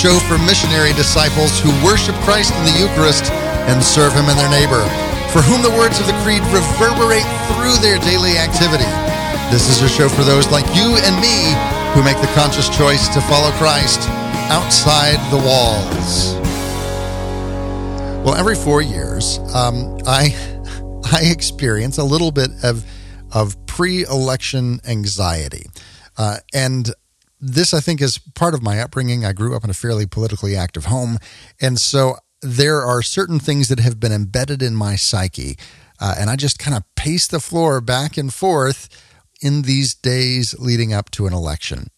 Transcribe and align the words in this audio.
Show 0.00 0.18
for 0.20 0.38
missionary 0.38 0.94
disciples 0.94 1.60
who 1.60 1.68
worship 1.84 2.14
Christ 2.24 2.54
in 2.56 2.64
the 2.64 2.72
Eucharist 2.80 3.30
and 3.68 3.84
serve 3.84 4.14
Him 4.14 4.32
and 4.32 4.38
their 4.38 4.48
neighbor, 4.48 4.80
for 5.28 5.44
whom 5.44 5.60
the 5.60 5.76
words 5.76 6.00
of 6.00 6.06
the 6.06 6.16
Creed 6.24 6.40
reverberate 6.48 7.28
through 7.52 7.76
their 7.84 7.98
daily 8.00 8.38
activity. 8.38 8.88
This 9.52 9.68
is 9.68 9.82
a 9.82 9.88
show 9.90 10.08
for 10.08 10.24
those 10.24 10.50
like 10.50 10.64
you 10.74 10.96
and 11.04 11.20
me 11.20 11.52
who 11.92 12.02
make 12.02 12.16
the 12.22 12.32
conscious 12.32 12.70
choice 12.74 13.08
to 13.12 13.20
follow 13.20 13.50
Christ 13.60 14.08
outside 14.48 15.20
the 15.30 15.36
walls. 15.36 16.32
Well, 18.24 18.36
every 18.36 18.56
four 18.56 18.80
years, 18.80 19.38
um, 19.54 19.98
I 20.06 20.32
I 21.12 21.24
experience 21.30 21.98
a 21.98 22.04
little 22.04 22.32
bit 22.32 22.48
of 22.62 22.86
of 23.34 23.54
pre-election 23.66 24.80
anxiety, 24.88 25.66
uh, 26.16 26.38
and 26.54 26.90
this 27.40 27.72
I 27.72 27.80
think 27.80 28.00
is 28.00 28.18
part 28.18 28.54
of 28.54 28.62
my 28.62 28.80
upbringing. 28.80 29.24
I 29.24 29.32
grew 29.32 29.56
up 29.56 29.64
in 29.64 29.70
a 29.70 29.74
fairly 29.74 30.06
politically 30.06 30.56
active 30.56 30.86
home, 30.86 31.18
and 31.60 31.78
so 31.78 32.16
there 32.42 32.82
are 32.82 33.02
certain 33.02 33.38
things 33.38 33.68
that 33.68 33.80
have 33.80 34.00
been 34.00 34.12
embedded 34.12 34.62
in 34.62 34.74
my 34.74 34.96
psyche, 34.96 35.56
uh, 36.00 36.14
and 36.18 36.30
I 36.30 36.36
just 36.36 36.58
kind 36.58 36.76
of 36.76 36.84
pace 36.94 37.26
the 37.26 37.40
floor 37.40 37.80
back 37.80 38.16
and 38.16 38.32
forth 38.32 38.88
in 39.42 39.62
these 39.62 39.94
days 39.94 40.54
leading 40.58 40.92
up 40.92 41.10
to 41.12 41.26
an 41.26 41.32
election. 41.32 41.88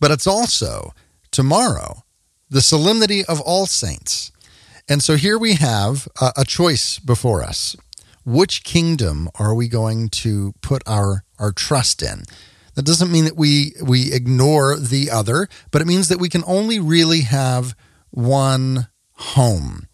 But 0.00 0.10
it's 0.10 0.26
also 0.26 0.92
tomorrow, 1.30 2.04
the 2.48 2.60
solemnity 2.60 3.24
of 3.24 3.40
All 3.40 3.66
Saints. 3.66 4.32
And 4.88 5.02
so 5.02 5.16
here 5.16 5.38
we 5.38 5.54
have 5.54 6.06
a, 6.20 6.32
a 6.38 6.44
choice 6.44 6.98
before 6.98 7.42
us. 7.42 7.76
Which 8.24 8.64
kingdom 8.64 9.28
are 9.38 9.54
we 9.54 9.68
going 9.68 10.08
to 10.10 10.52
put 10.60 10.82
our, 10.86 11.24
our 11.38 11.52
trust 11.52 12.02
in? 12.02 12.22
That 12.76 12.84
doesn't 12.84 13.10
mean 13.10 13.24
that 13.24 13.36
we, 13.36 13.72
we 13.82 14.12
ignore 14.12 14.76
the 14.76 15.10
other, 15.10 15.48
but 15.70 15.82
it 15.82 15.86
means 15.86 16.08
that 16.08 16.20
we 16.20 16.28
can 16.28 16.44
only 16.46 16.78
really 16.78 17.22
have 17.22 17.74
one 18.10 18.88
home. 19.12 19.88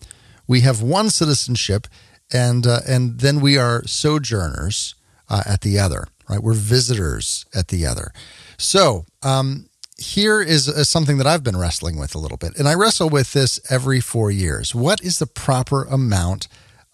We 0.47 0.61
have 0.61 0.83
one 0.83 1.09
citizenship, 1.09 1.87
and, 2.33 2.67
uh, 2.67 2.81
and 2.87 3.21
then 3.21 3.41
we 3.41 3.57
are 3.57 3.87
sojourners 3.87 4.97
uh, 5.31 5.43
at 5.47 5.61
the 5.61 5.79
other, 5.79 6.09
right? 6.29 6.43
We're 6.43 6.55
visitors 6.55 7.47
at 7.55 7.69
the 7.69 7.87
other. 7.87 8.13
So, 8.59 9.07
um, 9.23 9.69
here 9.97 10.43
is, 10.43 10.67
is 10.67 10.89
something 10.89 11.19
that 11.19 11.27
I've 11.27 11.45
been 11.45 11.57
wrestling 11.57 11.97
with 11.97 12.17
a 12.17 12.19
little 12.19 12.37
bit, 12.37 12.59
and 12.59 12.69
I 12.69 12.75
wrestle 12.75 13.09
with 13.09 13.33
this 13.33 13.61
every 13.71 14.01
four 14.01 14.33
years. 14.33 14.75
What 14.75 15.01
is 15.01 15.21
the 15.21 15.27
proper 15.27 15.85
amount 15.85 16.49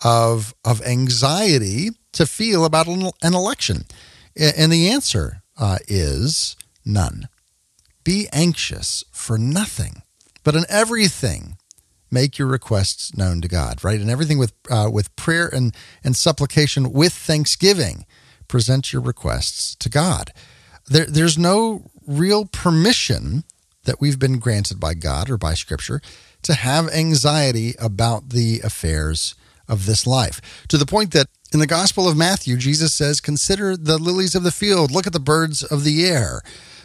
of 0.05 0.55
of 0.64 0.83
anxiety 0.83 1.91
to 2.12 2.27
feel 2.27 2.64
about 2.64 2.86
an 2.86 3.11
election? 3.22 3.86
And 4.36 4.70
the 4.70 4.91
answer 4.91 5.42
uh, 5.59 5.78
is 5.87 6.56
none. 6.84 7.28
Be 8.05 8.28
anxious 8.33 9.05
for 9.12 9.37
nothing, 9.37 10.03
but 10.45 10.55
in 10.55 10.65
everything 10.69 11.59
make 12.11 12.39
your 12.39 12.48
requests 12.48 13.17
known 13.17 13.41
to 13.42 13.48
God. 13.48 13.84
Right, 13.84 14.00
and 14.00 14.11
everything 14.11 14.39
with 14.39 14.53
uh, 14.70 14.89
with 14.92 15.15
prayer 15.17 15.48
and 15.48 15.75
and 16.03 16.17
supplication 16.17 16.92
with 16.92 17.12
thanksgiving, 17.12 18.06
present 18.47 18.92
your 18.92 19.03
requests 19.03 19.75
to 19.77 19.89
God. 19.89 20.33
There, 20.87 21.06
there's 21.06 21.37
no 21.37 21.91
real 22.06 22.47
permission 22.47 23.45
that 23.84 24.00
we've 24.00 24.19
been 24.19 24.39
granted 24.39 24.81
by 24.81 24.95
God 24.95 25.31
or 25.31 25.37
by 25.37 25.55
Scripture 25.55 26.00
to 26.43 26.55
have 26.55 26.89
anxiety 26.89 27.75
about 27.78 28.31
the 28.31 28.61
affairs 28.61 29.34
of 29.67 29.87
this 29.87 30.06
life. 30.06 30.41
To 30.69 30.78
the 30.78 30.87
point 30.87 31.12
that 31.12 31.28
in 31.53 31.61
the 31.61 31.67
Gospel 31.67 32.09
of 32.09 32.17
Matthew, 32.17 32.56
Jesus 32.56 32.93
says, 32.93 33.21
Consider 33.21 33.77
the 33.77 33.99
lilies 33.99 34.34
of 34.34 34.43
the 34.43 34.50
field, 34.50 34.91
look 34.91 35.06
at 35.06 35.12
the 35.12 35.21
birds 35.21 35.62
of 35.62 35.84
the 35.84 36.06
air. 36.06 36.43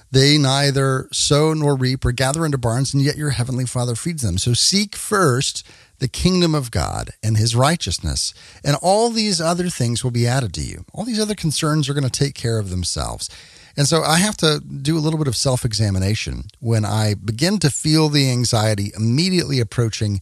They 0.10 0.38
neither 0.38 1.08
sow 1.12 1.54
nor 1.54 1.76
reap 1.76 2.06
or 2.06 2.12
gather 2.12 2.46
into 2.46 2.58
barns, 2.58 2.94
and 2.94 3.02
yet 3.04 3.18
your 3.18 3.32
heavenly 3.32 3.66
Father 3.66 3.96
feeds 3.96 4.22
them. 4.22 4.38
So 4.38 4.54
seek 4.54 4.96
first 4.96 5.66
the 5.98 6.08
kingdom 6.08 6.54
of 6.54 6.70
God 6.70 7.12
and 7.24 7.36
his 7.36 7.56
righteousness, 7.56 8.34
and 8.64 8.78
all 8.82 9.10
these 9.10 9.42
other 9.42 9.70
things 9.70 10.04
will 10.04 10.12
be 10.12 10.28
added 10.28 10.54
to 10.54 10.62
you. 10.62 10.86
All 10.94 11.04
these 11.04 11.20
other 11.20 11.36
concerns 11.36 11.90
are 11.90 11.94
going 11.94 12.04
to 12.04 12.10
take 12.10 12.36
care 12.36 12.60
of 12.60 12.70
themselves. 12.70 13.30
And 13.76 13.88
so 13.88 14.04
I 14.04 14.18
have 14.20 14.38
to 14.38 14.60
do 14.60 14.98
a 14.98 15.02
little 15.02 15.18
bit 15.18 15.28
of 15.28 15.36
self 15.36 15.66
examination 15.66 16.44
when 16.60 16.86
I 16.86 17.16
begin 17.16 17.58
to 17.60 17.72
feel 17.72 18.08
the 18.08 18.30
anxiety 18.30 18.92
immediately 18.96 19.60
approaching 19.60 20.22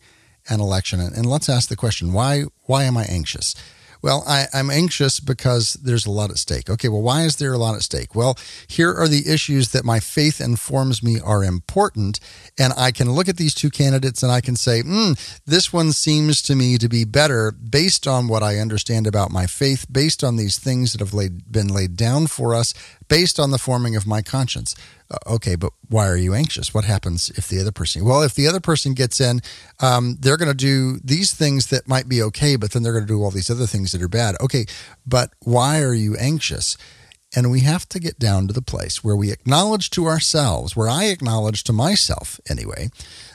an 0.50 0.62
election. 0.62 1.00
And 1.00 1.26
let's 1.26 1.50
ask 1.50 1.68
the 1.68 1.76
question 1.76 2.14
why, 2.14 2.44
why 2.64 2.86
am 2.86 2.98
I 2.98 3.04
anxious? 3.04 3.56
Well, 4.02 4.24
I, 4.28 4.48
am 4.54 4.70
anxious 4.70 5.20
because 5.20 5.74
there's 5.74 6.06
a 6.06 6.12
lot 6.12 6.32
at 6.32 6.38
stake. 6.38 6.70
Okay, 6.70 6.90
well, 6.90 7.02
why 7.02 7.24
is 7.24 7.36
there 7.36 7.54
a 7.54 7.58
lot 7.58 7.76
at 7.76 7.84
stake? 7.84 8.16
Well, 8.16 8.38
here 8.68 8.94
are 8.94 9.08
the 9.08 9.28
issues 9.28 9.70
that 9.70 9.86
my 9.86 10.00
faith 10.00 10.42
informs 10.42 11.04
me 11.04 11.20
are 11.20 11.44
important. 11.44 12.20
And 12.58 12.74
I 12.76 12.92
can 12.92 13.12
look 13.12 13.30
at 13.30 13.38
these 13.38 13.54
two 13.54 13.70
candidates 13.70 14.24
and 14.24 14.32
I 14.32 14.42
can 14.42 14.56
say, 14.56 14.82
mm, 14.82 15.40
this 15.46 15.72
one 15.72 15.92
seems 15.92 16.42
to 16.44 16.56
me 16.56 16.78
to 16.78 16.90
be 16.90 17.06
better 17.06 17.52
based 17.52 18.08
on 18.08 18.28
what 18.28 18.44
I 18.44 18.58
understand 18.58 19.06
about 19.06 19.32
my 19.32 19.46
faith, 19.46 19.86
based 19.92 20.24
on 20.24 20.36
these 20.36 20.58
things 20.58 20.94
that 20.94 21.02
have 21.02 21.14
laid, 21.14 21.52
been 21.52 21.68
laid 21.68 21.96
down 21.96 22.28
for 22.28 22.56
us, 22.56 22.74
based 23.12 23.42
on 23.42 23.52
the 23.52 23.58
forming 23.58 23.98
of 23.98 24.08
my 24.08 24.22
conscience. 24.22 24.74
Uh, 25.12 25.18
okay, 25.36 25.56
but 25.56 25.74
why 25.90 26.08
are 26.08 26.16
you 26.16 26.34
anxious? 26.34 26.74
What 26.74 26.86
happens 26.86 27.30
if 27.32 27.46
the 27.50 27.60
other 27.60 27.74
person? 27.74 28.06
Well, 28.06 28.24
if 28.24 28.36
the 28.36 28.48
other 28.48 28.62
person 28.62 28.94
gets 28.94 29.20
in, 29.20 29.42
um, 29.82 30.16
they're 30.22 30.38
going 30.38 30.48
to 30.48 30.54
do 30.54 30.98
these 31.04 31.34
things 31.34 31.68
that 31.68 31.90
might 31.90 32.08
be 32.08 32.22
okay, 32.24 32.56
but 32.56 32.72
then 32.72 32.84
they're 32.84 32.94
going 32.94 33.04
to 33.04 33.14
do 33.14 33.22
all 33.22 33.30
these 33.30 33.50
other 33.50 33.68
things 33.68 33.92
that 33.92 34.02
are 34.02 34.08
bad. 34.08 34.38
Okay, 34.40 34.66
but 35.06 35.32
why 35.42 35.82
are 35.82 35.94
you 35.94 36.16
anxious? 36.16 36.78
And 37.36 37.52
we 37.52 37.60
have 37.62 37.88
to 37.90 38.00
get 38.00 38.18
down 38.18 38.48
to 38.48 38.54
the 38.54 38.62
place 38.62 39.04
where 39.04 39.18
we 39.18 39.30
acknowledge 39.30 39.90
to 39.90 40.06
ourselves, 40.06 40.78
where 40.78 40.90
I 40.90 41.06
acknowledge 41.06 41.66
to 41.66 41.74
myself 41.74 42.40
anyway, 42.50 42.92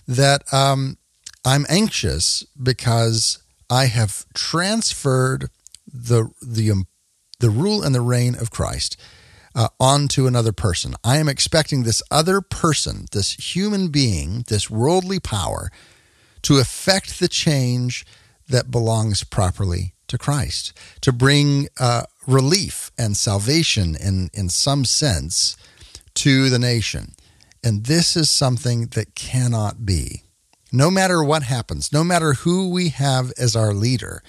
that 0.09 0.51
um, 0.55 0.97
I'm 1.45 1.67
anxious 1.69 2.47
because 2.63 3.41
I 3.69 3.87
have 3.87 4.25
transferred 4.33 5.51
the 5.87 6.31
the 6.41 6.71
um, 6.71 6.87
the 7.41 7.51
rule 7.51 7.83
and 7.83 7.95
the 7.95 8.01
reign 8.01 8.35
of 8.37 8.51
Christ 8.51 8.97
uh, 9.57 9.69
onto 9.81 10.27
another 10.27 10.53
person. 10.53 10.95
I 11.03 11.17
am 11.17 11.29
expecting 11.29 11.83
this 11.83 12.03
other 12.11 12.41
person, 12.41 13.07
this 13.11 13.33
human 13.33 13.89
being, 13.89 14.45
this 14.49 14.71
worldly 14.71 15.19
power, 15.19 15.73
to 16.43 16.59
effect 16.59 17.19
the 17.19 17.27
change 17.27 18.05
that 18.49 18.71
belongs 18.71 19.25
properly 19.25 19.95
to 20.09 20.19
Christ, 20.19 20.73
to 21.01 21.11
bring 21.11 21.69
uh, 21.81 22.03
relief 22.27 22.93
and 22.99 23.17
salvation 23.17 23.97
in, 23.97 24.31
in 24.35 24.51
some 24.51 24.85
sense 24.85 25.57
to 26.15 26.49
the 26.51 26.59
nation. 26.59 27.15
And 27.65 27.87
this 27.87 28.15
is 28.15 28.31
something 28.31 28.89
that 28.89 29.15
cannot 29.15 29.85
be. 29.85 30.23
No 30.71 30.91
matter 30.91 31.25
what 31.25 31.45
happens, 31.45 31.93
no 31.93 32.05
matter 32.05 32.35
who 32.35 32.69
we 32.69 32.91
have 32.91 33.33
as 33.39 33.57
our 33.57 33.73
leader, 33.73 34.23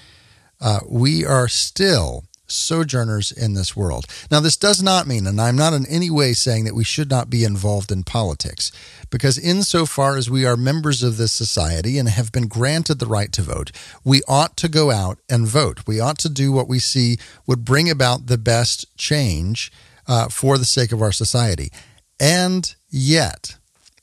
uh, 0.62 0.80
we 0.88 1.26
are 1.26 1.48
still 1.48 2.24
sojourners 2.48 3.32
in 3.32 3.54
this 3.54 3.76
world. 3.76 4.06
Now, 4.32 4.40
this 4.40 4.58
does 4.58 4.82
not 4.82 5.08
mean, 5.08 5.28
and 5.28 5.40
I'm 5.40 5.56
not 5.56 5.74
in 5.74 5.86
any 5.88 6.10
way 6.10 6.34
saying 6.34 6.66
that 6.66 6.76
we 6.76 6.84
should 6.84 7.10
not 7.10 7.30
be 7.30 7.44
involved 7.44 7.92
in 7.92 8.04
politics, 8.04 8.72
because 9.10 9.38
insofar 9.38 10.18
as 10.18 10.30
we 10.30 10.46
are 10.46 10.58
members 10.58 11.04
of 11.04 11.18
this 11.18 11.32
society 11.32 11.98
and 11.98 12.10
have 12.10 12.32
been 12.32 12.48
granted 12.48 13.00
the 13.00 13.06
right 13.06 13.32
to 13.34 13.42
vote, 13.42 13.72
we 14.04 14.22
ought 14.28 14.58
to 14.58 14.70
go 14.70 14.92
out 14.92 15.20
and 15.30 15.48
vote. 15.48 15.88
We 15.88 16.00
ought 16.00 16.18
to 16.20 16.30
do 16.30 16.52
what 16.52 16.68
we 16.68 16.80
see 16.80 17.18
would 17.46 17.66
bring 17.66 17.90
about 17.90 18.28
the 18.28 18.38
best 18.38 18.96
change 18.98 19.72
uh, 20.08 20.30
for 20.30 20.58
the 20.58 20.66
sake 20.66 20.92
of 20.92 21.02
our 21.02 21.12
society. 21.12 21.72
And 22.20 22.74
yet, 22.90 23.58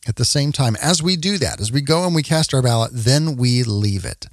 at 0.06 0.16
the 0.16 0.24
same 0.24 0.52
time, 0.52 0.76
as 0.82 1.02
we 1.02 1.16
do 1.16 1.38
that, 1.38 1.60
as 1.60 1.72
we 1.72 1.80
go 1.80 2.04
and 2.04 2.14
we 2.14 2.22
cast 2.22 2.52
our 2.52 2.62
ballot, 2.62 2.90
then 2.92 3.36
we 3.36 3.62
leave 3.62 4.04
it. 4.04 4.26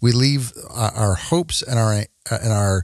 We 0.00 0.12
leave 0.12 0.52
uh, 0.68 0.90
our 0.94 1.14
hopes 1.14 1.62
and 1.62 1.78
our 1.78 1.92
uh, 2.30 2.38
and 2.42 2.52
our 2.52 2.82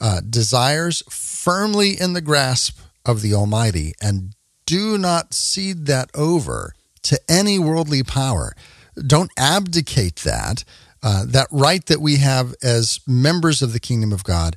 uh, 0.00 0.20
desires 0.28 1.02
firmly 1.10 2.00
in 2.00 2.14
the 2.14 2.20
grasp 2.20 2.80
of 3.04 3.22
the 3.22 3.34
Almighty 3.34 3.92
and 4.00 4.34
do 4.66 4.96
not 4.98 5.34
cede 5.34 5.86
that 5.86 6.10
over 6.14 6.74
to 7.02 7.20
any 7.28 7.58
worldly 7.58 8.02
power. 8.02 8.54
Don't 9.06 9.30
abdicate 9.36 10.16
that, 10.16 10.64
uh, 11.02 11.24
that 11.26 11.48
right 11.50 11.84
that 11.86 12.00
we 12.00 12.16
have 12.16 12.54
as 12.62 13.00
members 13.06 13.62
of 13.62 13.72
the 13.72 13.80
kingdom 13.80 14.12
of 14.12 14.24
God 14.24 14.56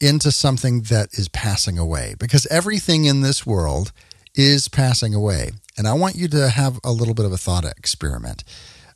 into 0.00 0.30
something 0.30 0.82
that 0.82 1.08
is 1.12 1.28
passing 1.28 1.78
away 1.78 2.14
because 2.18 2.46
everything 2.46 3.06
in 3.06 3.22
this 3.22 3.46
world 3.46 3.92
is 4.34 4.68
passing 4.68 5.14
away. 5.14 5.50
And 5.78 5.88
I 5.88 5.94
want 5.94 6.16
you 6.16 6.28
to 6.28 6.48
have 6.48 6.78
a 6.84 6.92
little 6.92 7.14
bit 7.14 7.24
of 7.24 7.32
a 7.32 7.38
thought 7.38 7.64
experiment. 7.64 8.44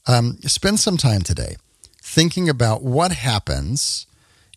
Um, 0.06 0.38
spend 0.42 0.80
some 0.80 0.96
time 0.96 1.22
today 1.22 1.56
thinking 2.02 2.48
about 2.48 2.82
what 2.82 3.12
happens 3.12 4.06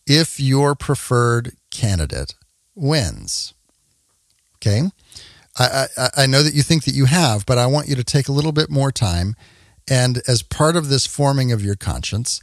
if 0.06 0.40
your 0.40 0.76
preferred 0.76 1.54
candidate 1.72 2.36
wins. 2.76 3.54
Okay. 4.58 4.84
I, 5.58 5.88
I, 5.98 6.10
I, 6.18 6.26
know 6.26 6.42
that 6.42 6.56
you 6.56 6.64
think 6.64 6.84
that 6.86 6.96
you 6.96 7.06
have, 7.06 7.46
but 7.46 7.60
I 7.60 7.68
want 7.68 7.88
you 7.88 7.96
to 7.96 8.04
take 8.04 8.28
a 8.28 8.32
little 8.32 8.52
bit 8.52 8.72
more 8.72 8.92
time. 8.92 9.36
And 9.88 10.22
as 10.28 10.42
part 10.42 10.76
of 10.76 10.90
this 10.90 11.06
forming 11.06 11.52
of 11.52 11.64
your 11.64 11.76
conscience, 11.76 12.42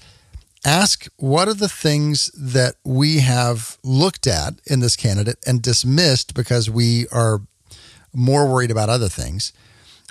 ask 0.65 1.07
what 1.17 1.49
are 1.49 1.55
the 1.55 1.69
things 1.69 2.31
that 2.37 2.77
we 2.85 3.19
have 3.19 3.79
looked 3.83 4.27
at 4.27 4.61
in 4.67 4.81
this 4.81 4.95
candidate 4.95 5.39
and 5.47 5.61
dismissed 5.61 6.35
because 6.35 6.71
we 6.71 7.09
are 7.09 7.41
more 8.13 8.47
worried 8.47 8.71
about 8.71 8.89
other 8.89 9.09
things. 9.09 9.53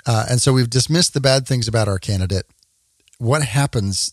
Uh, 0.06 0.26
and 0.28 0.40
so 0.40 0.52
we've 0.52 0.70
dismissed 0.70 1.14
the 1.14 1.20
bad 1.20 1.46
things 1.46 1.68
about 1.68 1.88
our 1.88 1.98
candidate. 1.98 2.46
What 3.18 3.42
happens 3.42 4.12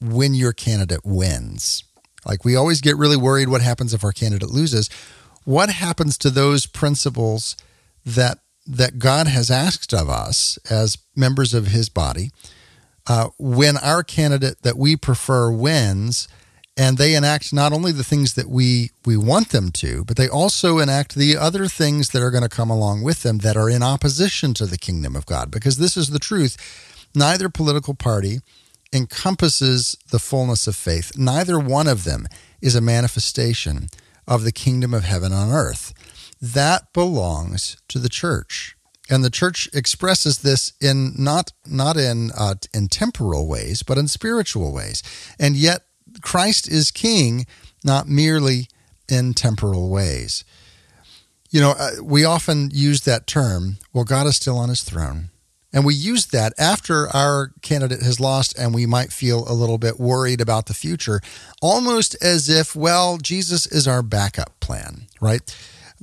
when 0.00 0.34
your 0.34 0.52
candidate 0.52 1.04
wins? 1.04 1.84
Like 2.26 2.44
we 2.44 2.56
always 2.56 2.80
get 2.80 2.96
really 2.96 3.16
worried 3.16 3.48
what 3.48 3.62
happens 3.62 3.94
if 3.94 4.04
our 4.04 4.12
candidate 4.12 4.50
loses. 4.50 4.88
What 5.44 5.70
happens 5.70 6.16
to 6.18 6.30
those 6.30 6.66
principles 6.66 7.56
that 8.04 8.38
that 8.66 8.98
God 8.98 9.26
has 9.26 9.50
asked 9.50 9.92
of 9.92 10.08
us 10.08 10.58
as 10.70 10.98
members 11.16 11.52
of 11.52 11.68
His 11.68 11.88
body 11.88 12.30
uh, 13.08 13.28
when 13.38 13.76
our 13.76 14.02
candidate 14.04 14.62
that 14.62 14.76
we 14.76 14.96
prefer 14.96 15.50
wins? 15.50 16.28
and 16.76 16.96
they 16.96 17.14
enact 17.14 17.52
not 17.52 17.72
only 17.72 17.92
the 17.92 18.04
things 18.04 18.34
that 18.34 18.48
we 18.48 18.90
we 19.04 19.16
want 19.16 19.50
them 19.50 19.70
to 19.70 20.04
but 20.04 20.16
they 20.16 20.28
also 20.28 20.78
enact 20.78 21.14
the 21.14 21.36
other 21.36 21.66
things 21.66 22.10
that 22.10 22.22
are 22.22 22.30
going 22.30 22.42
to 22.42 22.48
come 22.48 22.70
along 22.70 23.02
with 23.02 23.22
them 23.22 23.38
that 23.38 23.56
are 23.56 23.68
in 23.68 23.82
opposition 23.82 24.54
to 24.54 24.66
the 24.66 24.78
kingdom 24.78 25.14
of 25.14 25.26
god 25.26 25.50
because 25.50 25.76
this 25.76 25.96
is 25.96 26.10
the 26.10 26.18
truth 26.18 26.56
neither 27.14 27.48
political 27.48 27.94
party 27.94 28.40
encompasses 28.92 29.96
the 30.10 30.18
fullness 30.18 30.66
of 30.66 30.76
faith 30.76 31.12
neither 31.16 31.58
one 31.58 31.86
of 31.86 32.04
them 32.04 32.26
is 32.60 32.74
a 32.74 32.80
manifestation 32.80 33.88
of 34.26 34.44
the 34.44 34.52
kingdom 34.52 34.92
of 34.94 35.04
heaven 35.04 35.32
on 35.32 35.50
earth 35.50 35.92
that 36.40 36.92
belongs 36.92 37.76
to 37.88 37.98
the 37.98 38.08
church 38.08 38.76
and 39.10 39.24
the 39.24 39.30
church 39.30 39.68
expresses 39.72 40.38
this 40.38 40.72
in 40.80 41.12
not 41.18 41.52
not 41.66 41.96
in 41.96 42.30
uh, 42.36 42.54
in 42.74 42.88
temporal 42.88 43.48
ways 43.48 43.82
but 43.82 43.98
in 43.98 44.08
spiritual 44.08 44.72
ways 44.72 45.02
and 45.38 45.56
yet 45.56 45.82
Christ 46.20 46.68
is 46.68 46.90
king, 46.90 47.46
not 47.84 48.08
merely 48.08 48.68
in 49.08 49.34
temporal 49.34 49.88
ways. 49.88 50.44
You 51.50 51.60
know, 51.60 51.74
uh, 51.78 51.90
we 52.02 52.24
often 52.24 52.70
use 52.72 53.02
that 53.02 53.26
term, 53.26 53.78
well, 53.92 54.04
God 54.04 54.26
is 54.26 54.36
still 54.36 54.58
on 54.58 54.68
his 54.68 54.82
throne. 54.82 55.30
And 55.72 55.86
we 55.86 55.94
use 55.94 56.26
that 56.26 56.52
after 56.58 57.08
our 57.08 57.52
candidate 57.62 58.02
has 58.02 58.20
lost 58.20 58.56
and 58.58 58.74
we 58.74 58.84
might 58.84 59.12
feel 59.12 59.50
a 59.50 59.54
little 59.54 59.78
bit 59.78 59.98
worried 59.98 60.40
about 60.40 60.66
the 60.66 60.74
future, 60.74 61.20
almost 61.62 62.14
as 62.22 62.48
if, 62.48 62.76
well, 62.76 63.16
Jesus 63.16 63.66
is 63.66 63.88
our 63.88 64.02
backup 64.02 64.58
plan, 64.60 65.06
right? 65.20 65.40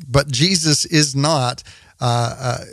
But 0.07 0.31
Jesus 0.31 0.85
is 0.85 1.15
not 1.15 1.61
uh, 2.01 2.35
uh, 2.39 2.65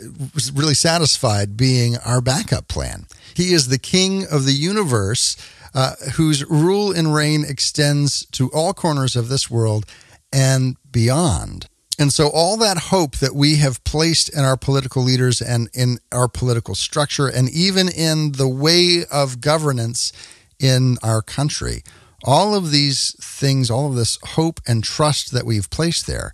really 0.53 0.73
satisfied 0.73 1.57
being 1.57 1.97
our 1.97 2.21
backup 2.21 2.67
plan. 2.67 3.05
He 3.35 3.53
is 3.53 3.67
the 3.67 3.77
king 3.77 4.25
of 4.25 4.45
the 4.45 4.53
universe 4.53 5.37
uh, 5.75 5.95
whose 6.15 6.43
rule 6.45 6.91
and 6.91 7.13
reign 7.13 7.45
extends 7.47 8.25
to 8.27 8.49
all 8.51 8.73
corners 8.73 9.15
of 9.15 9.29
this 9.29 9.49
world 9.49 9.85
and 10.31 10.77
beyond. 10.91 11.67
And 11.99 12.13
so, 12.13 12.29
all 12.29 12.57
that 12.57 12.77
hope 12.77 13.17
that 13.17 13.33
we 13.33 13.55
have 13.55 13.83
placed 13.83 14.29
in 14.29 14.43
our 14.43 14.57
political 14.57 15.01
leaders 15.01 15.41
and 15.41 15.67
in 15.73 15.97
our 16.11 16.27
political 16.27 16.75
structure, 16.75 17.27
and 17.27 17.49
even 17.49 17.89
in 17.89 18.33
the 18.33 18.47
way 18.47 19.03
of 19.11 19.41
governance 19.41 20.13
in 20.59 20.97
our 21.01 21.23
country, 21.23 21.81
all 22.23 22.53
of 22.53 22.71
these 22.71 23.15
things, 23.19 23.71
all 23.71 23.87
of 23.87 23.95
this 23.95 24.19
hope 24.23 24.59
and 24.67 24.83
trust 24.83 25.31
that 25.31 25.45
we've 25.45 25.69
placed 25.71 26.05
there, 26.05 26.33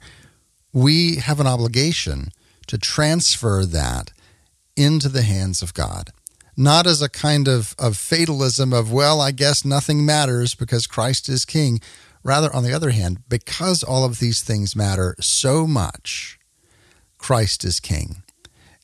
we 0.74 1.18
have 1.18 1.40
an 1.40 1.48
obligation 1.48 2.32
to 2.68 2.78
transfer 2.78 3.66
that 3.66 4.12
into 4.76 5.08
the 5.08 5.22
hands 5.22 5.62
of 5.62 5.74
God 5.74 6.12
not 6.56 6.86
as 6.86 7.02
a 7.02 7.10
kind 7.10 7.48
of, 7.48 7.76
of 7.80 7.98
fatalism 7.98 8.74
of, 8.74 8.92
well, 8.92 9.22
I 9.22 9.32
guess 9.32 9.66
nothing 9.66 10.06
matters 10.06 10.56
because 10.56 10.88
Christ 10.88 11.30
is 11.30 11.46
king. 11.46 11.82
Rather, 12.24 12.54
on 12.56 12.64
the 12.64 12.74
other 12.74 12.92
hand, 12.92 13.20
because 13.28 13.84
all 13.84 14.06
of 14.06 14.20
these 14.20 14.42
things 14.42 14.76
matter 14.76 15.16
so 15.20 15.68
much, 15.68 16.40
Christ 17.18 17.64
is 17.66 17.80
king. 17.80 18.24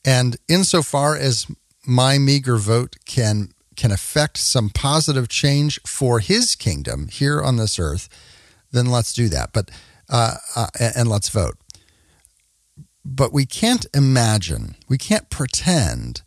And 0.04 0.36
insofar 0.48 1.16
as 1.16 1.46
my 1.86 2.18
meager 2.18 2.56
vote 2.56 2.96
can 3.06 3.52
can 3.76 3.90
affect 3.90 4.36
some 4.36 4.68
positive 4.68 5.26
change 5.26 5.80
for 5.86 6.18
his 6.18 6.54
kingdom 6.54 7.08
here 7.08 7.40
on 7.40 7.56
this 7.56 7.78
earth, 7.78 8.10
then 8.72 8.84
let's 8.84 9.14
do 9.14 9.26
that. 9.30 9.54
But 9.54 9.70
uh, 10.10 10.34
uh, 10.54 10.66
and 10.78 11.08
let's 11.08 11.30
vote. 11.30 11.56
But 13.04 13.32
we 13.32 13.46
can't 13.46 13.86
imagine, 13.94 14.74
we 14.88 14.98
can't 14.98 15.30
pretend 15.30 16.22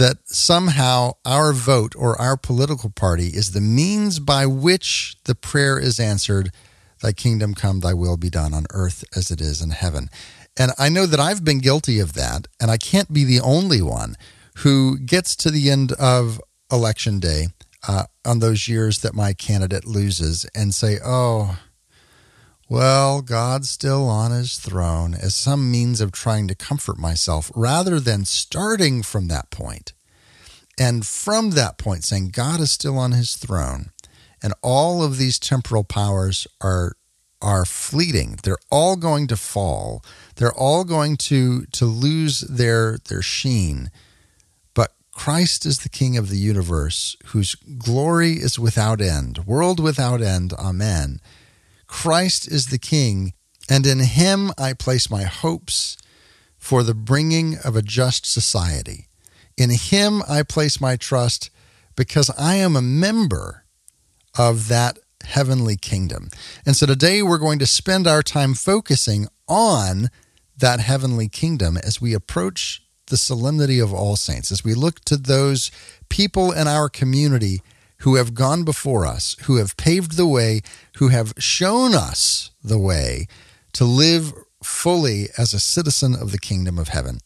that 0.00 0.16
somehow 0.24 1.12
our 1.26 1.52
vote 1.52 1.94
or 1.94 2.20
our 2.20 2.36
political 2.36 2.88
party 2.88 3.28
is 3.28 3.52
the 3.52 3.60
means 3.60 4.18
by 4.18 4.46
which 4.46 5.14
the 5.24 5.34
prayer 5.34 5.78
is 5.78 6.00
answered 6.00 6.50
Thy 7.02 7.12
kingdom 7.12 7.54
come, 7.54 7.80
thy 7.80 7.94
will 7.94 8.18
be 8.18 8.28
done 8.28 8.52
on 8.52 8.66
earth 8.72 9.04
as 9.16 9.30
it 9.30 9.40
is 9.40 9.62
in 9.62 9.70
heaven. 9.70 10.10
And 10.58 10.72
I 10.78 10.90
know 10.90 11.06
that 11.06 11.18
I've 11.18 11.44
been 11.44 11.60
guilty 11.60 11.98
of 11.98 12.12
that, 12.12 12.46
and 12.60 12.70
I 12.70 12.76
can't 12.76 13.10
be 13.10 13.24
the 13.24 13.40
only 13.40 13.80
one 13.80 14.16
who 14.58 14.98
gets 14.98 15.34
to 15.36 15.50
the 15.50 15.70
end 15.70 15.92
of 15.92 16.40
election 16.70 17.18
day 17.18 17.48
uh, 17.88 18.04
on 18.26 18.40
those 18.40 18.68
years 18.68 18.98
that 18.98 19.14
my 19.14 19.32
candidate 19.32 19.86
loses 19.86 20.44
and 20.54 20.74
say, 20.74 20.98
oh, 21.02 21.58
well, 22.70 23.20
God's 23.20 23.68
still 23.68 24.08
on 24.08 24.30
his 24.30 24.56
throne 24.56 25.12
as 25.12 25.34
some 25.34 25.70
means 25.70 26.00
of 26.00 26.12
trying 26.12 26.48
to 26.48 26.54
comfort 26.54 26.96
myself 26.98 27.50
rather 27.54 28.00
than 28.00 28.24
starting 28.24 29.02
from 29.02 29.28
that 29.28 29.50
point. 29.50 29.92
And 30.78 31.04
from 31.04 31.50
that 31.50 31.76
point, 31.76 32.04
saying 32.04 32.28
God 32.28 32.60
is 32.60 32.70
still 32.70 32.96
on 32.96 33.12
his 33.12 33.36
throne 33.36 33.90
and 34.42 34.54
all 34.62 35.02
of 35.02 35.18
these 35.18 35.38
temporal 35.38 35.84
powers 35.84 36.46
are 36.60 36.92
are 37.42 37.64
fleeting. 37.64 38.38
They're 38.42 38.58
all 38.70 38.96
going 38.96 39.26
to 39.28 39.36
fall. 39.36 40.04
They're 40.36 40.52
all 40.52 40.84
going 40.84 41.16
to 41.16 41.64
to 41.66 41.84
lose 41.86 42.40
their 42.40 42.98
their 43.08 43.22
sheen. 43.22 43.90
But 44.74 44.92
Christ 45.10 45.66
is 45.66 45.78
the 45.78 45.88
King 45.88 46.16
of 46.16 46.28
the 46.28 46.38
universe, 46.38 47.16
whose 47.26 47.54
glory 47.54 48.34
is 48.34 48.58
without 48.58 49.00
end, 49.00 49.46
world 49.46 49.80
without 49.80 50.22
end. 50.22 50.52
Amen. 50.52 51.20
Christ 51.90 52.46
is 52.46 52.68
the 52.68 52.78
King, 52.78 53.34
and 53.68 53.84
in 53.84 53.98
him 53.98 54.52
I 54.56 54.72
place 54.74 55.10
my 55.10 55.24
hopes 55.24 55.96
for 56.56 56.82
the 56.82 56.94
bringing 56.94 57.58
of 57.64 57.74
a 57.74 57.82
just 57.82 58.24
society. 58.24 59.08
In 59.58 59.70
him 59.70 60.22
I 60.28 60.44
place 60.44 60.80
my 60.80 60.96
trust 60.96 61.50
because 61.96 62.30
I 62.38 62.54
am 62.54 62.76
a 62.76 62.80
member 62.80 63.64
of 64.38 64.68
that 64.68 65.00
heavenly 65.24 65.76
kingdom. 65.76 66.28
And 66.64 66.76
so 66.76 66.86
today 66.86 67.22
we're 67.22 67.38
going 67.38 67.58
to 67.58 67.66
spend 67.66 68.06
our 68.06 68.22
time 68.22 68.54
focusing 68.54 69.26
on 69.48 70.10
that 70.56 70.78
heavenly 70.78 71.28
kingdom 71.28 71.76
as 71.76 72.00
we 72.00 72.14
approach 72.14 72.82
the 73.08 73.16
solemnity 73.16 73.80
of 73.80 73.92
all 73.92 74.14
saints, 74.14 74.52
as 74.52 74.62
we 74.62 74.74
look 74.74 75.00
to 75.06 75.16
those 75.16 75.72
people 76.08 76.52
in 76.52 76.68
our 76.68 76.88
community 76.88 77.62
who 78.00 78.16
have 78.16 78.34
gone 78.34 78.64
before 78.64 79.06
us, 79.06 79.36
who 79.42 79.56
have 79.56 79.76
paved 79.76 80.16
the 80.16 80.26
way, 80.26 80.60
who 80.96 81.08
have 81.08 81.34
shown 81.38 81.94
us 81.94 82.50
the 82.62 82.78
way 82.78 83.26
to 83.72 83.84
live 83.84 84.32
fully 84.62 85.28
as 85.38 85.54
a 85.54 85.60
citizen 85.60 86.14
of 86.14 86.32
the 86.32 86.38
kingdom 86.38 86.78
of 86.78 86.88
heaven. 86.88 87.20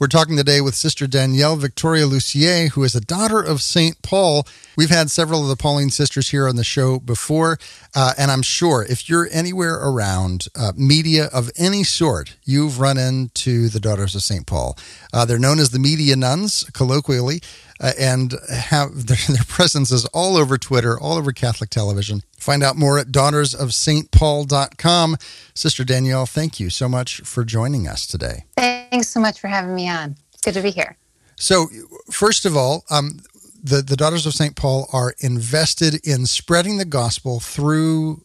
We're 0.00 0.06
talking 0.06 0.36
today 0.36 0.60
with 0.60 0.76
Sister 0.76 1.08
Danielle 1.08 1.56
Victoria 1.56 2.06
Lucier, 2.06 2.68
who 2.68 2.84
is 2.84 2.94
a 2.94 3.00
daughter 3.00 3.40
of 3.40 3.60
St. 3.60 4.00
Paul. 4.00 4.46
We've 4.76 4.90
had 4.90 5.10
several 5.10 5.42
of 5.42 5.48
the 5.48 5.56
Pauline 5.56 5.90
sisters 5.90 6.30
here 6.30 6.46
on 6.46 6.54
the 6.54 6.62
show 6.62 7.00
before, 7.00 7.58
uh, 7.96 8.14
and 8.16 8.30
I'm 8.30 8.42
sure 8.42 8.86
if 8.88 9.08
you're 9.08 9.28
anywhere 9.32 9.74
around 9.74 10.46
uh, 10.54 10.70
media 10.76 11.24
of 11.32 11.50
any 11.56 11.82
sort, 11.82 12.36
you've 12.44 12.78
run 12.78 12.96
into 12.96 13.68
the 13.68 13.80
Daughters 13.80 14.14
of 14.14 14.22
St. 14.22 14.46
Paul. 14.46 14.78
Uh, 15.12 15.24
they're 15.24 15.36
known 15.36 15.58
as 15.58 15.70
the 15.70 15.80
Media 15.80 16.14
Nuns, 16.14 16.62
colloquially 16.72 17.40
uh, 17.80 17.92
and 17.98 18.34
have 18.50 19.06
their, 19.06 19.16
their 19.28 19.44
presence 19.46 19.90
is 19.90 20.04
all 20.06 20.36
over 20.36 20.58
Twitter, 20.58 20.98
all 20.98 21.16
over 21.16 21.32
Catholic 21.32 21.70
television. 21.70 22.22
Find 22.38 22.62
out 22.62 22.76
more 22.76 22.98
at 22.98 23.08
daughtersofstpaul.com. 23.08 25.16
Sister 25.54 25.84
Danielle, 25.84 26.26
thank 26.26 26.60
you 26.60 26.70
so 26.70 26.88
much 26.88 27.20
for 27.20 27.44
joining 27.44 27.88
us 27.88 28.06
today. 28.06 28.44
Thanks 28.56 29.08
so 29.08 29.20
much 29.20 29.40
for 29.40 29.48
having 29.48 29.74
me 29.74 29.88
on. 29.88 30.16
It's 30.32 30.42
good 30.42 30.54
to 30.54 30.62
be 30.62 30.70
here. 30.70 30.96
So, 31.36 31.68
first 32.10 32.44
of 32.44 32.56
all, 32.56 32.84
um, 32.90 33.20
the, 33.62 33.82
the 33.82 33.96
Daughters 33.96 34.26
of 34.26 34.34
St. 34.34 34.56
Paul 34.56 34.88
are 34.92 35.14
invested 35.18 36.06
in 36.06 36.26
spreading 36.26 36.78
the 36.78 36.84
gospel 36.84 37.40
through 37.40 38.24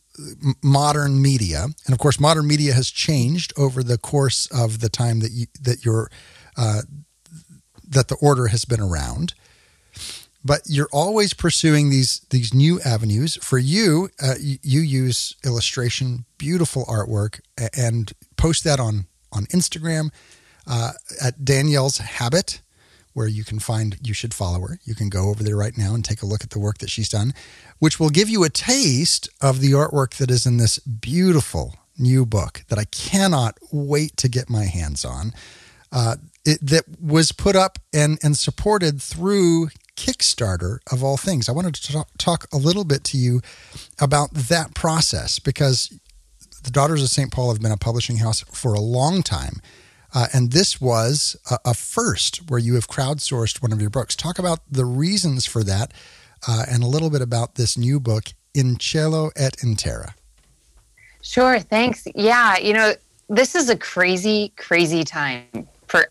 modern 0.64 1.22
media, 1.22 1.66
and 1.86 1.94
of 1.94 1.98
course, 1.98 2.20
modern 2.20 2.48
media 2.48 2.74
has 2.74 2.90
changed 2.90 3.52
over 3.58 3.84
the 3.84 3.98
course 3.98 4.48
of 4.48 4.80
the 4.80 4.90
time 4.90 5.20
that 5.22 5.32
you, 5.32 5.48
that 5.62 5.84
you're 5.84 6.10
uh, 6.56 6.82
that 7.88 8.08
the 8.08 8.16
order 8.16 8.48
has 8.48 8.66
been 8.66 8.80
around 8.80 9.34
but 10.44 10.62
you're 10.66 10.90
always 10.92 11.34
pursuing 11.34 11.90
these 11.90 12.20
these 12.30 12.54
new 12.54 12.80
avenues. 12.82 13.38
For 13.38 13.58
you, 13.58 14.10
uh, 14.22 14.36
you, 14.40 14.58
you, 14.62 14.82
use 14.82 15.36
illustration, 15.44 16.26
beautiful 16.38 16.86
artwork, 16.86 17.40
and 17.78 18.12
post 18.36 18.64
that 18.64 18.80
on 18.80 19.06
on 19.32 19.46
Instagram 19.48 20.12
uh, 20.68 20.94
at 21.22 21.46
Danielle's 21.46 21.98
Habit, 21.98 22.62
where 23.14 23.28
you 23.28 23.44
can 23.44 23.60
find. 23.60 23.98
You 24.02 24.14
should 24.14 24.34
follow 24.34 24.60
her. 24.62 24.80
You 24.84 24.96
can 24.96 25.10
go 25.10 25.30
over 25.30 25.44
there 25.44 25.58
right 25.58 25.78
now 25.78 25.96
and 25.96 26.04
take 26.04 26.22
a 26.22 26.28
look 26.28 26.44
at 26.44 26.50
the 26.50 26.60
work 26.60 26.80
that 26.80 26.90
she's 26.90 27.10
done, 27.10 27.34
which 27.80 28.00
will 28.00 28.10
give 28.10 28.30
you 28.30 28.44
a 28.44 28.50
taste 28.50 29.30
of 29.42 29.62
the 29.62 29.72
artwork 29.72 30.16
that 30.16 30.30
is 30.30 30.46
in 30.46 30.58
this 30.58 30.80
beautiful 30.80 31.76
new 31.98 32.26
book 32.26 32.64
that 32.70 32.80
I 32.80 32.86
cannot 32.86 33.60
wait 33.72 34.18
to 34.18 34.28
get 34.28 34.50
my 34.50 34.66
hands 34.66 35.06
on. 35.06 35.34
uh, 35.94 36.16
it, 36.46 36.60
that 36.62 36.84
was 37.00 37.32
put 37.32 37.56
up 37.56 37.80
and, 37.94 38.18
and 38.22 38.38
supported 38.38 39.02
through 39.02 39.70
Kickstarter, 39.96 40.80
of 40.92 41.04
all 41.04 41.18
things. 41.18 41.48
I 41.48 41.52
wanted 41.52 41.76
to 41.76 42.06
talk, 42.18 42.48
a 42.52 42.58
little 42.58 42.84
bit 42.84 43.04
to 43.06 43.18
you 43.18 43.42
about 44.00 44.34
that 44.34 44.74
process 44.74 45.40
because 45.40 45.98
the 46.64 46.72
Daughters 46.72 47.04
of 47.04 47.10
St. 47.10 47.32
Paul 47.32 47.52
have 47.52 47.62
been 47.62 47.72
a 47.72 47.78
publishing 47.78 48.18
house 48.18 48.42
for 48.52 48.74
a 48.74 48.80
long 48.80 49.22
time. 49.22 49.62
Uh, 50.16 50.28
and 50.34 50.52
this 50.52 50.80
was 50.80 51.36
a, 51.50 51.58
a, 51.66 51.74
first 51.74 52.50
where 52.50 52.60
you 52.60 52.76
have 52.76 52.88
crowdsourced 52.88 53.62
one 53.64 53.72
of 53.72 53.82
your 53.82 53.90
books. 53.90 54.16
Talk 54.16 54.38
about 54.38 54.60
the 54.70 54.86
reasons 54.86 55.46
for 55.48 55.64
that 55.64 55.92
uh, 56.48 56.66
and 56.70 56.84
a 56.84 56.88
little 56.88 57.10
bit 57.10 57.22
about 57.22 57.56
this 57.56 57.78
new 57.78 58.00
book, 58.00 58.26
In 58.54 58.76
Caelo 58.76 59.32
et 59.36 59.56
in 59.64 59.76
Terra. 59.76 60.14
Sure, 61.24 61.60
thanks. 61.60 62.08
Yeah, 62.14 62.58
you 62.58 62.74
know, 62.74 62.94
this 63.30 63.56
is 63.56 63.70
a 63.70 63.78
crazy, 63.78 64.54
crazy 64.56 65.04
time 65.04 65.68
for 65.88 66.08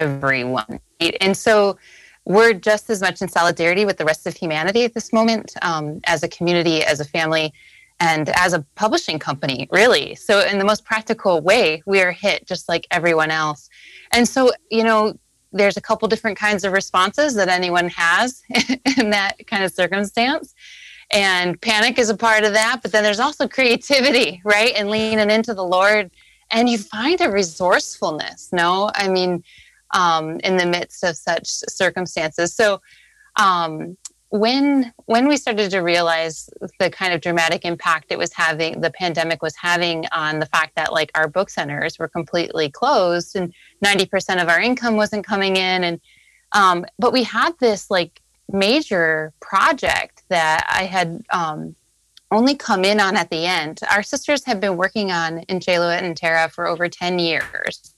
everyone. 0.00 0.80
And 1.00 1.36
so 1.36 1.78
we're 2.24 2.52
just 2.52 2.90
as 2.90 3.00
much 3.00 3.22
in 3.22 3.28
solidarity 3.28 3.84
with 3.84 3.96
the 3.96 4.04
rest 4.04 4.26
of 4.26 4.36
humanity 4.36 4.84
at 4.84 4.94
this 4.94 5.12
moment 5.12 5.54
um, 5.62 6.00
as 6.04 6.22
a 6.22 6.28
community, 6.28 6.82
as 6.82 7.00
a 7.00 7.04
family, 7.04 7.52
and 8.00 8.28
as 8.36 8.52
a 8.52 8.64
publishing 8.74 9.18
company, 9.18 9.66
really. 9.72 10.14
So, 10.14 10.40
in 10.40 10.58
the 10.58 10.64
most 10.64 10.84
practical 10.84 11.40
way, 11.40 11.82
we 11.86 12.00
are 12.00 12.12
hit 12.12 12.46
just 12.46 12.68
like 12.68 12.86
everyone 12.90 13.30
else. 13.30 13.68
And 14.12 14.28
so, 14.28 14.52
you 14.70 14.84
know, 14.84 15.18
there's 15.52 15.76
a 15.76 15.80
couple 15.80 16.06
different 16.08 16.36
kinds 16.36 16.64
of 16.64 16.72
responses 16.72 17.34
that 17.34 17.48
anyone 17.48 17.88
has 17.88 18.42
in 18.98 19.10
that 19.10 19.34
kind 19.46 19.64
of 19.64 19.72
circumstance. 19.72 20.54
And 21.10 21.60
panic 21.60 21.98
is 21.98 22.10
a 22.10 22.16
part 22.16 22.44
of 22.44 22.52
that 22.52 22.80
but 22.82 22.92
then 22.92 23.02
there's 23.02 23.20
also 23.20 23.48
creativity 23.48 24.42
right? 24.44 24.74
And 24.76 24.90
leaning 24.90 25.30
into 25.30 25.54
the 25.54 25.64
lord. 25.64 26.10
And 26.50 26.68
you 26.68 26.78
find 26.78 27.18
a 27.22 27.30
resourcefulness 27.30 28.50
no? 28.52 28.90
I 28.94 29.08
mean 29.08 29.42
um, 29.94 30.38
in 30.40 30.56
the 30.56 30.66
midst 30.66 31.04
of 31.04 31.16
such 31.16 31.46
circumstances 31.46 32.54
so 32.54 32.80
um, 33.38 33.96
when 34.30 34.92
when 35.06 35.26
we 35.26 35.36
started 35.36 35.70
to 35.70 35.78
realize 35.78 36.50
the 36.78 36.90
kind 36.90 37.14
of 37.14 37.20
dramatic 37.20 37.64
impact 37.64 38.06
it 38.10 38.18
was 38.18 38.32
having 38.32 38.80
the 38.80 38.90
pandemic 38.90 39.42
was 39.42 39.56
having 39.56 40.04
on 40.12 40.38
the 40.38 40.46
fact 40.46 40.74
that 40.76 40.92
like 40.92 41.10
our 41.14 41.28
book 41.28 41.48
centers 41.48 41.98
were 41.98 42.08
completely 42.08 42.70
closed 42.70 43.34
and 43.36 43.54
90% 43.82 44.42
of 44.42 44.48
our 44.48 44.60
income 44.60 44.96
wasn't 44.96 45.24
coming 45.24 45.56
in 45.56 45.84
and 45.84 46.00
um, 46.52 46.84
but 46.98 47.12
we 47.12 47.22
had 47.22 47.52
this 47.58 47.90
like 47.90 48.20
major 48.50 49.32
project 49.40 50.22
that 50.28 50.66
I 50.68 50.84
had 50.84 51.22
um, 51.30 51.74
only 52.30 52.54
come 52.54 52.84
in 52.84 53.00
on 53.00 53.16
at 53.16 53.30
the 53.30 53.46
end. 53.46 53.80
Our 53.90 54.02
sisters 54.02 54.44
have 54.44 54.60
been 54.60 54.76
working 54.76 55.10
on 55.10 55.40
In 55.40 55.60
in 55.60 56.14
Terra 56.14 56.48
for 56.48 56.66
over 56.66 56.88
10 56.88 57.18
years. 57.18 57.94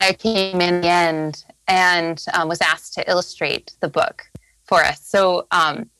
I 0.00 0.12
came 0.12 0.60
in 0.60 0.80
the 0.80 0.88
end 0.88 1.44
and 1.66 2.24
um, 2.34 2.48
was 2.48 2.60
asked 2.60 2.94
to 2.94 3.10
illustrate 3.10 3.74
the 3.80 3.88
book 3.88 4.24
for 4.64 4.82
us. 4.82 5.00
So 5.06 5.46
um, 5.50 5.90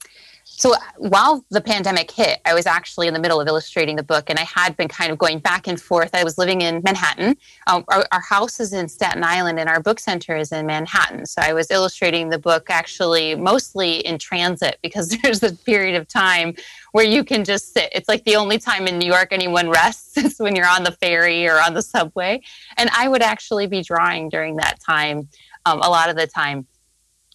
so 0.57 0.75
while 0.97 1.45
the 1.51 1.61
pandemic 1.61 2.11
hit, 2.11 2.41
I 2.47 2.55
was 2.55 2.65
actually 2.65 3.09
in 3.09 3.15
the 3.15 3.21
middle 3.21 3.41
of 3.41 3.47
illustrating 3.47 3.95
the 3.97 4.03
book, 4.03 4.31
and 4.31 4.39
I 4.39 4.45
had 4.45 4.75
been 4.75 4.89
kind 4.89 5.13
of 5.13 5.19
going 5.19 5.39
back 5.39 5.67
and 5.67 5.79
forth. 5.79 6.15
I 6.15 6.25
was 6.25 6.39
living 6.39 6.63
in 6.63 6.81
Manhattan. 6.83 7.37
Um, 7.67 7.85
our, 7.89 8.07
our, 8.11 8.23
house 8.23 8.59
is 8.59 8.73
in 8.73 8.89
Staten 8.89 9.23
Island, 9.23 9.61
and 9.61 9.69
our 9.69 9.81
book 9.81 10.01
center 10.01 10.35
is 10.35 10.53
in 10.53 10.65
Manhattan. 10.65 11.27
So 11.27 11.43
I 11.43 11.53
was 11.53 11.71
illustrating 11.71 12.31
the 12.31 12.39
book 12.39 12.71
actually 12.71 13.35
mostly 13.35 13.99
in 13.99 14.19
transit 14.19 14.79
because 14.83 15.11
there's 15.11 15.43
a 15.43 15.53
period 15.53 15.95
of 15.95 16.09
time 16.09 16.55
where 16.93 17.05
you 17.05 17.23
can 17.23 17.45
just 17.45 17.75
sit. 17.75 17.91
It's 17.93 18.09
like 18.09 18.25
the 18.25 18.37
only 18.37 18.57
time 18.57 18.87
in 18.87 18.99
New 18.99 19.07
York 19.07 19.29
anyone 19.33 19.69
rests 19.69 20.17
is 20.17 20.39
when 20.39 20.57
you're 20.57 20.69
on 20.69 20.85
the 20.85 20.93
ferry 20.93 21.47
or 21.47 21.61
on 21.61 21.75
the 21.75 21.83
subway. 21.83 22.41
And 22.79 22.89
I 22.97 23.09
would 23.09 23.23
actually 23.23 23.67
be 23.67 23.83
drawing 23.83 24.31
during 24.31 24.57
that 24.57 24.81
time 24.81 25.29
um, 25.67 25.81
a 25.83 25.91
lot 25.91 26.09
of 26.09 26.17
the 26.17 26.27
time. 26.27 26.67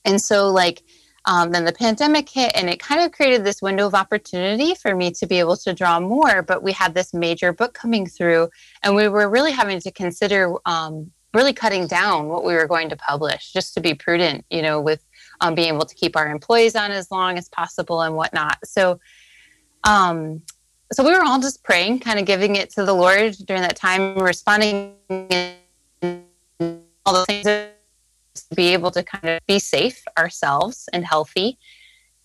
And 0.06 0.20
so, 0.20 0.50
like, 0.50 0.82
um, 1.26 1.52
then 1.52 1.66
the 1.66 1.74
pandemic 1.74 2.30
hit, 2.30 2.52
and 2.56 2.70
it 2.70 2.80
kind 2.80 3.02
of 3.02 3.12
created 3.12 3.44
this 3.44 3.62
window 3.62 3.86
of 3.86 3.94
opportunity 3.94 4.74
for 4.76 4.96
me 4.96 5.12
to 5.12 5.28
be 5.28 5.40
able 5.40 5.56
to 5.58 5.74
draw 5.74 6.00
more. 6.00 6.42
But 6.42 6.64
we 6.64 6.72
had 6.72 6.94
this 6.94 7.14
major 7.14 7.54
book 7.54 7.74
coming 7.74 8.08
through, 8.08 8.50
and 8.82 8.96
we 8.96 9.08
were 9.08 9.30
really 9.30 9.52
having 9.52 9.80
to 9.82 9.92
consider 9.92 10.54
um, 10.66 11.12
really 11.34 11.54
cutting 11.54 11.88
down 11.88 12.28
what 12.28 12.44
we 12.44 12.54
were 12.54 12.68
going 12.68 12.90
to 12.90 12.96
publish 12.96 13.54
just 13.54 13.74
to 13.76 13.82
be 13.82 13.94
prudent, 13.94 14.46
you 14.50 14.62
know, 14.62 14.82
with 14.82 15.04
um, 15.42 15.56
being 15.56 15.74
able 15.74 15.86
to 15.86 15.96
keep 15.96 16.16
our 16.16 16.30
employees 16.30 16.76
on 16.76 16.92
as 16.92 17.10
long 17.12 17.38
as 17.38 17.48
possible 17.50 18.02
and 18.02 18.16
whatnot. 18.16 18.58
So, 18.66 19.00
um, 19.84 20.42
so 20.92 21.04
we 21.06 21.12
were 21.12 21.24
all 21.24 21.40
just 21.40 21.64
praying, 21.64 22.00
kind 22.00 22.20
of 22.20 22.26
giving 22.26 22.58
it 22.58 22.72
to 22.72 22.84
the 22.84 22.94
Lord 22.94 23.36
during 23.46 23.62
that 23.62 23.78
time, 23.78 24.18
responding 24.18 24.94
all 27.06 27.14
the 27.14 27.26
things 27.28 27.72
be 28.56 28.70
able 28.70 28.92
to 28.92 29.04
kind 29.04 29.36
of 29.36 29.46
be 29.48 29.60
safe 29.60 30.04
ourselves 30.18 30.88
and 30.94 31.06
healthy. 31.06 31.58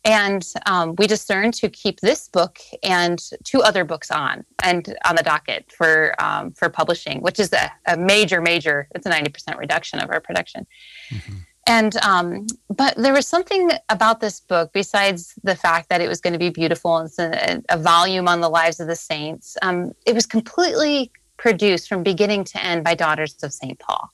And 0.05 0.47
um, 0.67 0.95
we 0.97 1.09
discerned 1.09 1.55
to 1.55 1.69
keep 1.69 1.99
this 1.99 2.29
book 2.29 2.61
and 2.85 3.21
two 3.43 3.61
other 3.61 3.85
books 3.85 4.13
on 4.13 4.45
and 4.63 4.97
on 5.05 5.17
the 5.17 5.23
docket 5.25 5.73
for 5.73 6.15
um, 6.23 6.53
for 6.53 6.69
publishing, 6.69 7.21
which 7.23 7.41
is 7.41 7.53
a, 7.53 7.73
a, 7.87 7.97
major, 7.97 8.41
major. 8.41 8.87
It's 8.95 9.05
a 9.05 9.09
ninety 9.09 9.31
percent 9.31 9.59
reduction 9.59 9.99
of 9.99 10.11
our 10.11 10.21
production. 10.21 10.65
Mm-hmm. 11.11 11.35
And 11.67 11.97
um, 12.05 12.47
but 12.71 12.97
there 12.97 13.13
was 13.13 13.27
something 13.27 13.73
about 13.89 14.21
this 14.21 14.39
book 14.39 14.73
besides 14.73 15.35
the 15.43 15.57
fact 15.57 15.89
that 15.89 16.01
it 16.01 16.09
was 16.09 16.21
going 16.21 16.35
to 16.35 16.39
be 16.39 16.51
beautiful 16.51 16.99
and 16.99 17.11
a, 17.19 17.63
a, 17.71 17.77
volume 17.77 18.29
on 18.29 18.41
the 18.41 18.49
lives 18.49 18.79
of 18.79 18.87
the 18.87 18.95
saints. 18.95 19.57
Um, 19.63 19.93
it 20.07 20.15
was 20.15 20.27
completely 20.27 21.11
produced 21.37 21.89
from 21.89 22.05
beginning 22.05 22.45
to 22.45 22.65
end 22.65 22.85
by 22.85 22.95
Daughters 22.95 23.37
of 23.43 23.53
St. 23.53 23.79
Paul. 23.81 24.11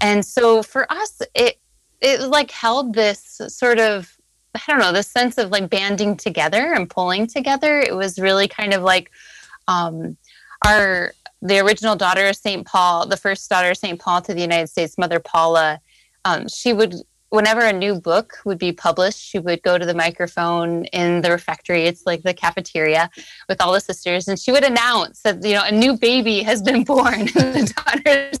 And 0.00 0.24
so 0.24 0.62
for 0.62 0.90
us, 0.90 1.22
it 1.34 1.58
it 2.00 2.20
like 2.22 2.50
held 2.50 2.94
this 2.94 3.40
sort 3.48 3.78
of 3.78 4.16
I 4.54 4.60
don't 4.68 4.78
know, 4.78 4.92
this 4.92 5.08
sense 5.08 5.36
of 5.38 5.50
like 5.50 5.68
banding 5.68 6.16
together 6.16 6.74
and 6.74 6.88
pulling 6.88 7.26
together. 7.26 7.80
It 7.80 7.96
was 7.96 8.18
really 8.18 8.46
kind 8.46 8.72
of 8.72 8.82
like 8.82 9.10
um, 9.66 10.16
our 10.64 11.12
the 11.42 11.58
original 11.58 11.96
daughter 11.96 12.26
of 12.26 12.36
St. 12.36 12.66
Paul, 12.66 13.06
the 13.06 13.16
first 13.16 13.50
daughter 13.50 13.70
of 13.70 13.76
St. 13.76 14.00
Paul 14.00 14.22
to 14.22 14.32
the 14.32 14.40
United 14.40 14.68
States, 14.68 14.96
Mother 14.96 15.20
Paula. 15.20 15.80
Um, 16.24 16.48
she 16.48 16.72
would 16.72 16.94
whenever 17.30 17.62
a 17.62 17.72
new 17.72 18.00
book 18.00 18.34
would 18.44 18.58
be 18.58 18.70
published, 18.70 19.18
she 19.18 19.40
would 19.40 19.60
go 19.62 19.76
to 19.76 19.84
the 19.84 19.94
microphone 19.94 20.84
in 20.86 21.20
the 21.20 21.30
refectory. 21.30 21.84
It's 21.84 22.06
like 22.06 22.22
the 22.22 22.32
cafeteria 22.32 23.10
with 23.48 23.60
all 23.60 23.72
the 23.72 23.80
sisters, 23.80 24.28
and 24.28 24.38
she 24.38 24.52
would 24.52 24.64
announce 24.64 25.22
that 25.22 25.44
you 25.44 25.54
know 25.54 25.64
a 25.64 25.72
new 25.72 25.96
baby 25.96 26.42
has 26.42 26.62
been 26.62 26.84
born. 26.92 27.26
the 27.26 27.72
daughters 27.76 28.38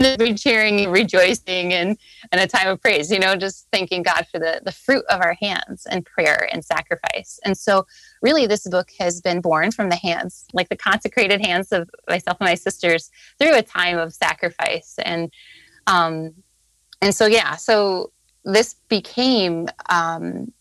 cheering 0.36 0.80
and 0.80 0.92
rejoicing 0.92 1.72
and, 1.72 1.98
and 2.32 2.40
a 2.40 2.46
time 2.46 2.68
of 2.68 2.80
praise, 2.80 3.10
you 3.10 3.18
know, 3.18 3.36
just 3.36 3.68
thanking 3.72 4.02
God 4.02 4.26
for 4.30 4.38
the, 4.38 4.60
the 4.64 4.72
fruit 4.72 5.04
of 5.08 5.20
our 5.20 5.34
hands 5.40 5.86
and 5.90 6.04
prayer 6.04 6.48
and 6.52 6.64
sacrifice. 6.64 7.38
And 7.44 7.56
so, 7.56 7.86
really, 8.22 8.46
this 8.46 8.66
book 8.66 8.90
has 8.98 9.20
been 9.20 9.40
born 9.40 9.70
from 9.70 9.88
the 9.88 9.96
hands, 9.96 10.46
like 10.52 10.68
the 10.68 10.76
consecrated 10.76 11.44
hands 11.44 11.72
of 11.72 11.90
myself 12.08 12.38
and 12.40 12.48
my 12.48 12.54
sisters 12.54 13.10
through 13.38 13.56
a 13.56 13.62
time 13.62 13.98
of 13.98 14.14
sacrifice. 14.14 14.94
And, 14.98 15.30
um, 15.86 16.34
and 17.02 17.14
so, 17.14 17.26
yeah, 17.26 17.56
so 17.56 18.12
this 18.44 18.76
became 18.88 19.68
um, 19.88 20.52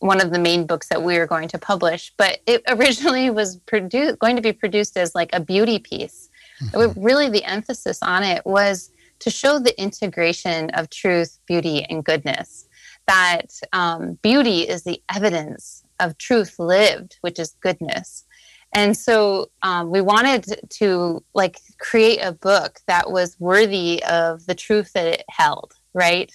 one 0.00 0.20
of 0.20 0.30
the 0.30 0.38
main 0.38 0.66
books 0.66 0.88
that 0.88 1.02
we 1.02 1.18
were 1.18 1.26
going 1.26 1.48
to 1.48 1.58
publish, 1.58 2.12
but 2.18 2.40
it 2.46 2.62
originally 2.68 3.30
was 3.30 3.56
produced, 3.56 4.18
going 4.18 4.36
to 4.36 4.42
be 4.42 4.52
produced 4.52 4.98
as 4.98 5.14
like 5.14 5.30
a 5.32 5.40
beauty 5.40 5.78
piece 5.78 6.28
Mm-hmm. 6.72 7.02
Really, 7.02 7.28
the 7.28 7.44
emphasis 7.44 7.98
on 8.02 8.22
it 8.22 8.44
was 8.44 8.90
to 9.20 9.30
show 9.30 9.58
the 9.58 9.80
integration 9.80 10.70
of 10.70 10.90
truth, 10.90 11.38
beauty, 11.46 11.84
and 11.84 12.04
goodness. 12.04 12.68
That 13.06 13.52
um, 13.72 14.18
beauty 14.22 14.62
is 14.62 14.84
the 14.84 15.02
evidence 15.14 15.84
of 16.00 16.18
truth 16.18 16.58
lived, 16.58 17.18
which 17.20 17.38
is 17.38 17.56
goodness. 17.60 18.24
And 18.72 18.96
so 18.96 19.50
um, 19.62 19.90
we 19.90 20.00
wanted 20.00 20.68
to 20.68 21.22
like 21.32 21.58
create 21.78 22.18
a 22.18 22.32
book 22.32 22.80
that 22.86 23.10
was 23.10 23.38
worthy 23.38 24.02
of 24.04 24.46
the 24.46 24.54
truth 24.54 24.92
that 24.94 25.06
it 25.06 25.24
held, 25.28 25.74
right? 25.92 26.32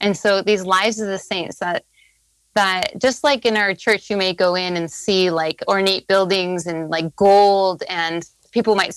And 0.00 0.16
so 0.16 0.42
these 0.42 0.64
lives 0.64 1.00
of 1.00 1.08
the 1.08 1.18
saints 1.18 1.58
that 1.58 1.84
that 2.54 2.98
just 2.98 3.24
like 3.24 3.46
in 3.46 3.56
our 3.56 3.74
church 3.74 4.10
you 4.10 4.16
may 4.16 4.34
go 4.34 4.54
in 4.54 4.76
and 4.76 4.90
see 4.90 5.30
like 5.30 5.62
ornate 5.68 6.06
buildings 6.06 6.66
and 6.66 6.90
like 6.90 7.14
gold 7.16 7.82
and 7.88 8.28
people 8.50 8.74
might 8.74 8.94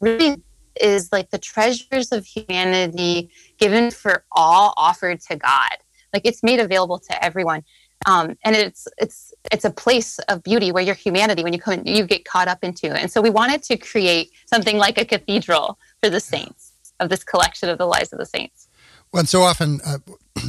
really 0.00 0.42
is 0.80 1.10
like 1.12 1.30
the 1.30 1.38
treasures 1.38 2.12
of 2.12 2.24
humanity 2.24 3.30
given 3.58 3.90
for 3.90 4.24
all 4.32 4.74
offered 4.76 5.20
to 5.22 5.36
God. 5.36 5.76
Like 6.12 6.22
it's 6.24 6.42
made 6.42 6.60
available 6.60 6.98
to 6.98 7.24
everyone. 7.24 7.64
Um, 8.06 8.38
and 8.44 8.54
it's 8.54 8.86
it's 8.98 9.34
it's 9.50 9.64
a 9.64 9.70
place 9.70 10.20
of 10.28 10.42
beauty 10.44 10.70
where 10.70 10.82
your 10.82 10.94
humanity, 10.94 11.42
when 11.42 11.52
you 11.52 11.58
come 11.58 11.74
in, 11.74 11.86
you 11.86 12.04
get 12.04 12.24
caught 12.24 12.46
up 12.46 12.62
into. 12.62 12.92
And 12.92 13.10
so 13.10 13.20
we 13.20 13.28
wanted 13.28 13.62
to 13.64 13.76
create 13.76 14.30
something 14.46 14.78
like 14.78 14.98
a 14.98 15.04
cathedral 15.04 15.78
for 16.00 16.08
the 16.08 16.20
saints 16.20 16.72
of 17.00 17.08
this 17.08 17.24
collection 17.24 17.68
of 17.68 17.76
the 17.76 17.86
lives 17.86 18.12
of 18.12 18.18
the 18.18 18.26
saints. 18.26 18.68
Well, 19.12 19.20
and 19.20 19.28
so 19.28 19.42
often, 19.42 19.80
uh, 19.84 19.98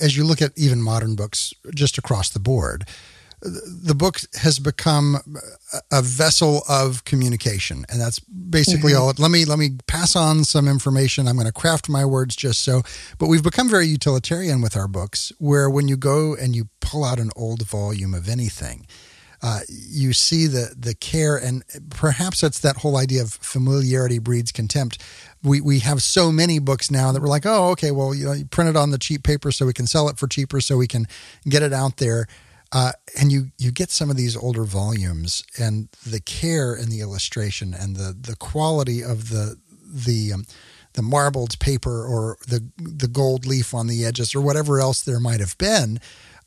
as 0.00 0.16
you 0.16 0.24
look 0.24 0.40
at 0.40 0.52
even 0.56 0.80
modern 0.80 1.14
books, 1.14 1.52
just 1.74 1.98
across 1.98 2.30
the 2.30 2.40
board, 2.40 2.86
the 3.40 3.94
book 3.94 4.20
has 4.40 4.58
become 4.58 5.16
a 5.92 6.02
vessel 6.02 6.62
of 6.68 7.04
communication, 7.04 7.84
and 7.88 8.00
that's 8.00 8.18
basically 8.18 8.92
mm-hmm. 8.92 9.02
all. 9.02 9.14
Let 9.16 9.30
me 9.30 9.44
let 9.44 9.58
me 9.58 9.78
pass 9.86 10.16
on 10.16 10.44
some 10.44 10.66
information. 10.66 11.28
I'm 11.28 11.36
going 11.36 11.46
to 11.46 11.52
craft 11.52 11.88
my 11.88 12.04
words 12.04 12.34
just 12.34 12.62
so. 12.64 12.82
But 13.18 13.28
we've 13.28 13.42
become 13.42 13.68
very 13.68 13.86
utilitarian 13.86 14.60
with 14.60 14.76
our 14.76 14.88
books, 14.88 15.32
where 15.38 15.70
when 15.70 15.88
you 15.88 15.96
go 15.96 16.34
and 16.34 16.56
you 16.56 16.68
pull 16.80 17.04
out 17.04 17.18
an 17.18 17.30
old 17.36 17.62
volume 17.62 18.14
of 18.14 18.28
anything. 18.28 18.86
Uh, 19.40 19.60
you 19.68 20.12
see 20.12 20.48
the 20.48 20.74
the 20.76 20.96
care 20.96 21.36
and 21.36 21.62
perhaps 21.90 22.42
it's 22.42 22.58
that 22.58 22.78
whole 22.78 22.96
idea 22.96 23.22
of 23.22 23.34
familiarity 23.34 24.18
breeds 24.18 24.50
contempt. 24.50 25.00
We 25.44 25.60
we 25.60 25.78
have 25.78 26.02
so 26.02 26.32
many 26.32 26.58
books 26.58 26.90
now 26.90 27.12
that 27.12 27.22
we're 27.22 27.28
like, 27.28 27.46
oh, 27.46 27.68
okay, 27.70 27.92
well, 27.92 28.12
you 28.12 28.24
know, 28.24 28.32
you 28.32 28.46
print 28.46 28.68
it 28.68 28.76
on 28.76 28.90
the 28.90 28.98
cheap 28.98 29.22
paper 29.22 29.52
so 29.52 29.64
we 29.64 29.72
can 29.72 29.86
sell 29.86 30.08
it 30.08 30.18
for 30.18 30.26
cheaper, 30.26 30.60
so 30.60 30.76
we 30.76 30.88
can 30.88 31.06
get 31.48 31.62
it 31.62 31.72
out 31.72 31.98
there. 31.98 32.26
Uh, 32.70 32.92
and 33.18 33.32
you 33.32 33.50
you 33.56 33.70
get 33.70 33.90
some 33.90 34.10
of 34.10 34.16
these 34.16 34.36
older 34.36 34.64
volumes 34.64 35.42
and 35.58 35.88
the 36.06 36.20
care 36.20 36.74
in 36.74 36.90
the 36.90 37.00
illustration 37.00 37.74
and 37.74 37.96
the 37.96 38.14
the 38.18 38.36
quality 38.36 39.02
of 39.02 39.30
the 39.30 39.56
the 39.90 40.32
um, 40.34 40.44
the 40.92 41.02
marbled 41.02 41.58
paper 41.60 42.04
or 42.04 42.36
the 42.46 42.68
the 42.76 43.08
gold 43.08 43.46
leaf 43.46 43.72
on 43.72 43.86
the 43.86 44.04
edges 44.04 44.34
or 44.34 44.40
whatever 44.40 44.80
else 44.80 45.00
there 45.00 45.20
might 45.20 45.40
have 45.40 45.56
been 45.56 45.98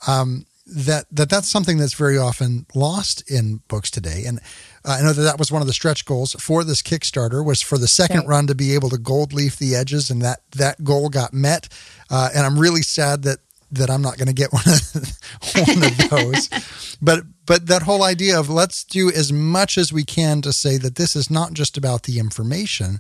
um, 0.06 0.46
that 0.68 1.06
that 1.12 1.30
that's 1.30 1.50
something 1.50 1.78
that's 1.78 1.94
very 1.94 2.18
often 2.18 2.66
lost 2.76 3.30
in 3.30 3.62
books 3.68 3.90
today 3.90 4.24
and 4.28 4.40
uh, 4.86 4.98
I 5.00 5.02
know 5.02 5.14
that 5.14 5.22
that 5.24 5.40
was 5.40 5.52
one 5.52 5.62
of 5.62 5.68
the 5.68 5.74
stretch 5.74 6.06
goals 6.06 6.34
for 6.34 6.64
this 6.64 6.82
Kickstarter 6.82 7.44
was 7.44 7.62
for 7.62 7.78
the 7.78 7.88
second 7.88 8.20
right. 8.20 8.28
run 8.28 8.48
to 8.48 8.56
be 8.56 8.76
able 8.76 8.90
to 8.90 8.98
gold 8.98 9.34
leaf 9.34 9.58
the 9.58 9.76
edges 9.76 10.12
and 10.12 10.22
that 10.22 10.42
that 10.52 10.84
goal 10.84 11.10
got 11.10 11.34
met 11.34 11.68
uh, 12.12 12.30
and 12.36 12.46
I'm 12.46 12.60
really 12.60 12.84
sad 12.84 13.24
that 13.24 13.40
that 13.72 13.90
I'm 13.90 14.02
not 14.02 14.18
going 14.18 14.28
to 14.28 14.34
get 14.34 14.52
one 14.52 14.64
of 14.68 15.68
one 15.68 15.84
of 15.84 16.10
those. 16.10 16.98
but 17.02 17.24
but 17.46 17.68
that 17.68 17.84
whole 17.84 18.04
idea 18.04 18.40
of 18.40 18.50
let's 18.50 18.84
do 18.84 19.12
as 19.12 19.32
much 19.32 19.78
as 19.78 19.94
we 19.94 20.04
can 20.04 20.42
to 20.42 20.54
say 20.54 20.78
that 20.78 20.96
this 20.96 21.16
is 21.16 21.30
not 21.30 21.54
just 21.54 21.78
about 21.78 22.04
the 22.04 22.20
information, 22.20 23.00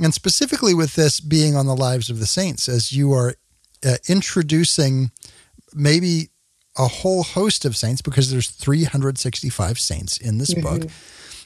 and 0.00 0.14
specifically 0.14 0.74
with 0.74 0.94
this 0.94 1.20
being 1.20 1.56
on 1.56 1.66
the 1.66 1.76
lives 1.76 2.08
of 2.10 2.18
the 2.18 2.26
saints, 2.26 2.68
as 2.68 2.92
you 2.92 3.12
are 3.12 3.34
uh, 3.84 3.96
introducing 4.08 5.10
maybe 5.74 6.30
a 6.78 6.88
whole 6.88 7.22
host 7.22 7.64
of 7.64 7.76
saints 7.76 8.02
because 8.02 8.30
there's 8.30 8.50
365 8.50 9.78
saints 9.78 10.18
in 10.18 10.38
this 10.38 10.52
mm-hmm. 10.52 10.80
book. 10.80 10.90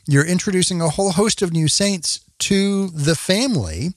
You're 0.07 0.27
introducing 0.27 0.81
a 0.81 0.89
whole 0.89 1.13
host 1.13 1.41
of 1.43 1.53
new 1.53 1.69
saints 1.69 2.21
to 2.41 2.89
the 2.89 3.15
family, 3.15 3.91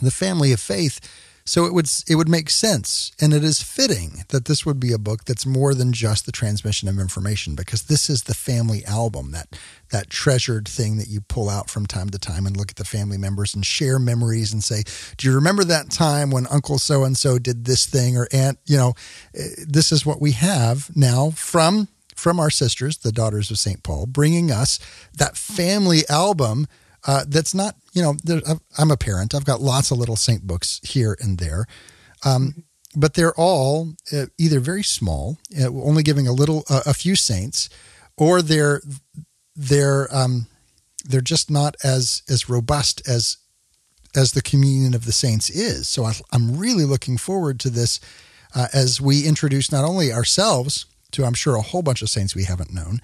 the 0.00 0.10
family 0.10 0.52
of 0.52 0.60
faith 0.60 1.00
so 1.46 1.64
it 1.64 1.72
would 1.72 1.88
it 2.08 2.16
would 2.16 2.28
make 2.28 2.50
sense, 2.50 3.12
and 3.20 3.32
it 3.32 3.44
is 3.44 3.62
fitting 3.62 4.24
that 4.28 4.46
this 4.46 4.66
would 4.66 4.80
be 4.80 4.92
a 4.92 4.98
book 4.98 5.24
that's 5.24 5.46
more 5.46 5.74
than 5.74 5.92
just 5.92 6.26
the 6.26 6.32
transmission 6.32 6.88
of 6.88 6.98
information, 6.98 7.54
because 7.54 7.84
this 7.84 8.10
is 8.10 8.24
the 8.24 8.34
family 8.34 8.84
album 8.84 9.30
that 9.30 9.56
that 9.90 10.10
treasured 10.10 10.66
thing 10.66 10.96
that 10.96 11.08
you 11.08 11.20
pull 11.20 11.48
out 11.48 11.70
from 11.70 11.86
time 11.86 12.10
to 12.10 12.18
time 12.18 12.46
and 12.46 12.56
look 12.56 12.70
at 12.70 12.76
the 12.76 12.84
family 12.84 13.16
members 13.16 13.54
and 13.54 13.64
share 13.64 14.00
memories 14.00 14.52
and 14.52 14.64
say, 14.64 14.82
"Do 15.16 15.28
you 15.28 15.34
remember 15.34 15.62
that 15.64 15.90
time 15.90 16.30
when 16.30 16.48
Uncle 16.48 16.80
so 16.80 17.04
and 17.04 17.16
so 17.16 17.38
did 17.38 17.64
this 17.64 17.86
thing?" 17.86 18.16
Or 18.16 18.26
Aunt, 18.32 18.58
you 18.66 18.76
know, 18.76 18.94
eh, 19.34 19.48
this 19.66 19.92
is 19.92 20.04
what 20.04 20.20
we 20.20 20.32
have 20.32 20.90
now 20.96 21.30
from 21.30 21.88
from 22.16 22.40
our 22.40 22.50
sisters, 22.50 22.96
the 22.98 23.12
daughters 23.12 23.50
of 23.50 23.58
St. 23.58 23.82
Paul, 23.82 24.06
bringing 24.06 24.50
us 24.50 24.80
that 25.16 25.36
family 25.36 26.02
album 26.08 26.66
uh, 27.06 27.24
that's 27.28 27.54
not, 27.54 27.76
you 27.92 28.02
know, 28.02 28.16
I'm 28.78 28.90
a 28.90 28.96
parent. 28.96 29.34
I've 29.34 29.44
got 29.44 29.60
lots 29.60 29.90
of 29.90 29.98
little 29.98 30.16
saint 30.16 30.46
books 30.46 30.80
here 30.82 31.16
and 31.20 31.38
there. 31.38 31.66
Um, 32.24 32.64
but 32.96 33.14
they're 33.14 33.34
all 33.34 33.92
uh, 34.12 34.26
either 34.38 34.58
very 34.58 34.82
small, 34.82 35.38
uh, 35.60 35.68
only 35.68 36.02
giving 36.02 36.26
a 36.26 36.32
little, 36.32 36.64
uh, 36.68 36.82
a 36.86 36.94
few 36.94 37.14
saints, 37.14 37.68
or 38.16 38.40
they're 38.42 38.80
they're 39.54 40.08
um, 40.14 40.46
they're 41.04 41.20
just 41.20 41.50
not 41.50 41.76
as 41.84 42.22
as 42.28 42.48
robust 42.48 43.06
as 43.06 43.36
as 44.14 44.32
the 44.32 44.42
communion 44.42 44.94
of 44.94 45.04
the 45.04 45.12
saints 45.12 45.50
is. 45.50 45.86
So 45.88 46.04
I, 46.04 46.14
am 46.32 46.56
really 46.56 46.84
looking 46.84 47.18
forward 47.18 47.60
to 47.60 47.70
this 47.70 48.00
uh, 48.54 48.68
as 48.72 49.00
we 49.00 49.26
introduce 49.26 49.70
not 49.70 49.84
only 49.84 50.10
ourselves 50.10 50.86
to, 51.12 51.24
I'm 51.24 51.34
sure, 51.34 51.56
a 51.56 51.62
whole 51.62 51.82
bunch 51.82 52.00
of 52.00 52.08
saints 52.08 52.34
we 52.34 52.44
haven't 52.44 52.72
known, 52.72 53.00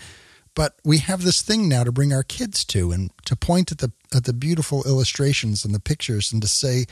but 0.55 0.77
we 0.85 0.99
have 0.99 1.23
this 1.23 1.43
thing 1.43 1.69
now 1.69 1.85
to 1.85 1.93
bring 1.93 2.13
our 2.13 2.23
kids 2.23 2.65
to 2.67 2.93
and 2.93 3.11
to 3.25 3.37
point 3.37 3.73
at 3.73 3.79
the 3.79 3.93
at 4.15 4.25
the 4.25 4.33
beautiful 4.33 4.83
illustrations 4.85 5.65
and 5.65 5.75
the 5.75 5.81
pictures 5.81 6.33
and 6.33 6.43
to 6.43 6.49
say 6.49 6.85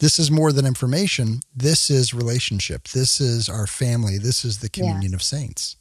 this 0.00 0.18
is 0.18 0.30
more 0.30 0.52
than 0.52 0.66
information. 0.66 1.40
This 1.54 1.90
is 1.90 2.12
relationship. 2.14 2.88
This 2.88 3.20
is 3.20 3.48
our 3.48 3.66
family. 3.66 4.18
This 4.18 4.44
is 4.44 4.58
the 4.58 4.68
communion 4.68 5.12
yeah. 5.12 5.16
of 5.16 5.22
saints. 5.22 5.76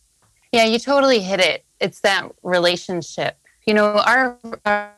Yeah 0.52 0.66
you 0.66 0.80
totally 0.80 1.20
hit 1.20 1.40
it. 1.40 1.66
It's 1.80 2.02
that 2.02 2.32
relationship. 2.44 3.38
You 3.66 3.74
know 3.74 3.98
our, 4.06 4.38
our 4.66 4.92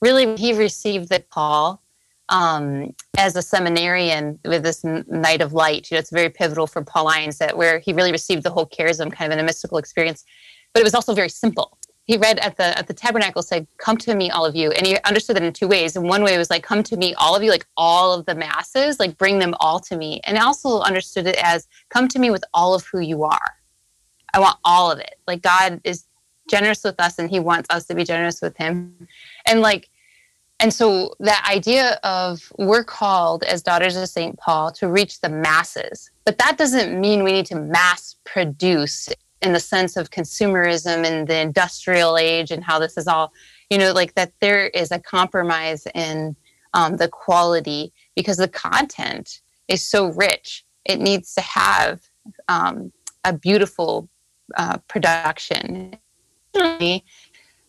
really 0.00 0.36
he 0.36 0.52
received 0.52 1.08
the 1.08 1.20
call 1.20 1.82
um, 2.28 2.94
as 3.18 3.36
a 3.36 3.42
seminarian 3.42 4.38
with 4.44 4.62
this 4.62 4.82
night 4.84 5.42
of 5.42 5.52
light. 5.52 5.90
You 5.90 5.96
know, 5.96 5.98
it's 6.00 6.10
very 6.10 6.30
pivotal 6.30 6.66
for 6.66 6.82
Paul 6.82 7.04
Lyons 7.04 7.38
that 7.38 7.56
where 7.56 7.78
he 7.78 7.92
really 7.92 8.12
received 8.12 8.42
the 8.42 8.50
whole 8.50 8.66
charism 8.66 9.12
kind 9.12 9.32
of 9.32 9.38
in 9.38 9.42
a 9.42 9.46
mystical 9.46 9.78
experience, 9.78 10.24
but 10.72 10.80
it 10.80 10.84
was 10.84 10.94
also 10.94 11.14
very 11.14 11.28
simple. 11.28 11.78
He 12.06 12.18
read 12.18 12.38
at 12.40 12.56
the 12.56 12.76
at 12.78 12.86
the 12.86 12.92
tabernacle 12.92 13.42
said, 13.42 13.66
"Come 13.78 13.96
to 13.98 14.14
me, 14.14 14.30
all 14.30 14.44
of 14.44 14.54
you," 14.54 14.70
and 14.72 14.86
he 14.86 14.98
understood 15.04 15.36
that 15.36 15.42
in 15.42 15.54
two 15.54 15.68
ways. 15.68 15.96
And 15.96 16.06
one 16.06 16.22
way 16.22 16.36
was 16.36 16.50
like, 16.50 16.62
"Come 16.62 16.82
to 16.82 16.98
me, 16.98 17.14
all 17.14 17.34
of 17.34 17.42
you, 17.42 17.50
like 17.50 17.66
all 17.78 18.12
of 18.12 18.26
the 18.26 18.34
masses, 18.34 19.00
like 19.00 19.16
bring 19.16 19.38
them 19.38 19.54
all 19.58 19.80
to 19.80 19.96
me," 19.96 20.20
and 20.24 20.36
also 20.36 20.80
understood 20.80 21.26
it 21.26 21.36
as, 21.42 21.66
"Come 21.88 22.08
to 22.08 22.18
me 22.18 22.30
with 22.30 22.44
all 22.52 22.74
of 22.74 22.84
who 22.92 23.00
you 23.00 23.24
are. 23.24 23.54
I 24.34 24.40
want 24.40 24.58
all 24.64 24.90
of 24.90 24.98
it. 24.98 25.14
Like 25.26 25.40
God 25.40 25.80
is 25.84 26.04
generous 26.50 26.84
with 26.84 27.00
us, 27.00 27.18
and 27.18 27.30
He 27.30 27.40
wants 27.40 27.68
us 27.70 27.86
to 27.86 27.94
be 27.94 28.04
generous 28.04 28.40
with 28.42 28.56
Him, 28.56 29.08
and 29.46 29.60
like." 29.60 29.88
And 30.60 30.72
so 30.72 31.14
that 31.20 31.46
idea 31.50 31.98
of 32.04 32.52
we're 32.58 32.84
called 32.84 33.42
as 33.44 33.62
daughters 33.62 33.96
of 33.96 34.08
St. 34.08 34.38
Paul 34.38 34.70
to 34.72 34.88
reach 34.88 35.20
the 35.20 35.28
masses, 35.28 36.10
but 36.24 36.38
that 36.38 36.56
doesn't 36.56 36.98
mean 36.98 37.24
we 37.24 37.32
need 37.32 37.46
to 37.46 37.56
mass 37.56 38.16
produce 38.24 39.08
in 39.42 39.52
the 39.52 39.60
sense 39.60 39.96
of 39.96 40.10
consumerism 40.10 41.04
and 41.04 41.28
the 41.28 41.38
industrial 41.38 42.16
age 42.16 42.50
and 42.50 42.64
how 42.64 42.78
this 42.78 42.96
is 42.96 43.06
all, 43.06 43.32
you 43.68 43.76
know, 43.76 43.92
like 43.92 44.14
that 44.14 44.32
there 44.40 44.68
is 44.68 44.90
a 44.90 44.98
compromise 44.98 45.86
in 45.94 46.34
um, 46.72 46.96
the 46.96 47.08
quality 47.08 47.92
because 48.16 48.38
the 48.38 48.48
content 48.48 49.40
is 49.68 49.84
so 49.84 50.12
rich. 50.12 50.64
It 50.86 50.98
needs 51.00 51.34
to 51.34 51.40
have 51.42 52.00
um, 52.48 52.92
a 53.24 53.32
beautiful 53.32 54.08
uh, 54.56 54.78
production 54.88 55.96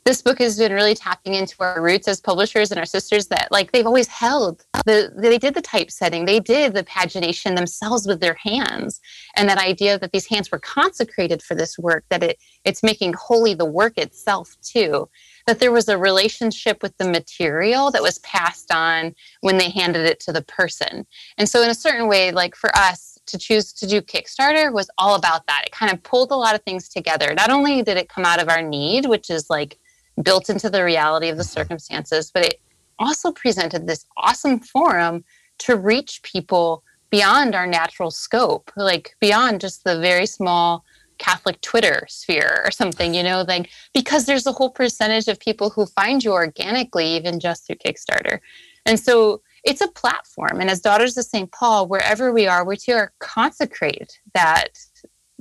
this 0.06 0.22
book 0.22 0.38
has 0.38 0.60
been 0.60 0.72
really 0.72 0.94
tapping 0.94 1.34
into 1.34 1.56
our 1.62 1.82
roots 1.82 2.08
as 2.08 2.22
publishers 2.22 2.70
and 2.70 2.80
our 2.80 2.86
sisters 2.86 3.26
that 3.28 3.48
like 3.52 3.72
they've 3.72 3.88
always 3.88 4.08
held 4.08 4.64
the 4.86 5.12
they 5.18 5.40
did 5.40 5.56
the 5.56 5.62
typesetting 5.62 6.26
they 6.26 6.40
did 6.40 6.74
the 6.74 6.84
pagination 6.84 7.56
themselves 7.56 8.06
with 8.06 8.20
their 8.20 8.36
hands 8.36 9.02
and 9.36 9.50
that 9.50 9.58
idea 9.58 9.98
that 9.98 10.12
these 10.12 10.28
hands 10.28 10.52
were 10.52 10.60
consecrated 10.60 11.42
for 11.42 11.56
this 11.56 11.78
work 11.80 12.06
that 12.10 12.22
it 12.22 12.38
it's 12.64 12.84
making 12.84 13.14
holy 13.14 13.56
the 13.56 13.66
work 13.66 13.98
itself 13.98 14.56
too 14.62 15.10
that 15.48 15.60
there 15.60 15.72
was 15.72 15.90
a 15.90 15.98
relationship 15.98 16.82
with 16.84 16.96
the 16.98 17.10
material 17.10 17.90
that 17.90 18.04
was 18.04 18.20
passed 18.20 18.72
on 18.72 19.14
when 19.42 19.58
they 19.58 19.70
handed 19.70 20.06
it 20.06 20.20
to 20.20 20.32
the 20.32 20.44
person 20.44 21.06
and 21.40 21.50
so 21.50 21.64
in 21.64 21.70
a 21.70 21.76
certain 21.76 22.08
way 22.08 22.32
like 22.32 22.56
for 22.56 22.70
us 22.78 23.18
to 23.26 23.40
choose 23.40 23.74
to 23.74 23.88
do 23.88 24.04
Kickstarter 24.04 24.72
was 24.72 24.88
all 25.00 25.16
about 25.16 25.48
that. 25.48 25.64
It 25.66 25.72
kind 25.72 25.92
of 25.92 26.04
pulled 26.04 26.30
a 26.30 26.36
lot 26.36 26.54
of 26.54 26.62
things 26.62 26.88
together. 26.88 27.34
Not 27.34 27.50
only 27.50 27.82
did 27.82 27.98
it 27.98 28.08
come 28.08 28.24
out 28.24 28.40
of 28.40 28.50
our 28.50 28.62
need, 28.62 29.08
which 29.08 29.32
is 29.32 29.50
like 29.50 29.80
built 30.22 30.50
into 30.50 30.70
the 30.70 30.84
reality 30.84 31.30
of 31.30 31.38
the 31.38 31.44
circumstances, 31.44 32.32
but 32.34 32.46
it 32.46 32.62
also 33.00 33.32
presented 33.32 33.88
this 33.88 34.06
awesome 34.18 34.60
forum 34.60 35.24
to 35.60 35.76
reach 35.76 36.22
people 36.24 36.84
beyond 37.10 37.56
our 37.56 37.68
natural 37.68 38.12
scope, 38.12 38.72
like 38.76 39.16
beyond 39.20 39.62
just 39.62 39.84
the 39.84 40.00
very 40.00 40.26
small 40.26 40.84
Catholic 41.18 41.62
Twitter 41.62 42.06
sphere 42.10 42.62
or 42.66 42.72
something, 42.72 43.14
you 43.14 43.24
know, 43.24 43.46
like 43.48 43.70
because 43.94 44.26
there's 44.26 44.46
a 44.46 44.52
whole 44.52 44.70
percentage 44.70 45.28
of 45.28 45.40
people 45.40 45.70
who 45.70 45.86
find 45.86 46.24
you 46.24 46.34
organically, 46.34 47.08
even 47.16 47.40
just 47.40 47.66
through 47.66 47.78
Kickstarter. 47.78 48.40
And 48.86 49.00
so 49.00 49.42
it's 49.64 49.82
a 49.82 49.88
platform. 49.88 50.60
And 50.60 50.70
as 50.70 50.82
daughters 50.82 51.18
of 51.18 51.26
St. 51.26 51.52
Paul, 51.52 51.88
wherever 51.88 52.32
we 52.32 52.48
are, 52.48 52.66
we're 52.66 52.76
to 52.76 53.10
consecrate 53.20 54.20
that. 54.34 54.78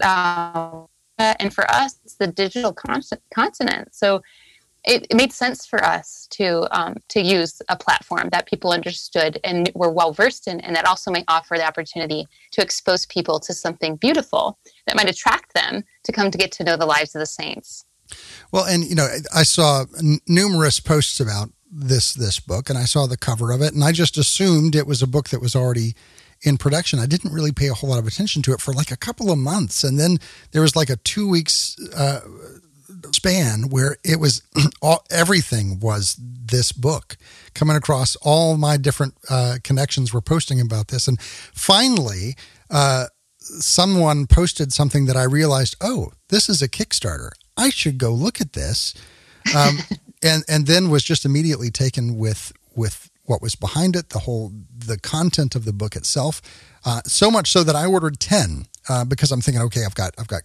Uh, 0.01 0.83
and 1.19 1.53
for 1.53 1.71
us, 1.71 1.99
it's 2.05 2.17
the 2.17 2.27
digital 2.27 2.75
continent. 3.35 3.95
So 3.95 4.23
it, 4.85 5.07
it, 5.11 5.17
made 5.17 5.33
sense 5.33 5.67
for 5.67 5.83
us 5.85 6.27
to 6.31 6.67
um, 6.77 6.97
to 7.09 7.21
use 7.21 7.61
a 7.69 7.77
platform 7.77 8.29
that 8.33 8.47
people 8.47 8.73
understood 8.73 9.41
and 9.45 9.71
were 9.75 9.91
well 9.91 10.13
versed 10.13 10.47
in, 10.47 10.61
and 10.61 10.77
that 10.77 10.87
also 10.87 11.11
may 11.11 11.25
offer 11.29 11.57
the 11.57 11.67
opportunity 11.67 12.27
to 12.53 12.63
expose 12.63 13.07
people 13.07 13.41
to 13.41 13.55
something 13.55 13.97
beautiful 13.97 14.59
that 14.87 14.97
might 14.97 15.09
attract 15.09 15.55
them 15.55 15.83
to 16.05 16.13
come 16.13 16.31
to 16.31 16.39
get 16.39 16.53
to 16.53 16.65
know 16.65 16.77
the 16.77 16.87
lives 16.87 17.15
of 17.15 17.21
the 17.21 17.27
saints. 17.27 17.85
Well, 18.53 18.65
and 18.65 18.85
you 18.85 18.95
know, 18.95 19.09
I 19.35 19.43
saw 19.43 19.85
n- 19.99 20.21
numerous 20.27 20.81
posts 20.81 21.21
about 21.21 21.51
this 21.71 22.15
this 22.15 22.39
book, 22.39 22.69
and 22.69 22.79
I 22.79 22.85
saw 22.85 23.07
the 23.07 23.17
cover 23.17 23.53
of 23.53 23.63
it, 23.63 23.75
and 23.75 23.83
I 23.83 23.93
just 23.93 24.19
assumed 24.19 24.75
it 24.75 24.87
was 24.87 25.03
a 25.03 25.07
book 25.07 25.31
that 25.31 25.41
was 25.41 25.57
already 25.57 25.95
in 26.45 26.59
production, 26.59 26.99
I 26.99 27.07
didn't 27.07 27.33
really 27.33 27.53
pay 27.53 27.69
a 27.69 27.75
whole 27.75 27.91
lot 27.91 27.99
of 27.99 28.07
attention 28.07 28.43
to 28.43 28.53
it 28.53 28.61
for 28.61 28.75
like 28.75 28.91
a 28.91 28.97
couple 28.97 29.31
of 29.31 29.39
months, 29.39 29.83
and 29.83 29.99
then 29.99 30.19
there 30.53 30.61
was 30.61 30.77
like 30.77 30.91
a 30.91 30.97
two 30.97 31.27
weeks 31.27 31.77
uh, 31.97 32.21
span 33.13 33.69
where 33.69 33.97
it 34.05 34.21
was 34.21 34.43
all 34.83 35.05
everything 35.11 35.81
was 35.81 36.17
this 36.21 36.73
book 36.73 37.17
coming 37.55 37.77
across. 37.77 38.17
All 38.17 38.57
my 38.57 38.77
different 38.77 39.15
uh, 39.29 39.57
connections 39.63 40.13
were 40.13 40.23
posting 40.23 40.61
about 40.61 40.89
this, 40.89 41.09
and 41.09 41.21
finally. 41.21 42.37
Uh, 42.71 43.07
someone 43.61 44.27
posted 44.27 44.73
something 44.73 45.05
that 45.05 45.19
I 45.19 45.25
realized, 45.25 45.77
oh, 45.83 46.13
this 46.31 46.49
is 46.49 46.63
a 46.63 46.69
Kickstarter. 46.69 47.29
I 47.59 47.69
should 47.69 47.99
go 47.99 48.11
look 48.11 48.41
at 48.41 48.55
this. 48.55 48.95
Um, 49.55 49.79
and 50.23 50.45
and 50.49 50.67
then 50.67 50.89
was 50.91 51.05
just 51.05 51.25
immediately 51.25 51.71
taken 51.71 52.17
with 52.17 52.53
with 52.75 53.11
what 53.25 53.41
was 53.41 53.55
behind 53.55 53.97
it, 53.97 54.11
the 54.11 54.21
whole 54.21 54.53
the 54.77 54.99
content 54.99 55.55
of 55.55 55.65
the 55.65 55.73
book 55.73 55.95
itself. 55.95 56.41
Uh, 56.85 57.01
so 57.07 57.31
much 57.31 57.51
so 57.51 57.63
that 57.63 57.77
I 57.77 57.87
ordered 57.87 58.19
ten 58.19 58.67
uh, 58.89 59.05
because 59.05 59.31
I'm 59.31 59.41
thinking, 59.41 59.63
okay, 59.63 59.85
I've 59.85 59.95
got 59.95 60.15
I've 60.19 60.29
got 60.29 60.43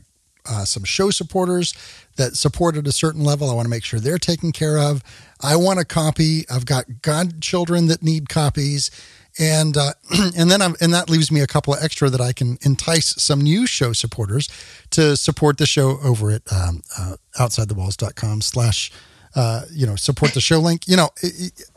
uh, 0.49 0.65
some 0.65 0.83
show 0.83 1.09
supporters 1.11 1.73
that 2.17 2.35
support 2.35 2.75
at 2.75 2.87
a 2.87 2.91
certain 2.91 3.23
level. 3.23 3.49
I 3.49 3.53
want 3.53 3.65
to 3.65 3.69
make 3.69 3.83
sure 3.83 3.99
they're 3.99 4.17
taken 4.17 4.51
care 4.51 4.77
of. 4.77 5.03
I 5.41 5.55
want 5.55 5.79
a 5.79 5.85
copy. 5.85 6.45
I've 6.49 6.65
got 6.65 7.01
godchildren 7.01 7.87
that 7.87 8.03
need 8.03 8.29
copies, 8.29 8.91
and 9.37 9.77
uh, 9.77 9.93
and 10.37 10.51
then 10.51 10.61
I'm, 10.61 10.75
and 10.81 10.93
that 10.93 11.09
leaves 11.09 11.31
me 11.31 11.41
a 11.41 11.47
couple 11.47 11.73
of 11.73 11.83
extra 11.83 12.09
that 12.09 12.21
I 12.21 12.33
can 12.33 12.57
entice 12.61 13.21
some 13.21 13.41
new 13.41 13.65
show 13.65 13.93
supporters 13.93 14.49
to 14.91 15.15
support 15.15 15.57
the 15.57 15.65
show 15.65 15.99
over 16.03 16.31
at 16.31 16.41
um, 16.51 16.81
uh, 16.97 17.15
outsidethewalls.com 17.37 18.41
slash 18.41 18.91
uh, 19.35 19.63
you 19.71 19.85
know 19.85 19.95
support 19.95 20.33
the 20.33 20.41
show 20.41 20.59
link. 20.59 20.87
You 20.87 20.97
know, 20.97 21.09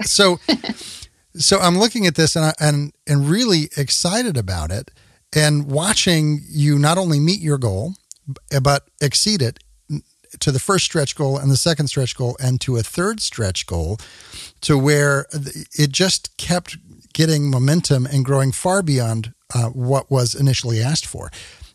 so 0.03 0.39
so 1.35 1.59
I'm 1.59 1.79
looking 1.79 2.07
at 2.07 2.15
this 2.15 2.37
and 2.37 2.47
I, 2.47 2.53
and 2.59 2.93
and 3.07 3.29
really 3.29 3.69
excited 3.77 4.37
about 4.37 4.71
it 4.71 4.91
and 5.35 5.71
watching 5.71 6.41
you 6.49 6.79
not 6.79 6.99
only 6.99 7.19
meet 7.19 7.41
your 7.41 7.59
goal 7.59 7.95
but 8.61 8.89
exceed 9.01 9.43
it 9.43 9.59
to 10.41 10.51
the 10.51 10.59
first 10.59 10.85
stretch 10.85 11.15
goal 11.15 11.39
and 11.39 11.51
the 11.51 11.57
second 11.57 11.89
stretch 11.89 12.17
goal 12.17 12.37
and 12.41 12.61
to 12.61 12.77
a 12.77 12.83
third 12.83 13.21
stretch 13.21 13.67
goal 13.67 13.99
to 14.63 14.79
where 14.79 15.27
it 15.79 15.91
just 15.91 16.37
kept 16.37 16.79
getting 17.13 17.51
momentum 17.51 18.07
and 18.07 18.25
growing 18.25 18.53
far 18.53 18.83
beyond 18.83 19.35
uh, 19.55 19.69
what 19.69 20.11
was 20.11 20.35
initially 20.35 20.81
asked 20.81 21.07
for. 21.07 21.31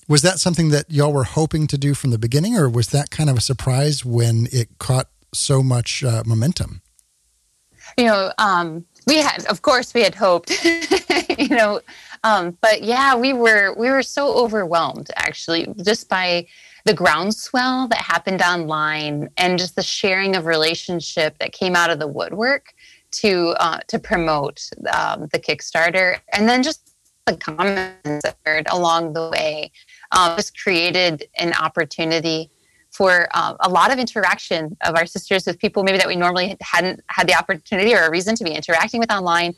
Was 0.08 0.22
that 0.22 0.40
something 0.40 0.70
that 0.70 0.90
y'all 0.90 1.14
were 1.14 1.26
hoping 1.26 1.68
to 1.68 1.78
do 1.78 1.94
from 1.94 2.12
the 2.12 2.18
beginning, 2.18 2.56
or 2.56 2.70
was 2.70 2.88
that 2.88 3.12
kind 3.12 3.30
of 3.30 3.38
a 3.38 3.42
surprise 3.42 4.06
when 4.06 4.48
it 4.52 4.80
caught 4.80 5.10
so 5.34 5.62
much 5.62 6.04
uh, 6.04 6.24
momentum? 6.26 6.82
You 7.98 8.06
know, 8.06 8.32
um, 8.38 8.86
we 9.08 9.18
had, 9.18 9.46
of 9.46 9.62
course, 9.62 9.94
we 9.94 10.04
had 10.04 10.14
hoped. 10.14 10.52
you 11.38 11.50
know, 11.50 11.82
um, 12.24 12.58
but 12.62 12.84
yeah, 12.84 13.16
we 13.16 13.34
were 13.34 13.74
we 13.78 13.90
were 13.90 14.04
so 14.04 14.34
overwhelmed 14.36 15.10
actually 15.16 15.74
just 15.84 16.10
by 16.10 16.46
the 16.86 16.94
groundswell 16.94 17.88
that 17.90 18.00
happened 18.00 18.42
online 18.42 19.30
and 19.38 19.58
just 19.58 19.76
the 19.76 19.84
sharing 19.84 20.36
of 20.36 20.46
relationship 20.46 21.38
that 21.40 21.52
came 21.52 21.76
out 21.76 21.90
of 21.90 22.00
the 22.00 22.08
woodwork 22.08 22.74
to 23.12 23.56
uh, 23.60 23.80
to 23.88 23.98
promote 23.98 24.70
um, 24.94 25.28
the 25.32 25.40
Kickstarter, 25.40 26.20
and 26.34 26.48
then 26.48 26.62
just 26.62 26.94
the 27.26 27.36
comments 27.38 28.24
that 28.24 28.38
heard 28.46 28.68
along 28.72 29.14
the 29.14 29.30
way 29.30 29.72
um, 30.12 30.38
just 30.38 30.58
created 30.62 31.28
an 31.38 31.54
opportunity 31.54 32.50
for 32.98 33.28
uh, 33.36 33.54
a 33.60 33.70
lot 33.70 33.92
of 33.94 34.00
interaction 34.00 34.76
of 34.82 34.96
our 34.96 35.06
sisters 35.06 35.46
with 35.46 35.60
people 35.60 35.84
maybe 35.84 36.00
that 36.00 36.08
we 36.08 36.16
normally 36.16 36.58
hadn't 36.62 37.00
had 37.08 37.28
the 37.28 37.36
opportunity 37.36 37.94
or 37.94 38.02
a 38.02 38.10
reason 38.10 38.36
to 38.36 38.44
be 38.44 38.52
interacting 38.52 39.00
with 39.00 39.12
online 39.12 39.54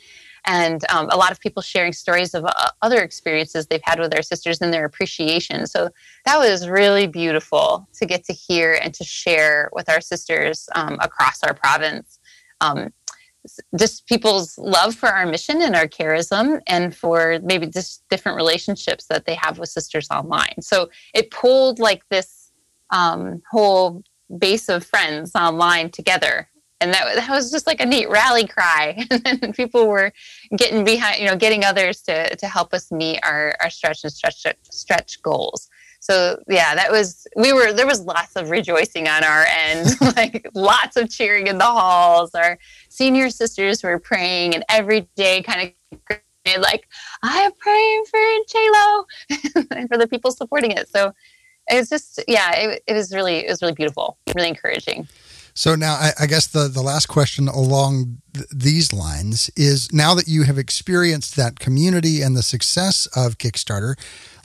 and 0.46 0.82
um, 0.90 1.08
a 1.10 1.18
lot 1.18 1.32
of 1.32 1.40
people 1.40 1.62
sharing 1.62 1.94
stories 1.94 2.34
of 2.34 2.46
uh, 2.46 2.52
other 2.82 3.02
experiences 3.02 3.68
they've 3.68 3.82
had 3.84 4.00
with 4.00 4.12
their 4.12 4.22
sisters 4.22 4.62
and 4.62 4.74
their 4.74 4.86
appreciation. 4.86 5.68
So 5.68 5.90
that 6.26 6.38
was 6.38 6.68
really 6.68 7.08
beautiful 7.08 7.88
to 7.94 8.06
get 8.06 8.24
to 8.26 8.34
hear 8.34 8.80
and 8.82 8.94
to 8.94 9.04
share 9.04 9.70
with 9.74 9.90
our 9.90 10.02
sisters 10.02 10.70
um, 10.76 10.98
across 11.02 11.44
our 11.44 11.54
province. 11.54 12.20
Um, 12.62 12.94
just 13.78 14.06
people's 14.06 14.58
love 14.58 14.96
for 14.96 15.08
our 15.08 15.26
mission 15.26 15.62
and 15.62 15.76
our 15.76 15.88
charism 15.88 16.60
and 16.68 16.96
for 16.96 17.40
maybe 17.42 17.68
just 17.68 18.04
different 18.10 18.36
relationships 18.36 19.06
that 19.08 19.26
they 19.26 19.36
have 19.36 19.60
with 19.60 19.70
sisters 19.70 20.08
online. 20.12 20.62
So 20.62 20.90
it 21.14 21.32
pulled 21.32 21.80
like 21.80 22.08
this 22.10 22.39
um, 22.92 23.42
whole 23.52 24.04
base 24.38 24.70
of 24.70 24.86
friends 24.86 25.32
online 25.36 25.90
together. 25.90 26.50
And 26.82 26.94
that, 26.94 27.16
that 27.16 27.30
was 27.30 27.52
just 27.52 27.68
like 27.68 27.82
a 27.82 27.86
neat 27.86 28.10
rally 28.10 28.48
cry. 28.48 29.06
And 29.26 29.54
people 29.54 29.88
were 29.88 30.12
getting 30.56 30.84
behind 30.84 31.20
you 31.20 31.28
know 31.28 31.36
getting 31.36 31.66
others 31.66 32.02
to 32.04 32.36
to 32.36 32.48
help 32.48 32.74
us 32.74 32.92
meet 32.92 33.20
our 33.24 33.56
our 33.62 33.70
stretch 33.70 34.04
and 34.04 34.14
stretch 34.14 34.46
stretch 34.64 35.22
goals. 35.22 35.70
So 36.00 36.42
yeah 36.48 36.76
that 36.76 36.92
was 36.92 37.28
we 37.36 37.52
were 37.52 37.74
there 37.74 37.86
was 37.86 38.02
lots 38.02 38.36
of 38.36 38.50
rejoicing 38.50 39.08
on 39.10 39.24
our 39.24 39.46
end 39.46 39.90
like 40.16 40.50
lots 40.54 40.96
of 40.96 41.10
cheering 41.10 41.48
in 41.48 41.58
the 41.58 41.66
halls. 41.66 42.34
Our 42.34 42.58
senior 42.88 43.30
sisters 43.30 43.84
were 43.84 44.00
praying 44.00 44.56
and 44.56 44.64
every 44.70 45.10
day 45.16 45.42
kind 45.42 45.74
of 45.74 45.74
like 46.62 46.88
i 47.22 47.40
am 47.40 47.52
praying 47.60 48.04
for 48.10 48.20
j-lo 48.48 49.06
and 49.78 49.88
for 49.90 49.98
the 49.98 50.08
people 50.08 50.32
supporting 50.32 50.72
it. 50.72 50.88
So 50.90 51.14
it 51.70 51.76
was 51.76 51.90
just 51.90 52.24
yeah 52.28 52.52
it, 52.56 52.84
it 52.88 52.94
was 52.94 53.14
really 53.14 53.46
it 53.46 53.50
was 53.50 53.62
really 53.62 53.74
beautiful 53.74 54.18
really 54.36 54.50
encouraging 54.50 55.08
so 55.60 55.76
now, 55.76 55.96
I, 55.96 56.12
I, 56.22 56.26
guess 56.26 56.48
the 56.48 56.70
the 56.70 56.82
last 56.82 57.08
question 57.08 57.50
along 57.50 58.20
th- 58.34 58.48
these 58.50 58.94
lines 58.94 59.50
is: 59.58 59.92
now 59.92 60.16
that 60.16 60.26
you 60.26 60.44
have 60.44 60.58
experienced 60.58 61.36
that 61.36 61.60
community 61.60 62.22
and 62.22 62.34
the 62.34 62.44
success 62.44 63.08
of 63.08 63.38
Kickstarter, 63.38 63.96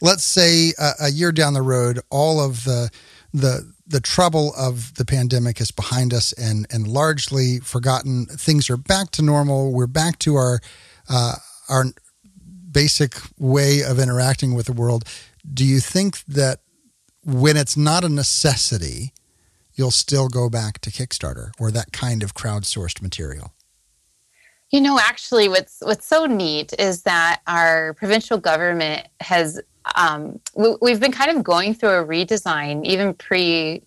let's 0.00 0.24
say 0.24 0.72
a, 0.76 0.90
a 1.02 1.10
year 1.10 1.30
down 1.30 1.54
the 1.54 1.62
road, 1.62 2.00
all 2.10 2.40
of 2.40 2.64
the 2.64 2.90
the 3.32 3.72
the 3.87 4.00
trouble 4.00 4.52
of 4.56 4.94
the 4.94 5.04
pandemic 5.04 5.60
is 5.60 5.70
behind 5.70 6.12
us 6.12 6.32
and 6.32 6.66
and 6.70 6.88
largely 6.88 7.60
forgotten. 7.60 8.26
Things 8.26 8.68
are 8.68 8.76
back 8.76 9.12
to 9.12 9.22
normal. 9.22 9.72
We're 9.72 9.87
back 9.87 10.18
to 10.20 10.34
our 10.34 10.60
uh, 11.08 11.37
our 11.68 11.84
basic 12.72 13.14
way 13.38 13.84
of 13.84 14.00
interacting 14.00 14.54
with 14.54 14.66
the 14.66 14.72
world. 14.72 15.04
Do 15.52 15.64
you 15.64 15.78
think 15.78 16.24
that 16.24 16.58
when 17.24 17.56
it's 17.56 17.76
not 17.76 18.04
a 18.04 18.08
necessity? 18.08 19.12
you'll 19.74 19.90
still 19.90 20.28
go 20.28 20.48
back 20.48 20.78
to 20.80 20.90
Kickstarter 20.90 21.50
or 21.58 21.70
that 21.70 21.92
kind 21.92 22.22
of 22.22 22.34
crowdsourced 22.34 23.02
material? 23.02 23.52
You 24.70 24.80
know, 24.80 24.98
actually, 24.98 25.48
what's 25.48 25.80
what's 25.82 26.06
so 26.06 26.26
neat 26.26 26.72
is 26.78 27.02
that 27.02 27.42
our 27.46 27.94
provincial 27.94 28.38
government 28.38 29.06
has 29.20 29.60
um, 29.94 30.40
we, 30.56 30.90
have 30.90 31.00
been 31.00 31.12
kind 31.12 31.37
of 31.37 31.44
going 31.44 31.74
through 31.74 31.90
a 31.90 32.04
redesign, 32.04 32.84
even 32.84 33.14
pre 33.14 33.82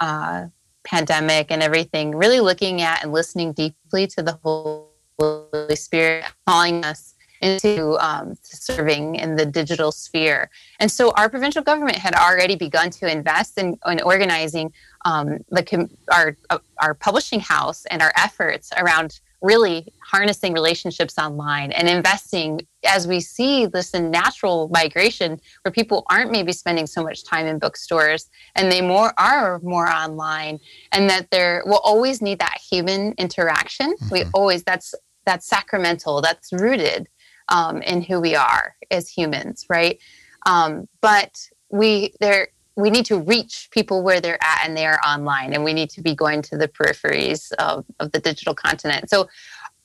uh, 0.00 0.46
pandemic 0.84 1.50
and 1.50 1.62
everything. 1.62 2.14
Really 2.14 2.40
looking 2.40 2.82
at 2.82 3.04
and 3.04 3.12
listening 3.12 3.52
deeply 3.52 4.06
to 4.08 4.22
the 4.22 4.38
Holy 4.42 5.76
Spirit 5.76 6.24
calling 6.46 6.84
us 6.84 7.14
into 7.40 7.96
um, 7.98 8.34
serving 8.42 9.16
in 9.16 9.36
the 9.36 9.46
digital 9.46 9.92
sphere. 9.92 10.50
And 10.80 10.90
so 10.90 11.12
our 11.12 11.28
provincial 11.28 11.62
government 11.62 11.96
had 11.96 12.14
already 12.14 12.56
begun 12.56 12.90
to 12.90 13.10
invest 13.10 13.58
in, 13.58 13.78
in 13.86 14.00
organizing 14.02 14.72
um, 15.04 15.38
the, 15.50 15.88
our, 16.12 16.36
uh, 16.50 16.58
our 16.80 16.94
publishing 16.94 17.40
house 17.40 17.84
and 17.86 18.02
our 18.02 18.12
efforts 18.16 18.70
around 18.76 19.20
really 19.40 19.86
harnessing 20.04 20.52
relationships 20.52 21.16
online 21.18 21.70
and 21.72 21.88
investing 21.88 22.60
as 22.86 23.06
we 23.06 23.20
see 23.20 23.66
this 23.66 23.94
natural 23.94 24.68
migration 24.72 25.40
where 25.62 25.72
people 25.72 26.04
aren't 26.10 26.32
maybe 26.32 26.52
spending 26.52 26.86
so 26.86 27.04
much 27.04 27.24
time 27.24 27.46
in 27.46 27.58
bookstores 27.58 28.28
and 28.56 28.70
they 28.70 28.80
more 28.80 29.12
are 29.16 29.60
more 29.62 29.88
online 29.88 30.58
and 30.90 31.08
that 31.08 31.30
there 31.30 31.62
will 31.66 31.80
always 31.84 32.20
need 32.20 32.40
that 32.40 32.58
human 32.58 33.12
interaction 33.12 33.94
mm-hmm. 33.94 34.12
we 34.12 34.24
always 34.34 34.64
that's 34.64 34.94
that's 35.24 35.46
sacramental 35.46 36.20
that's 36.20 36.52
rooted 36.52 37.06
um, 37.48 37.82
in 37.82 38.02
who 38.02 38.20
we 38.20 38.34
are 38.34 38.76
as 38.90 39.08
humans, 39.08 39.66
right? 39.68 39.98
Um, 40.46 40.88
but 41.00 41.48
we 41.70 42.14
there 42.20 42.48
we 42.78 42.90
need 42.90 43.06
to 43.06 43.18
reach 43.18 43.68
people 43.72 44.04
where 44.04 44.20
they're 44.20 44.38
at 44.40 44.62
and 44.64 44.76
they 44.76 44.86
are 44.86 45.00
online 45.04 45.52
and 45.52 45.64
we 45.64 45.72
need 45.72 45.90
to 45.90 46.00
be 46.00 46.14
going 46.14 46.40
to 46.40 46.56
the 46.56 46.68
peripheries 46.68 47.50
of, 47.58 47.84
of 47.98 48.12
the 48.12 48.20
digital 48.20 48.54
continent 48.54 49.10
so 49.10 49.28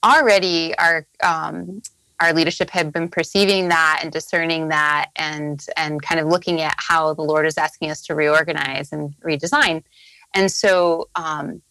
already 0.03 0.77
our 0.77 1.05
um, 1.23 1.81
our 2.19 2.31
leadership 2.31 2.69
had 2.69 2.93
been 2.93 3.09
perceiving 3.09 3.67
that 3.69 3.99
and 4.03 4.11
discerning 4.11 4.67
that 4.69 5.09
and 5.15 5.65
and 5.75 6.01
kind 6.01 6.21
of 6.21 6.27
looking 6.27 6.61
at 6.61 6.75
how 6.77 7.13
the 7.13 7.21
lord 7.21 7.45
is 7.45 7.57
asking 7.57 7.89
us 7.89 8.01
to 8.01 8.13
reorganize 8.13 8.91
and 8.93 9.15
redesign 9.21 9.83
and 10.35 10.51
so 10.51 11.09
um, 11.15 11.61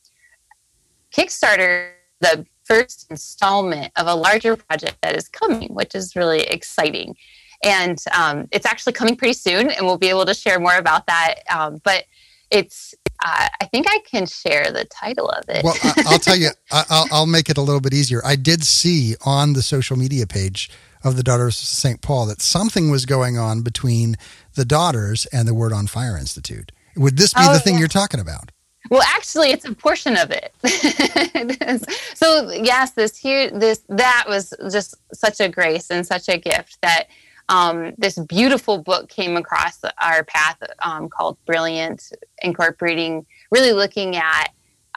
kickstarter 1.14 1.90
the 2.20 2.44
first 2.64 3.06
installment 3.10 3.92
of 3.96 4.06
a 4.06 4.14
larger 4.14 4.56
project 4.56 4.96
that 5.02 5.16
is 5.16 5.28
coming, 5.28 5.74
which 5.74 5.94
is 5.94 6.16
really 6.16 6.42
exciting. 6.42 7.16
And 7.64 7.98
um, 8.16 8.48
it's 8.50 8.66
actually 8.66 8.94
coming 8.94 9.16
pretty 9.16 9.34
soon, 9.34 9.70
and 9.70 9.86
we'll 9.86 9.98
be 9.98 10.08
able 10.08 10.26
to 10.26 10.34
share 10.34 10.58
more 10.58 10.76
about 10.76 11.06
that. 11.06 11.36
Um, 11.48 11.80
but 11.84 12.04
it's, 12.50 12.94
uh, 13.24 13.48
I 13.60 13.64
think 13.66 13.86
I 13.88 13.98
can 14.10 14.26
share 14.26 14.72
the 14.72 14.84
title 14.84 15.28
of 15.28 15.44
it. 15.48 15.64
Well, 15.64 15.76
I'll 16.06 16.18
tell 16.18 16.36
you, 16.36 16.50
I'll, 16.70 17.06
I'll 17.12 17.26
make 17.26 17.48
it 17.48 17.56
a 17.56 17.62
little 17.62 17.80
bit 17.80 17.94
easier. 17.94 18.20
I 18.24 18.36
did 18.36 18.64
see 18.64 19.14
on 19.24 19.52
the 19.52 19.62
social 19.62 19.96
media 19.96 20.26
page 20.26 20.70
of 21.04 21.16
the 21.16 21.22
Daughters 21.22 21.60
of 21.60 21.66
St. 21.66 22.00
Paul 22.00 22.26
that 22.26 22.40
something 22.40 22.90
was 22.90 23.06
going 23.06 23.38
on 23.38 23.62
between 23.62 24.16
the 24.54 24.64
daughters 24.64 25.26
and 25.26 25.48
the 25.48 25.54
Word 25.54 25.72
on 25.72 25.86
Fire 25.86 26.16
Institute. 26.16 26.72
Would 26.96 27.16
this 27.16 27.32
be 27.32 27.40
oh, 27.42 27.52
the 27.52 27.60
thing 27.60 27.74
yeah. 27.74 27.80
you're 27.80 27.88
talking 27.88 28.20
about? 28.20 28.50
Well, 28.92 29.02
actually, 29.06 29.52
it's 29.52 29.64
a 29.64 29.72
portion 29.74 30.18
of 30.18 30.30
it. 30.30 30.52
so 32.14 32.50
yes, 32.50 32.90
this 32.90 33.16
here, 33.16 33.50
this 33.50 33.80
that 33.88 34.24
was 34.28 34.52
just 34.70 34.96
such 35.14 35.40
a 35.40 35.48
grace 35.48 35.88
and 35.88 36.06
such 36.06 36.28
a 36.28 36.36
gift 36.36 36.76
that 36.82 37.04
um, 37.48 37.94
this 37.96 38.18
beautiful 38.18 38.76
book 38.76 39.08
came 39.08 39.38
across 39.38 39.78
our 40.02 40.24
path 40.24 40.58
um, 40.80 41.08
called 41.08 41.38
Brilliant, 41.46 42.12
incorporating 42.42 43.24
really 43.50 43.72
looking 43.72 44.16
at 44.16 44.48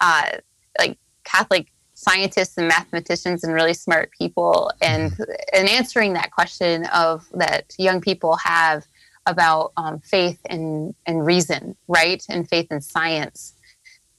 uh, 0.02 0.40
like 0.78 0.98
Catholic 1.24 1.72
scientists 1.94 2.58
and 2.58 2.68
mathematicians 2.68 3.46
and 3.46 3.54
really 3.54 3.74
smart 3.74 4.12
people 4.12 4.74
and 4.82 5.14
and 5.54 5.70
answering 5.70 6.12
that 6.16 6.32
question 6.32 6.86
of 6.88 7.26
that 7.34 7.74
young 7.80 8.02
people 8.02 8.36
have 8.36 8.86
about 9.26 9.72
um, 9.78 10.00
faith 10.00 10.40
and, 10.50 10.94
and 11.06 11.26
reason, 11.26 11.78
right? 11.88 12.24
And 12.28 12.48
faith 12.48 12.68
and 12.70 12.84
science 12.84 13.54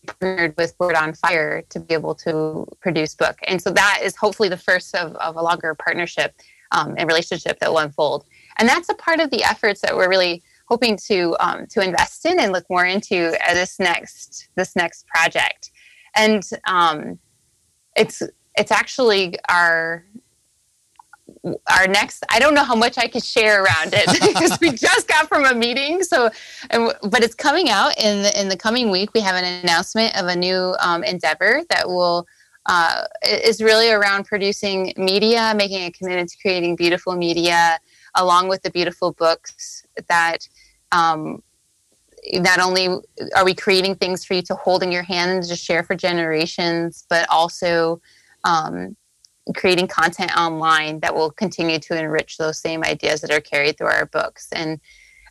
partnered 0.07 0.55
with 0.57 0.75
Word 0.79 0.95
on 0.95 1.15
Fire 1.15 1.63
to 1.71 1.81
be 1.81 1.95
able 1.95 2.15
to 2.17 2.67
produce 2.81 3.15
book. 3.15 3.39
And 3.47 3.61
so 3.61 3.71
that 3.71 4.01
is 4.03 4.17
hopefully 4.17 4.49
the 4.49 4.57
first 4.57 4.95
of, 4.95 5.15
of 5.17 5.37
a 5.37 5.43
longer 5.43 5.75
partnership 5.75 6.35
um, 6.73 6.95
and 6.97 7.09
relationship 7.09 7.59
that 7.61 7.71
will 7.71 7.79
unfold. 7.79 8.25
And 8.59 8.69
that's 8.69 8.89
a 8.89 8.95
part 8.95 9.21
of 9.21 9.31
the 9.31 9.45
efforts 9.45 9.81
that 9.83 9.97
we're 9.97 10.09
really 10.09 10.43
hoping 10.69 10.97
to 11.07 11.37
um, 11.41 11.67
to 11.69 11.81
invest 11.81 12.27
in 12.27 12.41
and 12.41 12.53
look 12.53 12.65
more 12.69 12.85
into 12.85 13.37
this 13.53 13.79
next 13.79 14.49
this 14.57 14.75
next 14.75 15.07
project. 15.07 15.71
And 16.15 16.43
um, 16.67 17.19
it's 17.97 18.23
it's 18.57 18.73
actually 18.73 19.37
our 19.49 20.05
our 21.45 21.87
next 21.89 22.25
i 22.31 22.39
don't 22.39 22.55
know 22.55 22.65
how 22.65 22.75
much 22.75 22.99
i 22.99 23.09
could 23.09 23.25
share 23.25 23.65
around 23.65 23.93
it 23.93 24.07
because 24.27 24.59
we 24.61 24.71
just 24.71 25.09
got 25.09 25.29
from 25.29 25.45
a 25.45 25.55
meeting. 25.55 26.03
So 26.03 26.31
but 26.71 27.23
it's 27.23 27.35
coming 27.35 27.69
out 27.69 27.99
in 27.99 28.23
the, 28.23 28.41
in 28.41 28.49
the 28.49 28.57
coming 28.57 28.91
week. 28.91 29.11
We 29.15 29.21
have 29.21 29.35
an 29.35 29.45
announcement 29.45 30.17
of 30.17 30.27
a 30.27 30.37
new 30.37 30.75
um, 30.81 31.05
endeavor 31.05 31.63
that 31.71 31.87
will 31.89 32.27
uh, 32.67 33.05
is 33.25 33.63
really 33.63 33.91
around 33.91 34.25
producing 34.25 34.93
media 34.97 35.55
making 35.57 35.85
a 35.85 35.91
commitment 35.91 36.31
to 36.31 36.37
creating 36.39 36.77
beautiful 36.77 37.15
media 37.15 37.79
along 38.17 38.49
with 38.49 38.63
the 38.63 38.71
beautiful 38.71 39.13
books 39.13 39.85
that 40.09 40.49
um, 40.91 41.43
not 42.33 42.59
only 42.59 42.89
are 43.37 43.45
we 43.45 43.55
creating 43.55 43.95
things 43.95 44.25
for 44.25 44.35
you 44.35 44.43
to 44.43 44.55
hold 44.55 44.83
in 44.83 44.91
your 44.91 45.05
hand 45.05 45.31
and 45.31 45.45
to 45.45 45.55
share 45.55 45.85
for 45.85 45.95
generations 45.95 47.07
but 47.09 47.25
also 47.31 48.01
um, 48.43 48.97
creating 49.55 49.87
content 49.87 50.37
online 50.37 51.01
that 51.01 51.15
will 51.15 51.31
continue 51.31 51.79
to 51.79 51.99
enrich 51.99 52.37
those 52.37 52.59
same 52.59 52.83
ideas 52.83 53.21
that 53.21 53.31
are 53.31 53.41
carried 53.41 53.79
through 53.79 53.89
our 53.89 54.07
books. 54.07 54.49
And 54.53 54.81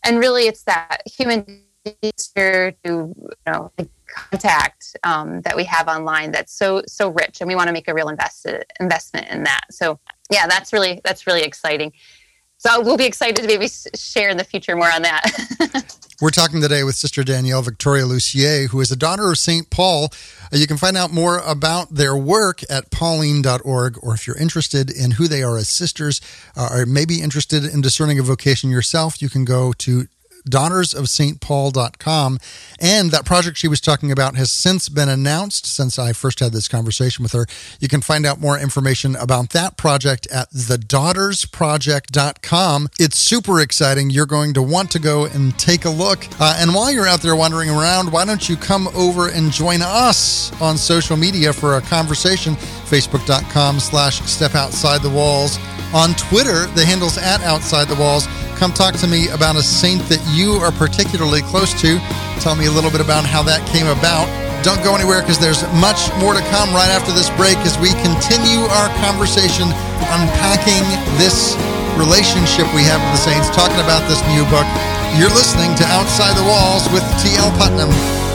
and 0.04 0.19
really 0.19 0.43
it's 0.43 0.63
that 0.63 0.99
human 1.06 1.63
to 1.86 2.73
you 2.84 3.13
know 3.45 3.71
contact 4.08 4.97
um, 5.04 5.41
that 5.41 5.56
we 5.56 5.63
have 5.63 5.88
online 5.88 6.32
that's 6.32 6.54
so 6.54 6.82
so 6.88 7.10
rich 7.10 7.41
and 7.41 7.47
we 7.47 7.56
want 7.56 7.67
to 7.67 7.73
make 7.73 7.88
a 7.88 7.93
real 7.93 8.10
invested 8.10 8.65
investment 8.80 9.28
in 9.30 9.43
that. 9.43 9.65
So 9.71 9.99
yeah 10.32 10.47
that's 10.47 10.73
really 10.73 11.01
that's 11.04 11.28
really 11.28 11.43
exciting 11.43 11.91
so 12.58 12.82
we'll 12.82 12.98
be 12.98 13.06
excited 13.06 13.36
to 13.36 13.48
maybe 13.48 13.68
share 13.96 14.30
in 14.30 14.38
the 14.38 14.44
future 14.44 14.76
more 14.76 14.91
on 14.91 15.02
that 15.02 16.02
We're 16.22 16.30
talking 16.30 16.62
today 16.62 16.86
with 16.86 16.96
Sister 16.96 17.26
Danielle 17.26 17.62
Victoria 17.62 18.06
Lucier, 18.06 18.68
who 18.68 18.80
is 18.80 18.89
a 18.89 18.96
daughter 18.96 19.30
of 19.30 19.38
St. 19.38 19.70
Paul. 19.70 20.13
Uh, 20.44 20.56
you 20.56 20.65
can 20.65 20.78
find 20.78 20.96
out 20.96 21.12
more 21.12 21.39
about 21.39 21.94
their 21.94 22.15
work 22.15 22.62
at 22.70 22.89
pauline.org, 22.89 23.98
or 24.02 24.13
if 24.13 24.26
you're 24.26 24.38
interested 24.38 24.89
in 24.89 25.12
who 25.12 25.28
they 25.28 25.44
are 25.44 25.58
as 25.58 25.68
sisters, 25.68 26.22
uh, 26.56 26.70
or 26.72 26.86
maybe 26.86 27.22
interested 27.22 27.65
in 27.65 27.82
discerning 27.82 28.18
a 28.18 28.24
vocation 28.24 28.70
yourself, 28.70 29.22
you 29.22 29.28
can 29.28 29.44
go 29.44 29.74
to 29.74 30.08
daughtersofstpaul.com. 30.45 32.39
And 32.79 33.12
that 33.12 33.25
project 33.25 33.58
she 33.58 33.67
was 33.67 33.81
talking 33.81 34.12
about 34.12 34.36
has 34.36 34.51
since 34.51 34.89
been 34.89 35.10
announced 35.10 35.65
since 35.65 35.97
I 35.97 36.13
first 36.13 36.39
had 36.39 36.51
this 36.51 36.67
conversation 36.67 37.23
with 37.23 37.31
her. 37.34 37.47
You 37.79 37.88
can 37.88 38.01
find 38.01 38.23
out 38.25 38.39
more 38.39 38.60
information 38.60 39.15
about 39.15 39.49
that 39.51 39.77
project 39.77 40.27
at 40.27 40.51
thedaughtersproject.com. 40.51 42.89
It's 42.99 43.17
super 43.17 43.62
exciting. 43.62 44.10
You're 44.10 44.25
going 44.25 44.53
to 44.53 44.62
want 44.62 44.91
to 44.91 44.99
go 44.99 45.23
and 45.25 45.58
take 45.58 45.86
a 45.86 45.89
look. 45.89 46.27
Uh, 46.39 46.58
and 46.60 46.73
while 46.73 46.91
you're 46.91 47.08
out 47.08 47.21
there 47.21 47.36
wandering 47.36 47.69
around, 47.69 48.12
why 48.12 48.25
don't 48.25 48.49
you 48.49 48.58
come 48.58 48.88
over 48.89 49.29
and 49.29 49.51
join 49.51 49.81
us 49.81 50.51
on 50.62 50.77
social 50.77 51.17
media 51.17 51.51
for 51.53 51.77
a 51.77 51.81
conversation? 51.81 52.55
Facebook.com 52.55 53.79
slash 53.79 54.21
step 54.21 54.53
outside 54.55 55.01
the 55.01 55.10
walls. 55.10 55.58
On 55.93 56.13
Twitter, 56.15 56.65
the 56.75 56.86
handle's 56.86 57.17
at 57.17 57.41
outside 57.41 57.88
the 57.88 57.95
walls. 57.95 58.27
Come 58.58 58.73
talk 58.73 58.95
to 58.95 59.08
me 59.08 59.29
about 59.29 59.55
a 59.55 59.63
saint 59.63 60.01
that 60.10 60.19
you 60.35 60.35
are 60.43 60.71
particularly 60.76 61.41
close 61.48 61.71
to. 61.80 61.95
Tell 62.43 62.56
me 62.56 62.67
a 62.67 62.71
little 62.71 62.91
bit 62.91 63.00
about 63.00 63.24
how 63.24 63.39
that 63.43 63.63
came 63.71 63.88
about. 63.88 64.28
Don't 64.67 64.84
go 64.84 64.91
anywhere 64.91 65.24
because 65.24 65.39
there's 65.39 65.63
much 65.80 66.12
more 66.19 66.36
to 66.36 66.43
come 66.52 66.76
right 66.76 66.91
after 66.91 67.15
this 67.15 67.32
break 67.39 67.56
as 67.63 67.80
we 67.80 67.95
continue 68.04 68.67
our 68.76 68.91
conversation 69.00 69.71
unpacking 70.12 70.84
this 71.15 71.56
relationship 71.95 72.67
we 72.76 72.84
have 72.84 73.00
with 73.00 73.15
the 73.15 73.24
saints, 73.32 73.48
talking 73.56 73.80
about 73.80 74.04
this 74.12 74.19
new 74.36 74.43
book. 74.52 74.67
You're 75.15 75.32
listening 75.32 75.71
to 75.80 75.86
Outside 75.95 76.36
the 76.36 76.43
Walls 76.43 76.84
with 76.91 77.06
T.L. 77.24 77.56
Putnam. 77.56 78.35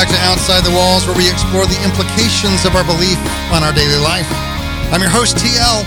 Back 0.00 0.08
to 0.08 0.24
Outside 0.24 0.64
the 0.64 0.74
Walls, 0.74 1.06
where 1.06 1.14
we 1.14 1.28
explore 1.28 1.66
the 1.66 1.78
implications 1.84 2.64
of 2.64 2.74
our 2.74 2.84
belief 2.84 3.18
on 3.52 3.62
our 3.62 3.70
daily 3.70 4.00
life. 4.02 4.26
I'm 4.90 5.02
your 5.02 5.10
host, 5.10 5.36
TL. 5.36 5.84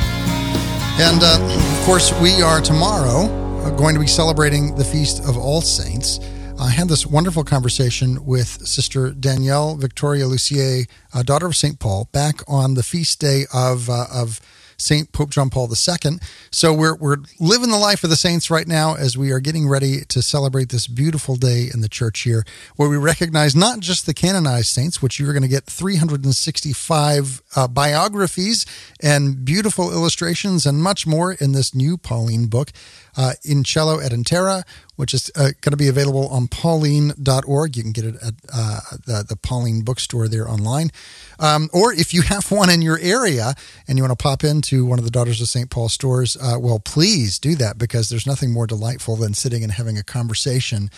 And 1.02 1.24
uh, 1.24 1.80
of 1.80 1.86
course, 1.88 2.14
we 2.22 2.40
are 2.44 2.62
tomorrow 2.62 3.26
uh, 3.26 3.72
going 3.72 3.96
to 3.96 4.00
be 4.00 4.06
celebrating 4.06 4.76
the 4.76 4.84
Feast 4.84 5.28
of 5.28 5.36
All 5.36 5.62
Saints. 5.62 6.20
I 6.60 6.70
had 6.70 6.90
this 6.90 7.08
wonderful 7.08 7.44
conversation 7.44 8.24
with 8.24 8.68
Sister 8.68 9.10
Danielle 9.10 9.78
Victoria 9.78 10.28
Lucier, 10.28 10.86
uh, 11.12 11.24
daughter 11.24 11.48
of 11.48 11.56
St. 11.56 11.80
Paul, 11.80 12.08
back 12.12 12.42
on 12.48 12.76
the 12.76 12.84
feast 12.84 13.20
day 13.20 13.46
of, 13.52 13.90
uh, 13.90 14.06
of 14.14 14.40
Saint 14.78 15.12
Pope 15.12 15.30
John 15.30 15.50
Paul 15.50 15.70
II. 15.70 16.20
So 16.52 16.74
we're 16.74 16.96
we're 16.96 17.18
living 17.40 17.70
the 17.70 17.78
life 17.78 18.04
of 18.04 18.10
the 18.10 18.16
saints 18.16 18.50
right 18.50 18.68
now 18.68 18.96
as 18.96 19.18
we 19.18 19.32
are 19.32 19.40
getting 19.40 19.68
ready 19.68 20.02
to 20.10 20.22
celebrate 20.22 20.70
this 20.70 20.88
beautiful 20.88 21.36
day 21.36 21.70
in 21.74 21.82
the 21.82 21.90
church 21.90 22.22
here, 22.22 22.44
where 22.76 22.90
we 22.90 22.98
recognize 22.98 23.56
not 23.56 23.80
just 23.80 24.06
the 24.06 24.14
canonized 24.14 24.68
saints, 24.68 25.02
which 25.02 25.20
you're 25.20 25.34
going 25.34 25.44
to 25.44 25.50
get 25.50 25.66
365 25.66 27.42
uh, 27.56 27.68
biographies 27.68 28.66
and 29.02 29.46
beautiful 29.46 29.92
illustrations 29.92 30.66
and 30.66 30.82
much 30.82 31.06
more 31.08 31.34
in 31.34 31.52
this 31.52 31.74
new 31.76 31.98
Pauline 31.98 32.48
book 32.48 32.72
uh, 33.18 33.34
in 33.44 33.64
caelo 33.64 34.04
et 34.04 34.12
in 34.12 34.24
terra, 34.24 34.64
which 34.96 35.14
is 35.14 35.32
uh, 35.36 35.52
going 35.62 35.72
to 35.72 35.78
be 35.78 35.88
available 35.88 36.28
on 36.28 36.48
pauline.org. 36.48 37.76
You 37.78 37.84
can 37.84 37.92
get 37.92 38.06
it 38.06 38.16
at 38.16 38.34
uh, 38.54 38.80
the, 39.06 39.26
the 39.28 39.36
Pauline 39.36 39.82
bookstore 39.82 40.28
there 40.28 40.48
online. 40.48 40.92
Um, 41.40 41.70
or 41.74 41.94
if 41.94 42.14
you 42.14 42.22
have 42.24 42.52
one 42.52 42.70
in 42.70 42.82
your 42.82 43.00
area 43.00 43.54
and 43.88 43.98
you 43.98 44.04
want 44.04 44.18
to 44.18 44.22
pop 44.22 44.44
into 44.44 44.86
one 44.86 45.00
of 45.00 45.06
the 45.06 45.12
Daughters 45.12 45.42
of 45.42 45.48
St. 45.48 45.70
Paul 45.70 45.90
stores, 45.90 46.38
uh, 46.38 46.58
well, 46.60 46.80
please 46.80 47.40
do 47.40 47.56
that 47.56 47.78
because 47.78 48.10
there's 48.10 48.28
nothing 48.28 48.52
more 48.52 48.68
delightful 48.68 49.16
than 49.16 49.34
sitting 49.34 49.64
and 49.64 49.74
having 49.74 49.98
a 49.98 50.04
conversation. 50.04 50.90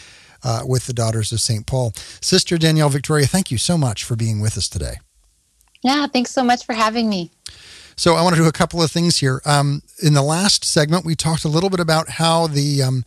Uh, 0.43 0.61
with 0.63 0.85
the 0.85 0.93
Daughters 0.93 1.31
of 1.31 1.41
St. 1.41 1.65
Paul. 1.65 1.91
Sister 2.21 2.59
Danielle 2.59 2.89
Victoria, 2.89 3.25
thank 3.25 3.49
you 3.49 3.57
so 3.57 3.79
much 3.79 4.03
for 4.03 4.15
being 4.15 4.41
with 4.41 4.59
us 4.59 4.69
today. 4.69 4.97
Yeah, 5.81 6.05
thanks 6.05 6.29
so 6.29 6.43
much 6.43 6.65
for 6.65 6.73
having 6.73 7.09
me. 7.09 7.31
So 7.95 8.15
I 8.15 8.21
want 8.21 8.35
to 8.35 8.41
do 8.41 8.47
a 8.47 8.51
couple 8.51 8.81
of 8.81 8.91
things 8.91 9.17
here. 9.17 9.41
Um, 9.45 9.81
in 10.01 10.13
the 10.13 10.21
last 10.21 10.65
segment, 10.65 11.05
we 11.05 11.15
talked 11.15 11.45
a 11.45 11.49
little 11.49 11.69
bit 11.69 11.79
about 11.79 12.09
how 12.09 12.47
the 12.47 12.83
um, 12.83 13.05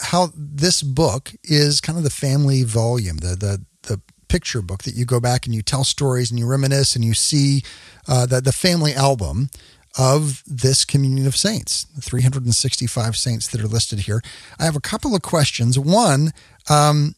how 0.00 0.30
this 0.36 0.82
book 0.82 1.32
is 1.42 1.80
kind 1.80 1.96
of 1.96 2.04
the 2.04 2.10
family 2.10 2.62
volume, 2.62 3.18
the 3.18 3.36
the 3.36 3.64
the 3.82 4.00
picture 4.28 4.62
book 4.62 4.82
that 4.84 4.94
you 4.94 5.04
go 5.04 5.20
back 5.20 5.46
and 5.46 5.54
you 5.54 5.62
tell 5.62 5.84
stories 5.84 6.30
and 6.30 6.38
you 6.38 6.46
reminisce 6.46 6.94
and 6.94 7.04
you 7.04 7.14
see 7.14 7.62
uh, 8.08 8.26
the 8.26 8.40
the 8.40 8.52
family 8.52 8.94
album 8.94 9.48
of 9.98 10.42
this 10.46 10.84
communion 10.84 11.26
of 11.26 11.36
saints, 11.36 11.84
the 11.94 12.00
365 12.00 13.16
saints 13.16 13.46
that 13.48 13.60
are 13.60 13.68
listed 13.68 14.00
here. 14.00 14.22
I 14.58 14.64
have 14.64 14.76
a 14.76 14.80
couple 14.80 15.14
of 15.14 15.20
questions. 15.22 15.78
One, 15.78 16.32
um, 16.70 17.14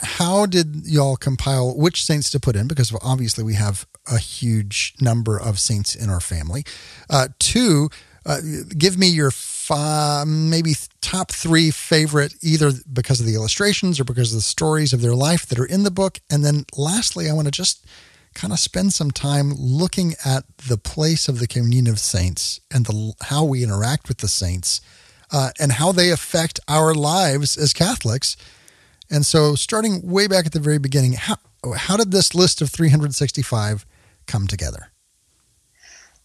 how 0.00 0.46
did 0.46 0.86
y'all 0.86 1.16
compile 1.16 1.76
which 1.76 2.04
saints 2.04 2.30
to 2.30 2.40
put 2.40 2.56
in? 2.56 2.68
Because 2.68 2.94
obviously 3.02 3.42
we 3.42 3.54
have 3.54 3.86
a 4.10 4.18
huge 4.18 4.94
number 5.00 5.38
of 5.38 5.58
saints 5.58 5.94
in 5.94 6.10
our 6.10 6.20
family. 6.20 6.64
Uh, 7.08 7.28
two, 7.38 7.88
uh, 8.26 8.40
give 8.76 8.98
me 8.98 9.06
your 9.06 9.30
five, 9.30 10.26
maybe 10.26 10.74
top 11.00 11.30
three 11.30 11.70
favorite, 11.70 12.34
either 12.42 12.72
because 12.92 13.20
of 13.20 13.26
the 13.26 13.34
illustrations 13.34 13.98
or 13.98 14.04
because 14.04 14.32
of 14.32 14.38
the 14.38 14.42
stories 14.42 14.92
of 14.92 15.00
their 15.00 15.14
life 15.14 15.46
that 15.46 15.58
are 15.58 15.66
in 15.66 15.84
the 15.84 15.90
book. 15.90 16.18
And 16.28 16.44
then 16.44 16.66
lastly, 16.76 17.30
I 17.30 17.32
want 17.32 17.46
to 17.46 17.52
just 17.52 17.86
kind 18.34 18.52
of 18.52 18.58
spend 18.58 18.92
some 18.92 19.10
time 19.10 19.52
looking 19.56 20.14
at 20.24 20.44
the 20.68 20.76
place 20.76 21.26
of 21.26 21.38
the 21.38 21.46
communion 21.46 21.86
of 21.86 21.98
saints 21.98 22.60
and 22.70 22.84
the 22.84 23.14
how 23.22 23.44
we 23.44 23.62
interact 23.62 24.08
with 24.08 24.18
the 24.18 24.28
saints 24.28 24.80
uh, 25.32 25.50
and 25.58 25.72
how 25.72 25.90
they 25.90 26.10
affect 26.10 26.60
our 26.68 26.94
lives 26.94 27.56
as 27.56 27.72
Catholics. 27.72 28.36
And 29.10 29.24
so, 29.24 29.54
starting 29.54 30.02
way 30.02 30.26
back 30.26 30.46
at 30.46 30.52
the 30.52 30.60
very 30.60 30.78
beginning, 30.78 31.12
how, 31.12 31.36
how 31.76 31.96
did 31.96 32.10
this 32.10 32.34
list 32.34 32.60
of 32.60 32.70
365 32.70 33.86
come 34.26 34.46
together? 34.46 34.90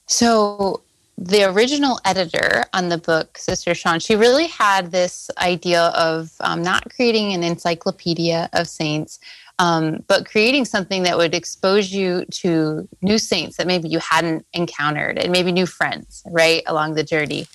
So, 0.07 0.81
the 1.17 1.43
original 1.43 1.99
editor 2.03 2.65
on 2.73 2.89
the 2.89 2.97
book, 2.97 3.37
Sister 3.37 3.75
Sean, 3.75 3.99
she 3.99 4.15
really 4.15 4.47
had 4.47 4.91
this 4.91 5.29
idea 5.37 5.87
of 5.89 6.31
um, 6.39 6.63
not 6.63 6.91
creating 6.95 7.33
an 7.33 7.43
encyclopedia 7.43 8.49
of 8.53 8.67
saints, 8.67 9.19
um, 9.59 10.03
but 10.07 10.25
creating 10.25 10.65
something 10.65 11.03
that 11.03 11.17
would 11.17 11.35
expose 11.35 11.91
you 11.91 12.25
to 12.31 12.87
new 13.03 13.19
saints 13.19 13.57
that 13.57 13.67
maybe 13.67 13.87
you 13.87 13.99
hadn't 13.99 14.47
encountered 14.53 15.19
and 15.19 15.31
maybe 15.31 15.51
new 15.51 15.67
friends, 15.67 16.23
right, 16.31 16.63
along 16.65 16.95
the 16.95 17.03
journey. 17.03 17.45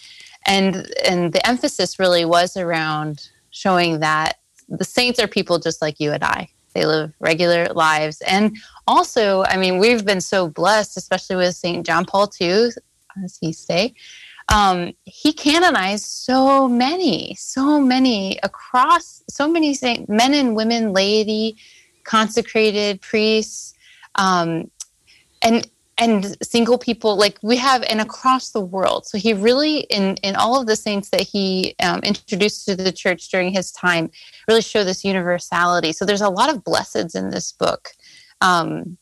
And, 0.47 0.89
and 1.05 1.33
the 1.33 1.45
emphasis 1.45 1.99
really 1.99 2.25
was 2.25 2.57
around 2.57 3.29
showing 3.51 3.99
that 3.99 4.39
the 4.69 4.85
saints 4.85 5.19
are 5.19 5.29
people 5.29 5.59
just 5.59 5.81
like 5.83 6.01
you 6.01 6.13
and 6.13 6.25
I. 6.25 6.49
They 6.75 6.85
live 6.85 7.13
regular 7.21 7.67
lives. 7.73 8.21
And 8.23 8.57
also, 8.87 9.45
I 9.45 9.57
mean, 9.57 9.79
we've 9.79 10.05
been 10.05 10.21
so 10.21 10.49
blessed, 10.49 10.97
especially 10.97 11.37
with 11.37 11.55
St. 11.55 11.87
John 11.87 12.05
Paul 12.05 12.31
II, 12.41 12.69
as 13.25 13.39
he 13.41 13.53
say. 13.53 13.95
Um, 14.53 14.93
he 15.05 15.33
canonized 15.33 16.05
so 16.05 16.69
many, 16.69 17.35
so 17.35 17.81
many 17.81 18.39
across, 18.43 19.23
so 19.29 19.49
many 19.49 19.75
saint, 19.75 20.09
men 20.09 20.35
and 20.35 20.55
women, 20.55 20.93
laity, 20.93 21.57
consecrated 22.05 23.01
priests, 23.01 23.75
um, 24.15 24.71
and 25.43 25.69
and 25.99 26.37
single 26.43 26.77
people 26.77 27.17
like 27.17 27.39
we 27.43 27.57
have 27.57 27.83
and 27.85 28.01
across 28.01 28.51
the 28.51 28.61
world. 28.61 29.07
So 29.07 29.19
he 29.19 29.33
really 29.33 29.81
in 29.81 30.17
in 30.17 30.37
all 30.37 30.61
of 30.61 30.67
the 30.67 30.77
saints 30.77 31.11
that 31.11 31.23
he 31.23 31.75
um, 31.83 32.01
introduced 32.01 32.67
to 32.67 32.77
the 32.77 32.93
church 32.93 33.29
during 33.29 33.53
his 33.53 33.73
time 33.73 34.11
really 34.47 34.63
show 34.63 34.85
this 34.85 35.05
universality. 35.05 35.93
So 35.93 36.05
there's 36.05 36.21
a 36.21 36.29
lot 36.29 36.55
of 36.55 36.65
blesseds 36.65 37.15
in 37.15 37.31
this 37.31 37.53
book. 37.53 37.91
Um, 38.41 38.99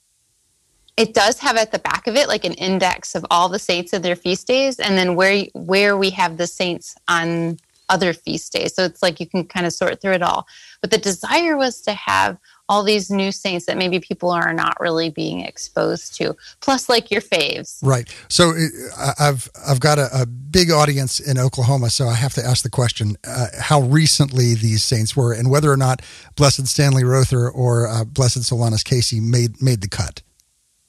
it 0.96 1.12
does 1.12 1.40
have 1.40 1.57
at 1.57 1.72
the 1.72 1.80
back 1.80 2.07
of 2.07 2.14
it 2.14 2.28
like 2.28 2.44
an 2.44 2.54
index 2.54 3.16
of 3.16 3.26
all 3.28 3.48
the 3.48 3.59
saints 3.59 3.92
and 3.92 4.04
their 4.04 4.14
feast 4.14 4.46
days 4.46 4.78
and 4.78 4.96
then 4.96 5.16
where 5.16 5.44
where 5.54 5.96
we 5.96 6.11
have 6.11 6.37
the 6.37 6.46
saints 6.46 6.94
on 7.09 7.59
other 7.88 8.12
feast 8.12 8.52
days. 8.52 8.74
So 8.74 8.85
it's 8.85 9.02
like 9.02 9.20
you 9.20 9.26
can 9.26 9.44
kind 9.44 9.66
of 9.66 9.72
sort 9.72 10.00
through 10.00 10.12
it 10.12 10.22
all. 10.22 10.46
But 10.80 10.90
the 10.90 10.98
desire 10.98 11.57
was 11.57 11.80
to 11.83 11.92
have 11.92 12.38
all 12.68 12.83
these 12.83 13.11
new 13.11 13.31
saints 13.31 13.66
that 13.66 13.77
maybe 13.77 14.00
people 14.00 14.31
are 14.31 14.53
not 14.53 14.79
really 14.81 15.11
being 15.11 15.40
exposed 15.40 16.14
to 16.16 16.35
plus 16.61 16.88
like 16.88 17.11
your 17.11 17.20
faves. 17.20 17.79
Right. 17.83 18.09
So 18.29 18.55
uh, 18.96 19.12
i've 19.18 19.50
i've 19.66 19.81
got 19.81 19.98
a, 19.98 20.09
a 20.22 20.27
big 20.27 20.70
audience 20.70 21.20
in 21.20 21.38
oklahoma 21.38 21.90
so 21.90 22.07
i 22.07 22.14
have 22.14 22.33
to 22.35 22.44
ask 22.44 22.62
the 22.62 22.70
question 22.70 23.16
uh, 23.27 23.46
how 23.59 23.81
recently 23.83 24.55
these 24.55 24.83
saints 24.83 25.16
were 25.16 25.33
and 25.33 25.50
whether 25.50 25.70
or 25.70 25.77
not 25.77 26.03
blessed 26.37 26.66
stanley 26.66 27.05
rother 27.05 27.48
or 27.48 27.87
uh, 27.87 28.05
blessed 28.05 28.38
solanus 28.38 28.85
casey 28.85 29.20
made 29.20 29.61
made 29.62 29.81
the 29.81 29.88
cut. 29.88 30.22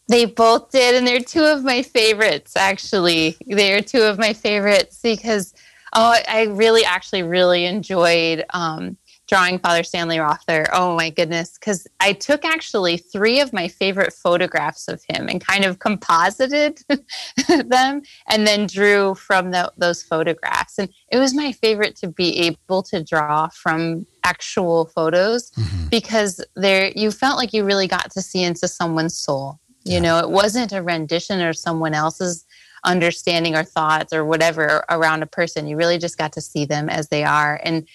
They 0.07 0.25
both 0.25 0.69
did 0.71 0.95
and 0.95 1.07
they're 1.07 1.19
two 1.19 1.43
of 1.43 1.63
my 1.63 1.81
favorites 1.81 2.55
actually. 2.55 3.37
They're 3.47 3.81
two 3.81 4.01
of 4.01 4.19
my 4.19 4.33
favorites 4.33 4.99
because 5.01 5.53
oh 5.93 6.15
i 6.27 6.43
really 6.43 6.85
actually 6.85 7.23
really 7.23 7.65
enjoyed 7.65 8.45
um, 8.53 8.97
drawing 9.27 9.59
Father 9.59 9.83
Stanley 9.83 10.19
Rother. 10.19 10.65
Oh 10.71 10.95
my 10.95 11.09
goodness. 11.09 11.57
Because 11.57 11.87
I 11.99 12.13
took 12.13 12.45
actually 12.45 12.97
three 12.97 13.39
of 13.39 13.53
my 13.53 13.67
favorite 13.67 14.13
photographs 14.13 14.87
of 14.87 15.01
him 15.07 15.27
and 15.27 15.45
kind 15.45 15.65
of 15.65 15.79
composited 15.79 16.79
them 17.47 18.01
and 18.29 18.47
then 18.47 18.67
drew 18.67 19.15
from 19.15 19.51
the, 19.51 19.71
those 19.77 20.03
photographs. 20.03 20.77
And 20.77 20.89
it 21.11 21.17
was 21.17 21.33
my 21.33 21.51
favorite 21.51 21.95
to 21.97 22.07
be 22.07 22.39
able 22.39 22.83
to 22.83 23.03
draw 23.03 23.47
from 23.49 24.05
actual 24.23 24.85
photos 24.85 25.51
mm-hmm. 25.51 25.87
because 25.89 26.43
there 26.55 26.91
you 26.95 27.11
felt 27.11 27.37
like 27.37 27.53
you 27.53 27.63
really 27.63 27.87
got 27.87 28.11
to 28.11 28.21
see 28.21 28.43
into 28.43 28.67
someone's 28.67 29.17
soul. 29.17 29.59
You 29.83 29.93
yeah. 29.93 29.99
know, 29.99 30.19
it 30.19 30.29
wasn't 30.29 30.73
a 30.73 30.81
rendition 30.81 31.41
or 31.41 31.53
someone 31.53 31.93
else's 31.93 32.45
understanding 32.83 33.55
or 33.55 33.63
thoughts 33.63 34.13
or 34.13 34.23
whatever 34.25 34.85
around 34.89 35.23
a 35.23 35.27
person. 35.27 35.67
You 35.67 35.75
really 35.75 35.97
just 35.97 36.17
got 36.17 36.33
to 36.33 36.41
see 36.41 36.65
them 36.65 36.89
as 36.89 37.09
they 37.09 37.23
are. 37.23 37.59
And 37.63 37.87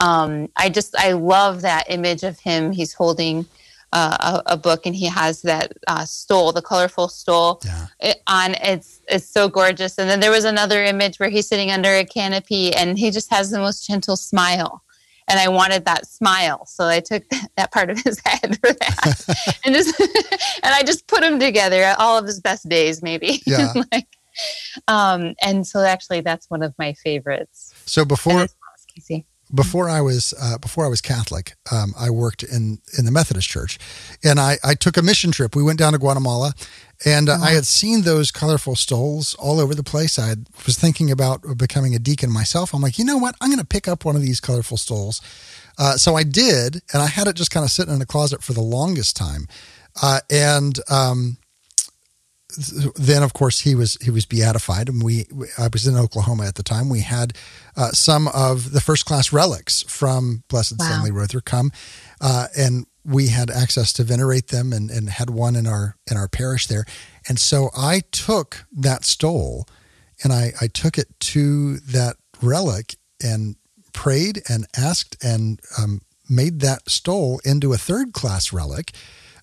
um, 0.00 0.48
I 0.56 0.68
just 0.68 0.96
I 0.96 1.12
love 1.12 1.62
that 1.62 1.84
image 1.88 2.22
of 2.22 2.38
him. 2.38 2.72
He's 2.72 2.92
holding 2.92 3.46
uh, 3.92 4.42
a, 4.46 4.52
a, 4.54 4.56
book 4.56 4.84
and 4.84 4.94
he 4.94 5.06
has 5.06 5.42
that 5.42 5.72
uh, 5.86 6.04
stole, 6.04 6.52
the 6.52 6.60
colorful 6.60 7.08
stole 7.08 7.60
yeah. 7.64 7.86
it, 8.00 8.22
on. 8.26 8.54
It's 8.62 9.00
it's 9.08 9.26
so 9.26 9.48
gorgeous. 9.48 9.96
And 9.98 10.10
then 10.10 10.20
there 10.20 10.30
was 10.30 10.44
another 10.44 10.84
image 10.84 11.18
where 11.18 11.30
he's 11.30 11.48
sitting 11.48 11.70
under 11.70 11.90
a 11.90 12.04
canopy 12.04 12.74
and 12.74 12.98
he 12.98 13.10
just 13.10 13.30
has 13.30 13.50
the 13.50 13.58
most 13.58 13.86
gentle 13.86 14.16
smile. 14.16 14.82
And 15.28 15.40
I 15.40 15.48
wanted 15.48 15.86
that 15.86 16.06
smile, 16.06 16.66
so 16.66 16.86
I 16.86 17.00
took 17.00 17.28
that, 17.30 17.50
that 17.56 17.72
part 17.72 17.90
of 17.90 17.98
his 18.00 18.20
head 18.24 18.58
for 18.60 18.72
that, 18.72 19.58
and 19.64 19.74
just 19.74 19.98
and 20.62 20.72
I 20.72 20.82
just 20.84 21.08
put 21.08 21.24
him 21.24 21.40
together. 21.40 21.94
All 21.98 22.16
of 22.16 22.26
his 22.26 22.40
best 22.40 22.68
days, 22.68 23.02
maybe. 23.02 23.42
Yeah. 23.44 23.72
like, 23.92 24.06
um, 24.86 25.34
and 25.42 25.66
so 25.66 25.80
actually, 25.80 26.20
that's 26.20 26.48
one 26.48 26.62
of 26.62 26.74
my 26.78 26.92
favorites. 26.92 27.74
So 27.86 28.04
before 28.04 28.46
before 29.54 29.88
I 29.88 30.00
was 30.00 30.34
uh, 30.40 30.58
before 30.58 30.84
I 30.84 30.88
was 30.88 31.00
Catholic, 31.00 31.54
um, 31.70 31.94
I 31.98 32.10
worked 32.10 32.42
in 32.42 32.78
in 32.98 33.04
the 33.04 33.12
Methodist 33.12 33.48
Church, 33.48 33.78
and 34.24 34.40
I, 34.40 34.58
I 34.64 34.74
took 34.74 34.96
a 34.96 35.02
mission 35.02 35.30
trip. 35.30 35.54
We 35.54 35.62
went 35.62 35.78
down 35.78 35.92
to 35.92 35.98
Guatemala, 35.98 36.54
and 37.04 37.28
uh, 37.28 37.38
I 37.40 37.50
had 37.50 37.66
seen 37.66 38.02
those 38.02 38.30
colorful 38.30 38.74
stoles 38.74 39.34
all 39.34 39.60
over 39.60 39.74
the 39.74 39.84
place. 39.84 40.18
I 40.18 40.34
was 40.64 40.78
thinking 40.78 41.10
about 41.10 41.56
becoming 41.56 41.94
a 41.94 41.98
deacon 41.98 42.32
myself. 42.32 42.74
I'm 42.74 42.82
like, 42.82 42.98
you 42.98 43.04
know 43.04 43.18
what? 43.18 43.36
I'm 43.40 43.50
going 43.50 43.60
to 43.60 43.66
pick 43.66 43.86
up 43.86 44.04
one 44.04 44.16
of 44.16 44.22
these 44.22 44.40
colorful 44.40 44.76
stoles. 44.76 45.20
Uh, 45.78 45.96
so 45.96 46.16
I 46.16 46.22
did, 46.22 46.82
and 46.92 47.02
I 47.02 47.06
had 47.06 47.28
it 47.28 47.36
just 47.36 47.50
kind 47.50 47.64
of 47.64 47.70
sitting 47.70 47.94
in 47.94 48.02
a 48.02 48.06
closet 48.06 48.42
for 48.42 48.52
the 48.52 48.62
longest 48.62 49.16
time. 49.16 49.46
Uh, 50.02 50.20
and 50.30 50.78
um, 50.90 51.36
then 52.96 53.22
of 53.22 53.32
course 53.32 53.60
he 53.60 53.74
was 53.74 53.96
he 54.02 54.10
was 54.10 54.24
beatified. 54.24 54.88
And 54.88 55.02
we 55.02 55.26
I 55.58 55.68
was 55.72 55.86
in 55.86 55.96
Oklahoma 55.96 56.46
at 56.46 56.54
the 56.54 56.62
time. 56.62 56.88
We 56.88 57.00
had 57.00 57.32
uh, 57.76 57.90
some 57.90 58.28
of 58.28 58.72
the 58.72 58.80
first 58.80 59.04
class 59.04 59.32
relics 59.32 59.82
from 59.82 60.44
Blessed 60.48 60.78
wow. 60.78 60.86
Stanley 60.86 61.10
Rother 61.10 61.40
come 61.40 61.72
uh, 62.20 62.46
and 62.56 62.86
we 63.04 63.28
had 63.28 63.50
access 63.50 63.92
to 63.94 64.02
venerate 64.02 64.48
them 64.48 64.72
and, 64.72 64.90
and 64.90 65.08
had 65.08 65.30
one 65.30 65.54
in 65.54 65.66
our 65.66 65.96
in 66.10 66.16
our 66.16 66.28
parish 66.28 66.66
there. 66.66 66.84
And 67.28 67.38
so 67.38 67.70
I 67.76 68.02
took 68.10 68.66
that 68.72 69.04
stole 69.04 69.66
and 70.22 70.32
I, 70.32 70.52
I 70.60 70.66
took 70.66 70.98
it 70.98 71.08
to 71.20 71.76
that 71.78 72.16
relic 72.42 72.96
and 73.22 73.56
prayed 73.92 74.42
and 74.48 74.66
asked 74.76 75.22
and 75.24 75.60
um, 75.78 76.02
made 76.28 76.60
that 76.60 76.88
stole 76.88 77.40
into 77.44 77.72
a 77.72 77.78
third 77.78 78.12
class 78.12 78.52
relic 78.52 78.92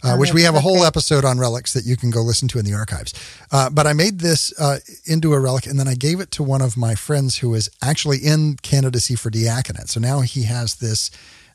uh, 0.03 0.15
which 0.17 0.33
we 0.33 0.43
have 0.43 0.55
a 0.55 0.59
whole 0.59 0.83
episode 0.83 1.23
on 1.25 1.39
relics 1.39 1.73
that 1.73 1.85
you 1.85 1.95
can 1.95 2.11
go 2.11 2.21
listen 2.21 2.47
to 2.49 2.59
in 2.59 2.65
the 2.65 2.73
archives. 2.73 3.13
Uh, 3.51 3.69
but 3.69 3.87
I 3.87 3.93
made 3.93 4.19
this 4.19 4.53
uh, 4.59 4.79
into 5.05 5.33
a 5.33 5.39
relic 5.39 5.65
and 5.65 5.79
then 5.79 5.87
I 5.87 5.95
gave 5.95 6.19
it 6.19 6.29
to 6.31 6.43
one 6.43 6.61
of 6.61 6.75
my 6.77 6.95
friends 6.95 7.37
who 7.37 7.53
is 7.53 7.69
actually 7.81 8.17
in 8.17 8.57
candidacy 8.57 9.15
for 9.15 9.29
diaconate. 9.29 9.89
So 9.89 9.99
now 9.99 10.21
he 10.21 10.43
has 10.43 10.75
this 10.75 11.09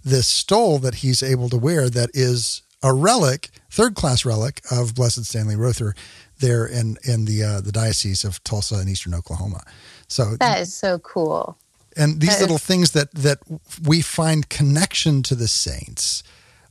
this 0.04 0.26
stole 0.26 0.78
that 0.78 0.96
he's 0.96 1.22
able 1.22 1.48
to 1.50 1.58
wear 1.58 1.90
that 1.90 2.10
is 2.14 2.62
a 2.82 2.94
relic, 2.94 3.50
third 3.70 3.94
class 3.94 4.24
relic 4.24 4.62
of 4.70 4.94
Blessed 4.94 5.24
Stanley 5.24 5.56
Rother 5.56 5.94
there 6.38 6.64
in 6.66 6.96
in 7.04 7.24
the 7.24 7.42
uh, 7.42 7.60
the 7.60 7.72
diocese 7.72 8.24
of 8.24 8.42
Tulsa 8.44 8.80
in 8.80 8.88
eastern 8.88 9.14
Oklahoma. 9.14 9.62
So 10.06 10.36
that 10.36 10.60
is 10.60 10.72
so 10.72 10.98
cool. 11.00 11.58
And 11.96 12.20
these 12.20 12.36
that 12.36 12.40
little 12.42 12.56
is- 12.56 12.64
things 12.64 12.92
that 12.92 13.12
that 13.12 13.38
we 13.84 14.00
find 14.00 14.48
connection 14.48 15.22
to 15.24 15.34
the 15.34 15.48
saints 15.48 16.22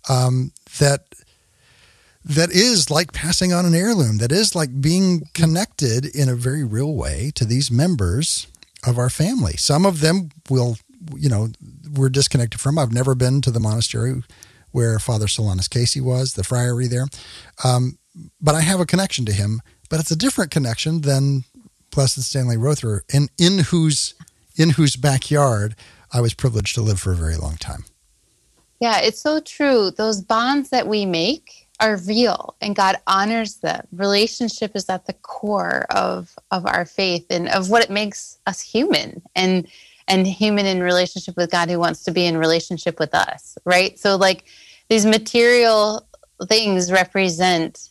um, 0.10 0.54
that 0.80 1.06
that 2.28 2.52
is 2.52 2.92
like 2.92 3.13
passing 3.13 3.54
on 3.54 3.65
an 3.65 3.73
heirloom, 3.73 4.17
that 4.17 4.32
is 4.32 4.56
like 4.56 4.82
being 4.82 5.23
connected 5.34 6.06
in 6.06 6.28
a 6.28 6.36
very 6.36 6.63
real 6.63 6.94
way 6.94 7.32
to 7.36 7.46
these 7.46 7.71
members 7.71 8.48
of 8.86 8.98
our 8.98 9.10
family. 9.10 9.54
Some 9.54 9.86
of 9.86 10.02
them 10.02 10.30
will, 10.50 10.78
you 11.15 11.30
know, 11.30 11.50
we're 11.94 12.10
disconnected 12.10 12.60
from. 12.60 12.78
I've 12.78 12.94
never 12.94 13.15
been 13.15 13.42
to 13.42 13.52
the 13.52 13.60
monastery 13.60 14.23
where 14.71 15.00
Father 15.00 15.25
Solanus 15.28 15.69
Casey 15.69 16.02
was, 16.02 16.34
the 16.34 16.44
friary 16.44 16.88
there. 16.88 17.08
Um, 17.63 17.98
but 18.42 18.56
I 18.56 18.62
have 18.62 18.80
a 18.80 18.86
connection 18.86 19.25
to 19.25 19.32
him, 19.32 19.62
but 19.90 20.00
it's 20.00 20.12
a 20.12 20.15
different 20.15 20.52
connection 20.52 21.02
than 21.02 21.46
Blessed 21.92 22.21
Stanley 22.23 22.58
Rother, 22.58 23.04
in, 23.13 23.30
in 23.38 23.60
whose 23.60 24.13
in 24.56 24.71
whose 24.71 24.96
backyard 24.96 25.75
I 26.12 26.19
was 26.19 26.34
privileged 26.34 26.75
to 26.75 26.82
live 26.82 27.00
for 27.00 27.12
a 27.12 27.15
very 27.15 27.38
long 27.38 27.58
time. 27.58 27.86
Yeah, 28.80 29.00
it's 29.00 29.21
so 29.21 29.40
true. 29.40 29.92
Those 29.92 30.21
bonds 30.21 30.69
that 30.69 30.88
we 30.88 31.06
make 31.06 31.67
are 31.80 31.98
real 31.98 32.56
and 32.62 32.75
God 32.75 32.98
honors 33.06 33.58
them. 33.58 33.88
Relationship 33.92 34.75
is 34.75 34.90
at 34.90 35.06
the 35.06 35.13
core 35.13 35.86
of 35.92 36.36
of 36.52 36.65
our 36.65 36.86
faith 36.86 37.25
and 37.30 37.48
of 37.50 37.69
what 37.69 37.84
it 37.84 37.90
makes 37.90 38.40
us 38.48 38.62
human 38.62 39.21
and 39.36 39.67
and 40.08 40.25
human 40.25 40.65
in 40.65 40.82
relationship 40.82 41.36
with 41.36 41.52
God 41.52 41.69
who 41.69 41.80
wants 41.80 42.04
to 42.06 42.12
be 42.12 42.25
in 42.25 42.38
relationship 42.38 43.00
with 43.00 43.13
us, 43.13 43.58
right? 43.65 44.00
So 44.00 44.15
like 44.15 44.46
these 44.90 45.06
material 45.06 46.08
things 46.48 46.92
represent 46.92 47.90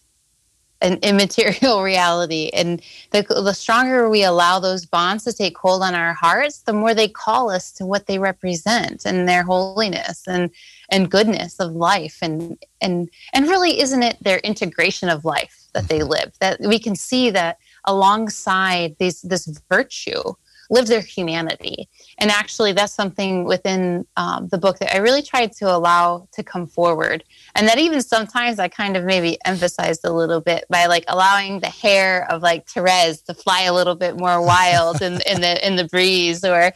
an 0.81 0.99
immaterial 1.03 1.83
reality. 1.93 2.51
And 2.53 2.83
the, 3.11 3.23
the 3.23 3.53
stronger 3.53 4.09
we 4.09 4.25
allow 4.25 4.59
those 4.59 4.87
bonds 4.87 5.25
to 5.25 5.33
take 5.33 5.57
hold 5.57 5.83
on 5.83 5.95
our 5.95 6.15
hearts, 6.15 6.59
the 6.59 6.73
more 6.73 6.95
they 6.95 7.09
call 7.09 7.51
us 7.51 7.73
to 7.73 7.87
what 7.87 8.07
they 8.07 8.19
represent 8.19 9.05
and 9.05 9.29
their 9.29 9.43
holiness 9.43 10.23
and 10.27 10.51
and 10.89 11.11
goodness 11.11 11.59
of 11.59 11.73
life 11.73 12.19
and 12.23 12.57
and 12.81 13.11
and 13.33 13.49
really 13.49 13.81
isn't 13.81 14.03
it 14.03 14.17
their 14.23 14.39
integration 14.39 15.09
of 15.09 15.25
life 15.25 15.65
that 15.75 15.89
they 15.89 15.99
mm-hmm. 15.99 16.11
live 16.11 16.33
that 16.41 16.61
we 16.61 16.79
can 16.79 16.95
see 16.95 17.31
that 17.31 17.59
alongside 17.87 18.97
these 18.99 19.21
this 19.23 19.47
virtue 19.69 20.23
live 20.71 20.87
their 20.87 21.01
humanity. 21.01 21.89
And 22.19 22.31
actually, 22.31 22.73
that's 22.73 22.93
something 22.93 23.45
within 23.45 24.07
um, 24.17 24.49
the 24.49 24.59
book 24.59 24.79
that 24.79 24.95
I 24.95 24.99
really 24.99 25.23
tried 25.23 25.53
to 25.53 25.75
allow 25.75 26.29
to 26.33 26.43
come 26.43 26.67
forward. 26.67 27.25
And 27.55 27.69
that 27.69 27.79
even 27.79 28.01
sometimes 28.03 28.59
I 28.59 28.69
kind 28.69 28.97
of 28.97 29.05
maybe 29.05 29.39
emphasized 29.45 30.05
a 30.05 30.13
little 30.13 30.41
bit 30.41 30.65
by 30.69 30.87
like 30.87 31.05
allowing 31.09 31.61
the 31.61 31.69
hair 31.69 32.31
of 32.31 32.43
like 32.43 32.69
Therese 32.69 33.23
to 33.23 33.35
fly 33.35 33.63
a 33.63 33.75
little 33.75 33.95
bit 33.95 34.19
more 34.19 34.45
wild 34.45 35.03
in, 35.03 35.21
in 35.27 35.41
the 35.41 35.67
in 35.67 35.77
the 35.77 35.85
breeze, 35.85 36.45
or 36.45 36.73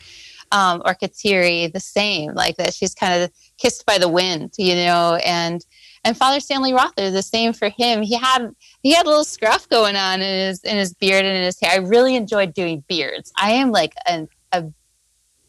um, 0.53 0.83
or 0.85 0.95
Kateri 0.95 1.73
the 1.73 1.81
same, 1.81 2.35
like 2.35 2.57
that 2.57 2.75
she's 2.75 2.95
kind 2.95 3.23
of 3.23 3.31
kissed 3.59 3.87
by 3.87 3.99
the 3.99 4.09
wind, 4.09 4.55
you 4.59 4.75
know, 4.75 5.21
and 5.25 5.65
and 6.05 6.17
Father 6.17 6.41
Stanley 6.41 6.73
Rother, 6.73 7.11
the 7.11 7.23
same 7.23 7.53
for 7.53 7.69
him. 7.69 8.03
He 8.03 8.17
had 8.17 8.55
he 8.83 8.93
had 8.93 9.07
a 9.07 9.09
little 9.09 9.25
scruff 9.25 9.69
going 9.69 9.97
on 9.97 10.21
in 10.21 10.49
his 10.49 10.63
in 10.63 10.77
his 10.77 10.95
beard 10.95 11.25
and 11.25 11.37
in 11.37 11.45
his 11.45 11.61
hair. 11.61 11.73
I 11.73 11.77
really 11.77 12.17
enjoyed 12.17 12.55
doing 12.55 12.83
beards. 12.89 13.33
I 13.37 13.53
am 13.53 13.71
like 13.71 13.95
a, 14.09 14.27
a 14.53 14.65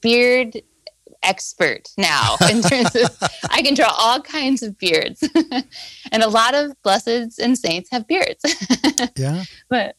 beard 0.02 0.62
expert 1.24 1.90
now 1.98 2.36
in 2.50 2.62
terms 2.62 2.96
of 2.96 3.18
I 3.50 3.62
can 3.62 3.76
draw 3.76 3.94
all 3.98 4.22
kinds 4.22 4.62
of 4.64 4.78
beards. 4.78 5.24
and 6.12 6.24
a 6.24 6.30
lot 6.30 6.54
of 6.54 6.74
blesseds 6.84 7.40
and 7.40 7.58
saints 7.58 7.90
have 7.92 8.08
beards. 8.08 8.44
yeah. 9.16 9.44
But 9.70 9.96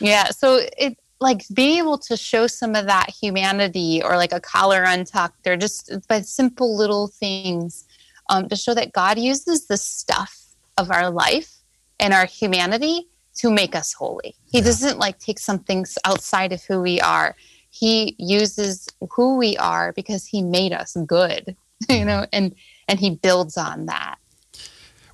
yeah, 0.00 0.24
so 0.30 0.60
it 0.76 0.98
like 1.20 1.44
being 1.54 1.78
able 1.78 1.96
to 1.96 2.16
show 2.16 2.46
some 2.46 2.74
of 2.74 2.84
that 2.86 3.08
humanity 3.08 4.02
or 4.02 4.16
like 4.16 4.32
a 4.32 4.40
collar 4.40 4.82
untucked 4.82 5.46
or 5.46 5.56
just 5.56 5.90
by 6.08 6.20
simple 6.20 6.76
little 6.76 7.06
things 7.06 7.86
um, 8.28 8.48
to 8.48 8.56
show 8.56 8.74
that 8.74 8.92
God 8.92 9.18
uses 9.18 9.66
the 9.66 9.76
stuff 9.76 10.44
of 10.78 10.90
our 10.90 11.10
life 11.10 11.54
and 12.00 12.12
our 12.12 12.26
humanity 12.26 13.08
to 13.36 13.50
make 13.50 13.74
us 13.74 13.92
holy. 13.92 14.34
He 14.50 14.58
yeah. 14.58 14.64
doesn't 14.64 14.98
like 14.98 15.18
take 15.18 15.38
something 15.38 15.84
outside 16.04 16.52
of 16.52 16.62
who 16.64 16.80
we 16.80 17.00
are. 17.00 17.34
He 17.70 18.14
uses 18.18 18.88
who 19.10 19.36
we 19.36 19.56
are 19.56 19.92
because 19.92 20.26
he 20.26 20.42
made 20.42 20.72
us 20.72 20.96
good, 21.06 21.56
you 21.88 22.04
know, 22.04 22.26
and 22.32 22.54
and 22.88 23.00
he 23.00 23.10
builds 23.10 23.56
on 23.56 23.86
that. 23.86 24.16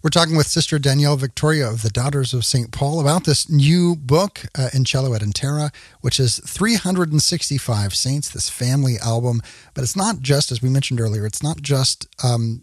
We're 0.02 0.08
talking 0.08 0.34
with 0.34 0.46
Sister 0.46 0.78
Danielle 0.78 1.16
Victoria 1.16 1.68
of 1.68 1.82
the 1.82 1.90
Daughters 1.90 2.32
of 2.32 2.46
St. 2.46 2.72
Paul 2.72 3.00
about 3.00 3.24
this 3.24 3.50
new 3.50 3.94
book, 3.94 4.46
uh, 4.58 4.70
In 4.72 4.84
Caelo 4.84 5.14
et 5.14 5.20
in 5.20 5.32
Terra, 5.32 5.70
which 6.00 6.18
is 6.18 6.38
365 6.38 7.94
Saints, 7.94 8.30
this 8.30 8.48
family 8.48 8.96
album. 8.98 9.42
But 9.74 9.84
it's 9.84 9.96
not 9.96 10.20
just, 10.20 10.50
as 10.50 10.62
we 10.62 10.70
mentioned 10.70 11.02
earlier, 11.02 11.26
it's 11.26 11.42
not 11.42 11.60
just 11.60 12.06
um, 12.24 12.62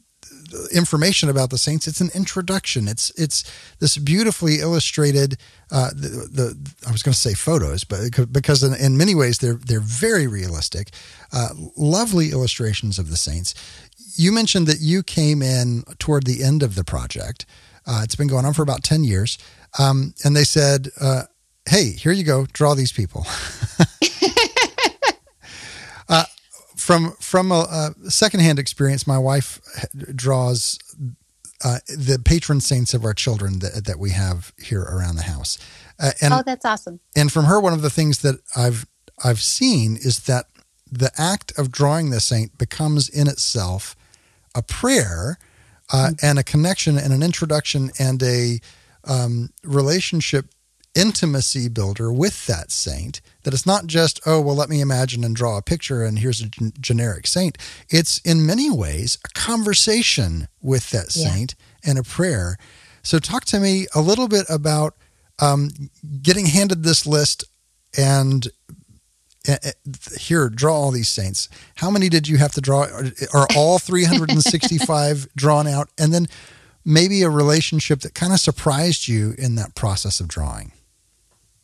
information 0.74 1.30
about 1.30 1.50
the 1.50 1.58
saints. 1.58 1.88
It's 1.88 2.02
an 2.02 2.10
introduction. 2.14 2.88
It's 2.88 3.10
it's 3.12 3.44
this 3.80 3.98
beautifully 3.98 4.60
illustrated. 4.60 5.38
Uh, 5.72 5.90
the, 5.90 6.28
the 6.32 6.72
I 6.88 6.92
was 6.92 7.04
going 7.04 7.14
to 7.14 7.20
say 7.20 7.34
photos, 7.34 7.84
but 7.84 8.32
because 8.32 8.64
in, 8.64 8.74
in, 8.74 8.98
many 8.98 9.16
ways 9.16 9.40
they're 9.40 9.60
they're 9.66 9.80
very 9.80 10.28
realistic, 10.28 10.92
uh, 11.34 11.50
lovely 11.76 12.32
illustrations 12.32 13.00
of 13.00 13.10
the 13.10 13.18
saints. 13.18 13.54
You 14.16 14.32
mentioned 14.32 14.68
that 14.68 14.80
you 14.80 15.04
came 15.04 15.42
in 15.42 15.84
toward 16.00 16.26
the 16.26 16.44
end 16.44 16.64
of 16.64 16.76
the 16.76 16.84
project. 16.84 17.46
Uh, 17.86 18.02
it's 18.04 18.16
been 18.16 18.28
going 18.28 18.46
on 18.46 18.54
for 18.54 18.64
about 18.64 18.84
ten 18.84 19.04
years, 19.04 19.38
um, 19.80 20.14
and 20.24 20.36
they 20.36 20.44
said, 20.44 20.90
uh, 21.00 21.24
"Hey, 21.70 21.92
here 21.92 22.12
you 22.12 22.24
go. 22.24 22.46
Draw 22.54 22.76
these 22.76 22.92
people." 22.92 23.26
From 26.88 27.12
from 27.20 27.52
a, 27.52 27.94
a 28.06 28.10
secondhand 28.10 28.60
experience, 28.60 29.06
my 29.06 29.18
wife 29.18 29.60
draws 30.16 30.80
uh, 31.62 31.80
the 31.90 32.18
patron 32.24 32.62
saints 32.62 32.94
of 32.94 33.04
our 33.04 33.14
children 33.14 33.60
that, 33.60 33.84
that 33.84 34.00
we 34.00 34.12
have 34.12 34.54
here 34.58 34.84
around 34.84 35.18
the 35.18 35.24
house. 35.24 35.58
Uh, 36.00 36.12
and, 36.22 36.34
oh, 36.34 36.44
that's 36.46 36.64
awesome! 36.64 37.02
And 37.14 37.30
from 37.30 37.44
her, 37.44 37.60
one 37.60 37.74
of 37.74 37.82
the 37.82 37.90
things 37.90 38.20
that 38.20 38.40
I've 38.56 38.86
I've 39.22 39.42
seen 39.42 39.98
is 39.98 40.20
that 40.28 40.46
the 40.90 41.12
act 41.18 41.52
of 41.60 41.74
drawing 41.74 42.12
the 42.12 42.22
saint 42.22 42.58
becomes 42.58 43.10
in 43.10 43.28
itself 43.28 43.98
a 44.56 44.62
prayer 44.62 45.40
uh, 45.92 46.12
mm-hmm. 46.12 46.26
and 46.26 46.40
a 46.40 46.44
connection 46.44 46.98
and 46.98 47.12
an 47.12 47.22
introduction 47.22 47.92
and 48.00 48.24
a 48.24 48.62
um, 49.04 49.50
relationship 49.62 50.46
intimacy 50.98 51.70
builder 51.70 52.12
with 52.12 52.48
that 52.48 52.72
saint 52.72 53.22
that 53.44 53.54
it's 53.54 53.68
not 53.68 53.86
just 53.86 54.20
oh 54.26 54.42
well 54.42 54.56
let 54.56 54.68
me 54.68 54.82
imagine 54.82 55.24
and 55.24 55.36
draw 55.36 55.58
a 55.58 55.62
picture 55.62 56.04
and 56.04 56.20
here's 56.20 56.42
a 56.42 56.48
g- 56.48 56.74
generic 56.80 57.28
saint. 57.28 57.58
It's 57.90 58.18
in 58.20 58.46
many 58.46 58.72
ways 58.72 59.20
a 59.24 59.30
conversation 59.40 60.48
with 60.60 60.90
that 60.90 61.12
saint 61.12 61.56
yeah. 61.58 61.92
and 61.92 62.00
a 62.00 62.04
prayer. 62.04 62.58
So 63.04 63.20
talk 63.20 63.46
to 63.46 63.60
me 63.60 63.86
a 63.94 64.02
little 64.02 64.28
bit 64.28 64.48
about 64.50 64.96
um, 65.40 65.70
getting 66.24 66.48
handed 66.48 66.84
this 66.84 67.06
list 67.06 67.44
and 67.96 68.48
uh, 69.48 69.58
here 70.18 70.50
draw 70.50 70.74
all 70.74 70.92
these 70.92 71.10
saints. 71.10 71.48
How 71.76 71.92
many 71.92 72.10
did 72.10 72.28
you 72.28 72.38
have 72.38 72.54
to 72.54 72.62
draw? 72.62 72.86
Are, 72.86 73.06
are 73.34 73.48
all 73.56 73.78
365 73.80 75.28
drawn 75.36 75.68
out? 75.68 75.90
And 75.98 76.12
then 76.12 76.28
maybe 76.84 77.22
a 77.22 77.30
relationship 77.30 78.00
that 78.00 78.16
kind 78.16 78.34
of 78.34 78.40
surprised 78.40 79.08
you 79.08 79.36
in 79.38 79.56
that 79.56 79.76
process 79.76 80.20
of 80.20 80.28
drawing 80.28 80.72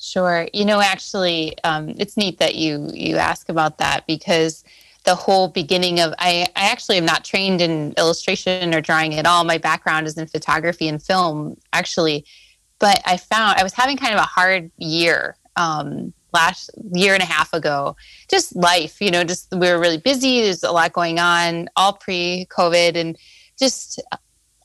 Sure. 0.04 0.50
You 0.52 0.66
know, 0.66 0.82
actually, 0.82 1.56
um, 1.64 1.96
it's 1.98 2.18
neat 2.18 2.38
that 2.40 2.56
you 2.56 2.90
you 2.94 3.16
ask 3.16 3.48
about 3.48 3.78
that 3.78 4.06
because 4.06 4.66
the 5.06 5.16
whole 5.16 5.48
beginning 5.48 6.02
of 6.02 6.14
I, 6.20 6.46
I 6.58 6.70
actually 6.72 6.98
am 6.98 7.06
not 7.06 7.24
trained 7.24 7.62
in 7.62 7.94
illustration 7.98 8.76
or 8.76 8.82
drawing 8.82 9.16
at 9.16 9.26
all. 9.26 9.46
My 9.46 9.58
background 9.58 10.06
is 10.08 10.18
in 10.18 10.28
photography 10.28 10.90
and 10.90 11.02
film, 11.02 11.56
actually. 11.72 12.26
But 12.80 13.02
I 13.06 13.16
found 13.16 13.58
I 13.58 13.64
was 13.64 13.72
having 13.72 13.96
kind 13.96 14.14
of 14.14 14.20
a 14.20 14.24
hard 14.24 14.70
year 14.78 15.38
um, 15.56 16.12
last 16.34 16.70
year 16.92 17.14
and 17.14 17.24
a 17.24 17.26
half 17.26 17.54
ago. 17.54 17.96
Just 18.28 18.58
life, 18.58 19.00
you 19.00 19.10
know, 19.10 19.24
just 19.24 19.54
we 19.54 19.72
were 19.72 19.80
really 19.80 20.00
busy. 20.00 20.42
There's 20.42 20.64
a 20.64 20.72
lot 20.74 20.92
going 20.92 21.18
on, 21.18 21.70
all 21.78 21.94
pre 21.94 22.46
COVID, 22.50 22.98
and 22.98 23.18
just 23.58 24.02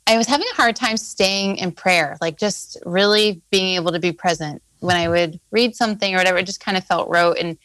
I 0.09 0.17
was 0.17 0.27
having 0.27 0.49
a 0.53 0.57
hard 0.57 0.75
time 0.75 0.97
staying 0.97 1.59
in 1.59 1.71
prayer, 1.71 2.17
like 2.21 2.39
just 2.39 2.77
really 2.85 3.41
being 3.53 3.77
able 3.77 3.93
to 3.93 4.01
be 4.01 4.11
present 4.11 4.63
when 4.81 4.97
I 4.97 5.09
would 5.09 5.41
read 5.51 5.75
something 5.75 6.15
or 6.15 6.19
whatever, 6.19 6.39
it 6.39 6.47
just 6.47 6.61
kind 6.61 6.77
of 6.77 6.85
felt 6.85 7.09
rote. 7.09 7.39
And 7.39 7.59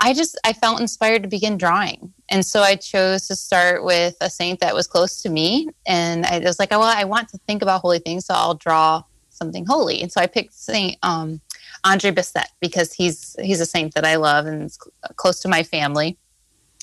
I 0.00 0.14
just 0.14 0.38
I 0.44 0.54
felt 0.54 0.80
inspired 0.80 1.22
to 1.22 1.28
begin 1.28 1.58
drawing, 1.58 2.12
and 2.30 2.44
so 2.44 2.62
I 2.62 2.74
chose 2.76 3.28
to 3.28 3.36
start 3.36 3.84
with 3.84 4.16
a 4.22 4.30
saint 4.30 4.60
that 4.60 4.74
was 4.74 4.86
close 4.86 5.20
to 5.22 5.28
me, 5.28 5.68
and 5.86 6.24
I 6.24 6.38
was 6.38 6.58
like, 6.58 6.72
oh, 6.72 6.78
well, 6.78 6.96
I 6.96 7.04
want 7.04 7.28
to 7.30 7.38
think 7.46 7.60
about 7.60 7.82
holy 7.82 7.98
things, 7.98 8.24
so 8.24 8.34
I'll 8.34 8.54
draw 8.54 9.02
something 9.28 9.66
holy. 9.66 10.00
And 10.00 10.10
so 10.10 10.20
I 10.20 10.26
picked 10.26 10.54
Saint 10.54 10.96
um, 11.02 11.40
Andre 11.84 12.12
Bessette 12.12 12.48
because 12.60 12.94
he's 12.94 13.36
he's 13.42 13.60
a 13.60 13.66
saint 13.66 13.94
that 13.94 14.06
I 14.06 14.16
love 14.16 14.46
and 14.46 14.62
is 14.64 14.78
close 15.16 15.40
to 15.40 15.48
my 15.48 15.62
family, 15.62 16.16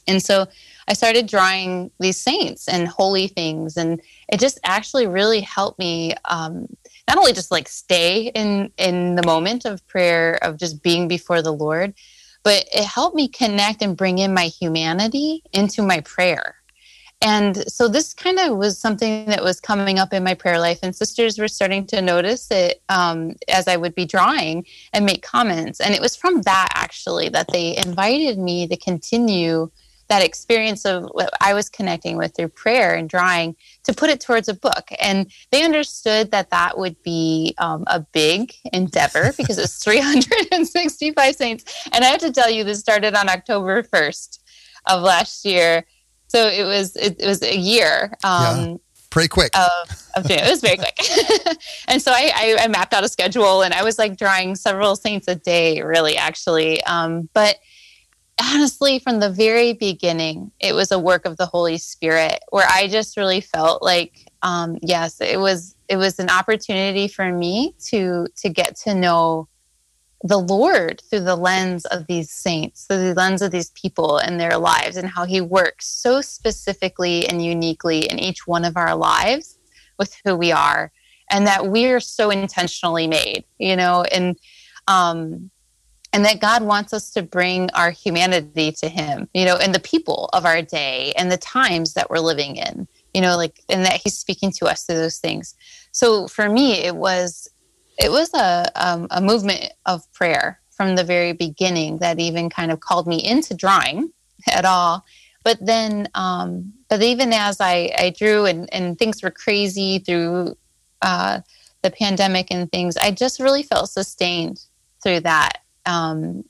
and 0.08 0.22
so 0.22 0.46
I 0.88 0.94
started 0.94 1.26
drawing 1.26 1.90
these 2.00 2.18
saints 2.18 2.68
and 2.68 2.88
holy 2.88 3.28
things, 3.28 3.78
and 3.78 4.00
it 4.32 4.40
just 4.40 4.60
actually 4.64 5.08
really 5.08 5.42
helped 5.42 5.80
me 5.80 6.14
um, 6.26 6.68
not 7.08 7.18
only 7.18 7.34
just 7.34 7.52
like 7.52 7.68
stay 7.68 8.28
in 8.36 8.72
in 8.78 9.16
the 9.16 9.26
moment 9.26 9.66
of 9.66 9.86
prayer 9.88 10.38
of 10.42 10.58
just 10.58 10.84
being 10.84 11.08
before 11.08 11.42
the 11.42 11.54
lord 11.54 11.94
but 12.48 12.66
it 12.74 12.86
helped 12.86 13.14
me 13.14 13.28
connect 13.28 13.82
and 13.82 13.98
bring 13.98 14.20
in 14.20 14.34
my 14.34 14.46
humanity 14.46 15.44
into 15.52 15.82
my 15.82 16.00
prayer. 16.00 16.56
And 17.22 17.70
so 17.70 17.90
this 17.90 18.14
kind 18.14 18.40
of 18.40 18.58
was 18.58 18.80
something 18.80 19.26
that 19.26 19.44
was 19.44 19.60
coming 19.60 20.00
up 20.00 20.14
in 20.14 20.24
my 20.24 20.34
prayer 20.34 20.58
life 20.58 20.80
and 20.82 20.96
sisters 20.96 21.38
were 21.38 21.50
starting 21.50 21.86
to 21.88 22.02
notice 22.02 22.50
it 22.50 22.82
um, 22.88 23.34
as 23.50 23.68
i 23.68 23.76
would 23.76 23.96
be 23.96 24.06
drawing 24.06 24.66
and 24.94 25.06
make 25.06 25.24
comments. 25.24 25.82
And 25.82 25.94
it 25.94 26.00
was 26.00 26.16
from 26.16 26.44
that 26.44 26.70
actually 26.74 27.28
that 27.30 27.50
they 27.52 27.76
invited 27.76 28.40
me 28.40 28.66
to 28.70 28.78
continue 28.78 29.70
that 30.10 30.24
experience 30.24 30.86
of 30.86 31.04
what 31.12 31.30
I 31.42 31.54
was 31.54 31.70
connecting 31.70 32.18
with 32.18 32.36
through 32.36 32.50
prayer 32.50 32.96
and 32.96 33.10
drawing 33.10 33.56
to 33.84 33.94
put 33.94 34.10
it 34.10 34.22
towards 34.22 34.48
a 34.48 34.54
book. 34.54 34.90
And 35.00 35.32
they 35.52 35.64
understood 35.64 36.32
that 36.32 36.50
that 36.50 36.78
would 36.78 37.02
be 37.04 37.56
um, 37.58 37.84
a 37.88 38.00
big 38.00 38.54
endeavor 38.74 39.34
because 39.38 39.58
it's 39.58 39.84
365 39.84 41.36
saints. 41.36 41.88
And 41.94 42.04
I 42.04 42.08
have 42.08 42.22
to 42.22 42.32
tell 42.32 42.50
you, 42.50 42.64
this 42.64 42.80
started 42.80 43.16
on 43.16 43.30
October 43.30 43.84
1st 43.84 44.40
of 44.88 45.02
last 45.02 45.46
year. 45.46 45.86
So 46.28 46.48
it 46.48 46.64
was 46.64 46.96
it, 46.96 47.22
it 47.22 47.28
was 47.28 47.42
a 47.42 47.56
year. 47.56 48.12
Um, 48.24 48.60
yeah. 48.60 48.76
Pretty 49.10 49.30
quick. 49.30 49.58
Of, 49.58 50.04
of 50.18 50.30
it 50.30 50.42
was 50.50 50.62
very 50.62 50.76
quick. 50.76 50.98
and 51.88 52.02
so 52.02 52.12
I, 52.12 52.32
I, 52.36 52.58
I, 52.66 52.68
mapped 52.68 52.94
out 52.94 53.06
a 53.06 53.10
schedule 53.10 53.62
and 53.62 53.74
I 53.74 53.82
was 53.82 53.98
like 53.98 54.18
drawing 54.18 54.56
several 54.56 54.98
saints 54.98 55.30
a 55.30 55.36
day, 55.36 55.82
really, 55.82 56.18
actually. 56.18 56.84
Um, 56.84 57.30
but 57.34 57.58
honestly, 58.42 59.00
from 59.00 59.20
the 59.20 59.30
very 59.30 59.74
beginning, 59.74 60.52
it 60.60 60.74
was 60.74 60.92
a 60.92 61.00
work 61.00 61.26
of 61.26 61.38
the 61.38 61.46
Holy 61.46 61.78
Spirit 61.78 62.44
where 62.50 62.68
I 62.70 62.88
just 62.88 63.18
really 63.18 63.42
felt 63.42 63.82
like, 63.82 64.28
um, 64.42 64.78
yes, 64.82 65.20
it 65.22 65.40
was 65.40 65.76
it 65.90 65.98
was 65.98 66.20
an 66.20 66.30
opportunity 66.30 67.08
for 67.08 67.32
me 67.32 67.74
to 67.88 68.28
to 68.38 68.50
get 68.50 68.76
to 68.78 68.94
know 68.94 69.48
the 70.24 70.38
Lord 70.38 71.02
through 71.10 71.22
the 71.22 71.36
lens 71.36 71.86
of 71.86 72.08
these 72.08 72.32
saints, 72.32 72.86
through 72.86 72.98
the 72.98 73.14
lens 73.14 73.42
of 73.42 73.52
these 73.52 73.70
people 73.72 74.18
and 74.18 74.40
their 74.40 74.58
lives, 74.58 74.98
and 74.98 75.08
how 75.08 75.26
He 75.26 75.42
works 75.42 75.88
so 75.88 76.22
specifically 76.22 77.28
and 77.28 77.44
uniquely 77.44 78.00
in 78.10 78.20
each 78.20 78.48
one 78.48 78.66
of 78.66 78.78
our 78.78 78.96
lives 78.96 79.58
with 79.98 80.16
who 80.24 80.36
we 80.36 80.52
are, 80.52 80.92
and 81.32 81.48
that 81.48 81.68
we 81.68 81.88
are 81.88 82.00
so 82.00 82.30
intentionally 82.30 83.08
made, 83.08 83.46
you 83.58 83.76
know, 83.76 84.04
and 84.12 84.38
um, 84.88 85.50
and 86.18 86.26
that 86.26 86.40
God 86.40 86.64
wants 86.64 86.94
us 86.94 87.12
to 87.12 87.22
bring 87.22 87.70
our 87.76 87.92
humanity 87.92 88.72
to 88.80 88.90
Him, 88.90 89.30
you 89.36 89.46
know, 89.46 89.56
and 89.56 89.76
the 89.76 89.80
people 89.80 90.32
of 90.34 90.46
our 90.46 90.64
day 90.64 91.14
and 91.16 91.32
the 91.32 91.38
times 91.38 91.94
that 91.94 92.10
we're 92.10 92.18
living 92.18 92.56
in, 92.56 92.88
you 93.14 93.22
know, 93.22 93.38
like, 93.38 93.62
and 93.70 93.86
that 93.86 94.02
He's 94.04 94.18
speaking 94.18 94.52
to 94.54 94.66
us 94.66 94.84
through 94.84 94.96
those 94.96 95.20
things. 95.20 95.54
So 95.92 96.28
for 96.28 96.50
me, 96.50 96.74
it 96.74 96.96
was 96.96 97.48
it 98.00 98.10
was 98.10 98.34
a, 98.34 98.66
um, 98.76 99.06
a 99.12 99.22
movement 99.22 99.72
of 99.86 100.12
prayer 100.12 100.60
from 100.72 100.96
the 100.96 101.04
very 101.04 101.34
beginning 101.34 102.00
that 102.00 102.20
even 102.20 102.50
kind 102.50 102.72
of 102.72 102.80
called 102.80 103.06
me 103.06 103.24
into 103.24 103.54
drawing 103.54 104.12
at 104.52 104.66
all. 104.66 105.06
But 105.44 105.64
then, 105.64 106.10
um, 106.16 106.74
but 106.90 107.04
even 107.04 107.32
as 107.32 107.62
I, 107.62 107.94
I 107.96 108.10
drew 108.18 108.46
and, 108.46 108.74
and 108.74 108.98
things 108.98 109.22
were 109.22 109.30
crazy 109.30 110.00
through 110.00 110.58
uh, 111.04 111.42
the 111.84 111.92
pandemic 111.92 112.48
and 112.50 112.72
things, 112.72 112.98
I 112.98 113.12
just 113.12 113.40
really 113.40 113.62
felt 113.62 113.92
sustained 113.92 114.66
through 115.04 115.20
that, 115.20 115.60
um, 115.88 116.44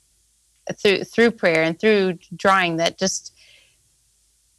through 0.74 1.04
through 1.04 1.30
prayer 1.30 1.62
and 1.62 1.78
through 1.78 2.18
drawing. 2.36 2.76
That 2.76 2.98
just 2.98 3.32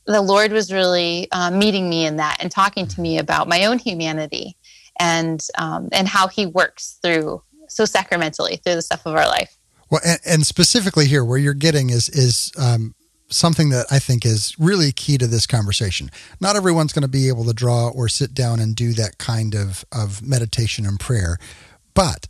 the 0.06 0.22
Lord 0.22 0.52
was 0.52 0.74
really 0.74 1.28
uh, 1.32 1.52
meeting 1.52 1.88
me 1.90 2.06
in 2.06 2.18
that 2.18 2.38
and 2.40 2.52
talking 2.52 2.88
to 2.88 3.02
me 3.02 3.20
about 3.20 3.48
my 3.48 3.66
own 3.66 3.78
humanity 3.78 4.58
and 5.00 5.46
um, 5.58 5.90
and 5.92 6.08
how 6.08 6.28
he 6.28 6.46
works 6.46 7.00
through 7.04 7.42
so 7.68 7.86
sacramentally 7.86 8.58
through 8.58 8.76
the 8.76 8.82
stuff 8.82 9.06
of 9.06 9.16
our 9.16 9.28
life. 9.28 9.56
Well, 9.92 10.02
and, 10.06 10.20
and 10.26 10.48
specifically 10.48 11.06
here, 11.06 11.24
where 11.24 11.38
you're 11.38 11.54
getting 11.54 11.90
is 11.90 12.10
is 12.10 12.52
um, 12.58 12.96
something 13.30 13.70
that 13.70 13.86
I 13.92 14.00
think 14.00 14.26
is 14.26 14.56
really 14.60 14.92
key 14.92 15.18
to 15.18 15.28
this 15.28 15.46
conversation. 15.46 16.10
Not 16.40 16.56
everyone's 16.56 16.94
going 16.94 17.04
to 17.04 17.08
be 17.08 17.28
able 17.28 17.46
to 17.46 17.54
draw 17.54 17.90
or 17.90 18.10
sit 18.10 18.34
down 18.34 18.60
and 18.60 18.76
do 18.76 18.94
that 18.94 19.18
kind 19.18 19.56
of 19.56 19.86
of 19.92 20.22
meditation 20.22 20.86
and 20.86 21.00
prayer, 21.00 21.38
but 21.94 22.28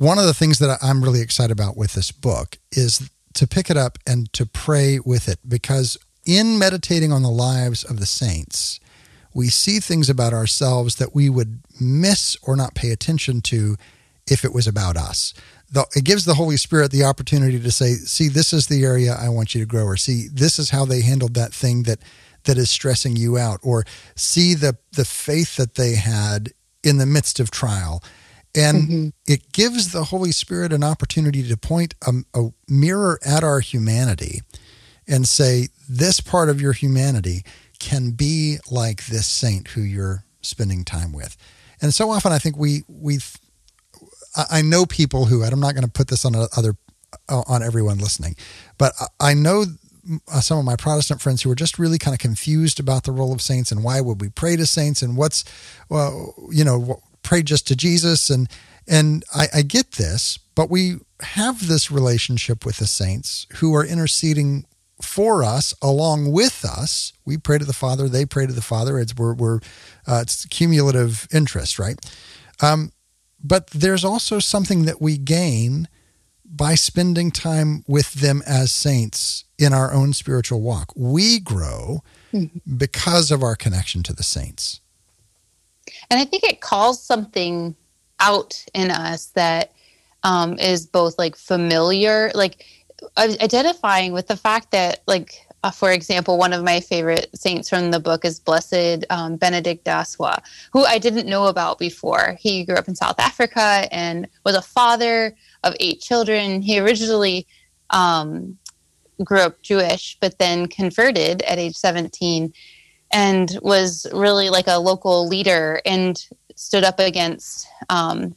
one 0.00 0.18
of 0.18 0.24
the 0.24 0.32
things 0.32 0.58
that 0.60 0.78
I'm 0.82 1.04
really 1.04 1.20
excited 1.20 1.52
about 1.52 1.76
with 1.76 1.92
this 1.92 2.10
book 2.10 2.56
is 2.72 3.10
to 3.34 3.46
pick 3.46 3.68
it 3.68 3.76
up 3.76 3.98
and 4.06 4.32
to 4.32 4.46
pray 4.46 4.98
with 4.98 5.28
it 5.28 5.38
because 5.46 5.98
in 6.24 6.58
meditating 6.58 7.12
on 7.12 7.22
the 7.22 7.30
lives 7.30 7.84
of 7.84 8.00
the 8.00 8.06
saints 8.06 8.80
we 9.34 9.48
see 9.48 9.78
things 9.78 10.08
about 10.08 10.32
ourselves 10.32 10.96
that 10.96 11.14
we 11.14 11.28
would 11.28 11.60
miss 11.78 12.34
or 12.42 12.56
not 12.56 12.74
pay 12.74 12.90
attention 12.90 13.42
to 13.42 13.76
if 14.26 14.42
it 14.42 14.54
was 14.54 14.66
about 14.66 14.96
us. 14.96 15.34
it 15.94 16.04
gives 16.04 16.24
the 16.24 16.34
Holy 16.34 16.56
Spirit 16.56 16.90
the 16.90 17.04
opportunity 17.04 17.60
to 17.60 17.70
say, 17.70 17.92
see, 17.92 18.28
this 18.28 18.54
is 18.54 18.68
the 18.68 18.84
area 18.84 19.14
I 19.14 19.28
want 19.28 19.54
you 19.54 19.60
to 19.60 19.66
grow, 19.66 19.84
or 19.84 19.98
see, 19.98 20.28
this 20.32 20.58
is 20.58 20.70
how 20.70 20.86
they 20.86 21.02
handled 21.02 21.34
that 21.34 21.52
thing 21.52 21.82
that 21.84 21.98
that 22.44 22.56
is 22.56 22.70
stressing 22.70 23.16
you 23.16 23.36
out, 23.36 23.60
or 23.62 23.84
see 24.16 24.54
the 24.54 24.78
the 24.92 25.04
faith 25.04 25.56
that 25.56 25.74
they 25.74 25.96
had 25.96 26.52
in 26.82 26.96
the 26.96 27.06
midst 27.06 27.38
of 27.38 27.50
trial. 27.50 28.02
And 28.54 28.82
mm-hmm. 28.82 29.08
it 29.26 29.52
gives 29.52 29.92
the 29.92 30.04
Holy 30.04 30.32
Spirit 30.32 30.72
an 30.72 30.82
opportunity 30.82 31.46
to 31.46 31.56
point 31.56 31.94
a, 32.06 32.12
a 32.34 32.48
mirror 32.68 33.18
at 33.24 33.44
our 33.44 33.60
humanity 33.60 34.40
and 35.06 35.26
say, 35.26 35.68
this 35.88 36.20
part 36.20 36.48
of 36.48 36.60
your 36.60 36.72
humanity 36.72 37.44
can 37.78 38.10
be 38.12 38.58
like 38.70 39.06
this 39.06 39.26
saint 39.26 39.68
who 39.68 39.80
you're 39.80 40.24
spending 40.42 40.84
time 40.84 41.12
with. 41.12 41.36
And 41.82 41.94
so 41.94 42.10
often 42.10 42.32
I 42.32 42.38
think 42.38 42.56
we 42.56 42.82
we 42.88 43.18
I 44.50 44.62
know 44.62 44.86
people 44.86 45.26
who 45.26 45.42
and 45.42 45.52
I'm 45.52 45.60
not 45.60 45.74
going 45.74 45.84
to 45.84 45.90
put 45.90 46.08
this 46.08 46.24
on 46.24 46.34
other 46.36 46.74
on 47.28 47.62
everyone 47.62 47.98
listening, 47.98 48.36
but 48.78 48.92
I 49.18 49.34
know 49.34 49.64
uh, 50.32 50.40
some 50.40 50.58
of 50.58 50.64
my 50.64 50.76
Protestant 50.76 51.20
friends 51.20 51.42
who 51.42 51.50
are 51.50 51.56
just 51.56 51.78
really 51.78 51.98
kind 51.98 52.14
of 52.14 52.20
confused 52.20 52.78
about 52.80 53.04
the 53.04 53.12
role 53.12 53.32
of 53.32 53.42
saints 53.42 53.72
and 53.72 53.82
why 53.82 54.00
would 54.00 54.20
we 54.20 54.28
pray 54.28 54.56
to 54.56 54.66
saints 54.66 55.02
and 55.02 55.16
what's 55.16 55.44
well 55.88 56.34
you 56.50 56.64
know 56.64 57.02
pray 57.30 57.44
just 57.44 57.68
to 57.68 57.76
Jesus 57.76 58.28
and 58.28 58.50
and 58.88 59.24
I, 59.32 59.46
I 59.54 59.62
get 59.62 59.92
this, 59.92 60.36
but 60.56 60.68
we 60.68 60.96
have 61.20 61.68
this 61.68 61.88
relationship 61.88 62.66
with 62.66 62.78
the 62.78 62.88
saints 62.88 63.46
who 63.58 63.72
are 63.72 63.84
interceding 63.84 64.64
for 65.00 65.44
us 65.44 65.72
along 65.80 66.32
with 66.32 66.64
us. 66.64 67.12
We 67.24 67.38
pray 67.38 67.58
to 67.58 67.64
the 67.64 67.72
Father, 67.72 68.08
they 68.08 68.26
pray 68.26 68.48
to 68.48 68.52
the 68.52 68.60
Father. 68.60 68.98
It's 68.98 69.14
we're, 69.14 69.34
we're 69.34 69.60
uh, 70.08 70.22
it's 70.22 70.44
cumulative 70.46 71.28
interest, 71.32 71.78
right? 71.78 72.04
Um, 72.60 72.90
but 73.42 73.68
there's 73.68 74.04
also 74.04 74.40
something 74.40 74.86
that 74.86 75.00
we 75.00 75.16
gain 75.16 75.86
by 76.44 76.74
spending 76.74 77.30
time 77.30 77.84
with 77.86 78.14
them 78.14 78.42
as 78.44 78.72
saints 78.72 79.44
in 79.56 79.72
our 79.72 79.92
own 79.92 80.14
spiritual 80.14 80.62
walk. 80.62 80.92
We 80.96 81.38
grow 81.38 82.02
mm-hmm. 82.32 82.76
because 82.76 83.30
of 83.30 83.44
our 83.44 83.54
connection 83.54 84.02
to 84.02 84.12
the 84.12 84.24
saints. 84.24 84.80
And 86.10 86.18
I 86.18 86.24
think 86.24 86.44
it 86.44 86.60
calls 86.60 87.02
something 87.02 87.76
out 88.18 88.64
in 88.74 88.90
us 88.90 89.26
that 89.26 89.72
um, 90.22 90.58
is 90.58 90.86
both 90.86 91.18
like 91.18 91.36
familiar, 91.36 92.30
like 92.34 92.64
identifying 93.18 94.12
with 94.12 94.26
the 94.28 94.36
fact 94.36 94.72
that, 94.72 95.00
like, 95.06 95.46
uh, 95.62 95.70
for 95.70 95.92
example, 95.92 96.38
one 96.38 96.52
of 96.52 96.64
my 96.64 96.80
favorite 96.80 97.28
saints 97.34 97.68
from 97.68 97.90
the 97.90 98.00
book 98.00 98.24
is 98.24 98.40
Blessed 98.40 99.04
um, 99.10 99.36
Benedict 99.36 99.84
Daswa, 99.84 100.42
who 100.72 100.84
I 100.84 100.98
didn't 100.98 101.28
know 101.28 101.46
about 101.46 101.78
before. 101.78 102.36
He 102.40 102.64
grew 102.64 102.76
up 102.76 102.88
in 102.88 102.94
South 102.94 103.18
Africa 103.18 103.86
and 103.90 104.26
was 104.44 104.56
a 104.56 104.62
father 104.62 105.36
of 105.64 105.74
eight 105.80 106.00
children. 106.00 106.62
He 106.62 106.80
originally 106.80 107.46
um, 107.90 108.58
grew 109.22 109.40
up 109.40 109.60
Jewish, 109.62 110.16
but 110.20 110.38
then 110.38 110.66
converted 110.66 111.42
at 111.42 111.58
age 111.58 111.76
17 111.76 112.52
and 113.12 113.58
was 113.62 114.06
really 114.12 114.50
like 114.50 114.66
a 114.66 114.78
local 114.78 115.26
leader 115.26 115.80
and 115.84 116.26
stood 116.54 116.84
up 116.84 116.98
against 116.98 117.66
um, 117.88 118.34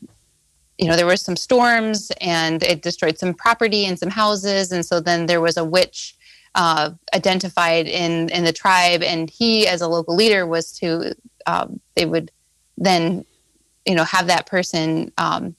you 0.77 0.87
know 0.87 0.95
there 0.95 1.05
were 1.05 1.17
some 1.17 1.35
storms 1.35 2.11
and 2.19 2.63
it 2.63 2.81
destroyed 2.81 3.17
some 3.17 3.33
property 3.33 3.85
and 3.85 3.97
some 3.97 4.09
houses. 4.09 4.71
And 4.71 4.85
so 4.85 4.99
then 4.99 5.25
there 5.27 5.41
was 5.41 5.57
a 5.57 5.63
witch 5.63 6.15
uh, 6.55 6.91
identified 7.13 7.87
in 7.87 8.29
in 8.29 8.43
the 8.43 8.53
tribe 8.53 9.03
and 9.03 9.29
he 9.29 9.67
as 9.67 9.81
a 9.81 9.87
local 9.87 10.15
leader 10.15 10.45
was 10.45 10.71
to 10.79 11.15
um, 11.45 11.79
they 11.95 12.05
would 12.05 12.31
then 12.77 13.25
you 13.85 13.95
know 13.95 14.03
have 14.03 14.27
that 14.27 14.45
person 14.45 15.11
um, 15.17 15.55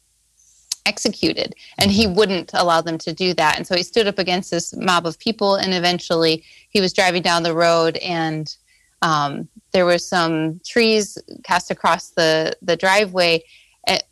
executed. 0.86 1.54
And 1.78 1.90
he 1.90 2.06
wouldn't 2.06 2.50
allow 2.52 2.80
them 2.80 2.98
to 2.98 3.12
do 3.12 3.34
that. 3.34 3.56
And 3.56 3.66
so 3.66 3.74
he 3.74 3.82
stood 3.82 4.06
up 4.06 4.18
against 4.18 4.50
this 4.50 4.76
mob 4.76 5.06
of 5.06 5.18
people 5.18 5.54
and 5.54 5.72
eventually 5.72 6.44
he 6.70 6.80
was 6.80 6.92
driving 6.92 7.22
down 7.22 7.42
the 7.42 7.54
road 7.54 7.96
and 7.98 8.54
um, 9.04 9.48
there 9.72 9.84
were 9.84 9.98
some 9.98 10.60
trees 10.64 11.18
cast 11.44 11.70
across 11.70 12.10
the 12.10 12.54
the 12.62 12.76
driveway 12.76 13.44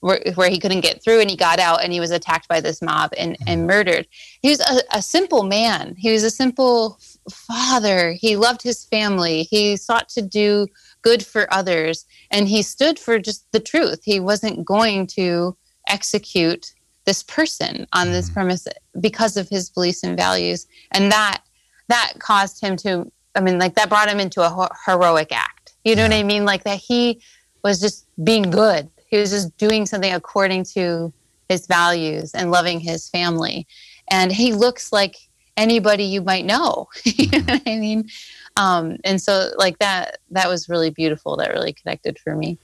where, 0.00 0.20
where, 0.34 0.50
he 0.50 0.58
couldn't 0.58 0.82
get 0.82 1.02
through 1.02 1.20
and 1.20 1.30
he 1.30 1.36
got 1.36 1.58
out 1.58 1.82
and 1.82 1.94
he 1.94 2.00
was 2.00 2.10
attacked 2.10 2.46
by 2.46 2.60
this 2.60 2.82
mob 2.82 3.10
and, 3.16 3.38
and 3.46 3.60
mm-hmm. 3.60 3.68
murdered. 3.68 4.06
He 4.42 4.50
was 4.50 4.60
a, 4.60 4.98
a 4.98 5.00
simple 5.00 5.44
man. 5.44 5.94
He 5.96 6.12
was 6.12 6.24
a 6.24 6.30
simple 6.30 7.00
father. 7.30 8.12
He 8.12 8.36
loved 8.36 8.62
his 8.62 8.84
family. 8.84 9.44
He 9.44 9.78
sought 9.78 10.10
to 10.10 10.20
do 10.20 10.66
good 11.00 11.24
for 11.24 11.52
others 11.52 12.04
and 12.30 12.48
he 12.48 12.60
stood 12.60 12.98
for 12.98 13.18
just 13.18 13.50
the 13.52 13.60
truth. 13.60 14.02
He 14.04 14.20
wasn't 14.20 14.66
going 14.66 15.06
to 15.08 15.56
execute 15.88 16.74
this 17.06 17.22
person 17.22 17.86
on 17.94 18.12
this 18.12 18.26
mm-hmm. 18.26 18.34
premise 18.34 18.66
because 19.00 19.38
of 19.38 19.48
his 19.48 19.70
beliefs 19.70 20.02
and 20.02 20.18
values. 20.18 20.66
And 20.90 21.10
that 21.10 21.42
that 21.88 22.12
caused 22.18 22.60
him 22.60 22.76
to 22.76 23.10
I 23.34 23.40
mean 23.40 23.58
like 23.58 23.74
that 23.74 23.88
brought 23.88 24.08
him 24.08 24.20
into 24.20 24.42
a 24.42 24.68
heroic 24.86 25.32
act. 25.32 25.72
You 25.84 25.96
know 25.96 26.02
yeah. 26.02 26.08
what 26.08 26.16
I 26.16 26.22
mean? 26.22 26.44
Like 26.44 26.64
that 26.64 26.78
he 26.78 27.20
was 27.62 27.80
just 27.80 28.06
being 28.24 28.50
good 28.50 28.90
he 29.12 29.18
was 29.18 29.30
just 29.30 29.54
doing 29.58 29.84
something 29.84 30.12
according 30.12 30.64
to 30.64 31.12
his 31.50 31.66
values 31.66 32.32
and 32.32 32.50
loving 32.50 32.80
his 32.80 33.10
family. 33.10 33.66
And 34.10 34.32
he 34.32 34.54
looks 34.54 34.90
like 34.90 35.16
anybody 35.58 36.04
you 36.04 36.22
might 36.22 36.46
know. 36.46 36.88
you 37.04 37.30
know 37.30 37.44
what 37.44 37.62
I 37.66 37.76
mean? 37.76 38.08
Um, 38.56 38.96
and 39.04 39.20
so 39.20 39.50
like 39.58 39.78
that, 39.80 40.16
that 40.30 40.48
was 40.48 40.70
really 40.70 40.88
beautiful. 40.88 41.36
That 41.36 41.50
really 41.50 41.74
connected 41.74 42.18
for 42.18 42.34
me. 42.34 42.58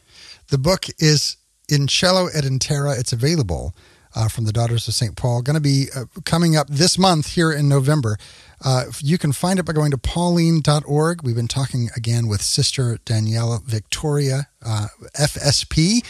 The 0.49 0.57
book 0.57 0.87
is 0.99 1.37
in 1.69 1.87
caelo 1.87 2.31
et 2.35 2.47
in 2.47 2.59
terra. 2.59 2.99
It's 2.99 3.13
available 3.13 3.75
uh, 4.15 4.29
from 4.29 4.47
the 4.47 4.53
Daughters 4.53 4.89
of 4.89 4.95
St. 4.95 5.17
Paul. 5.17 5.43
Going 5.43 5.53
to 5.53 5.61
be 5.61 5.89
uh, 5.95 6.05
coming 6.25 6.57
up 6.57 6.69
this 6.69 6.97
month 6.97 7.33
here 7.33 7.53
in 7.53 7.69
November. 7.69 8.17
Uh, 8.65 8.85
you 9.01 9.19
can 9.19 9.33
find 9.33 9.59
it 9.59 9.65
by 9.65 9.73
going 9.73 9.91
to 9.91 9.99
pauline.org. 9.99 11.23
We've 11.23 11.37
been 11.37 11.49
talking 11.49 11.91
again 11.97 12.27
with 12.29 12.43
Sister 12.43 12.99
Danielle 13.05 13.63
Victoria, 13.65 14.49
uh, 14.65 14.89
FSP. 15.15 16.05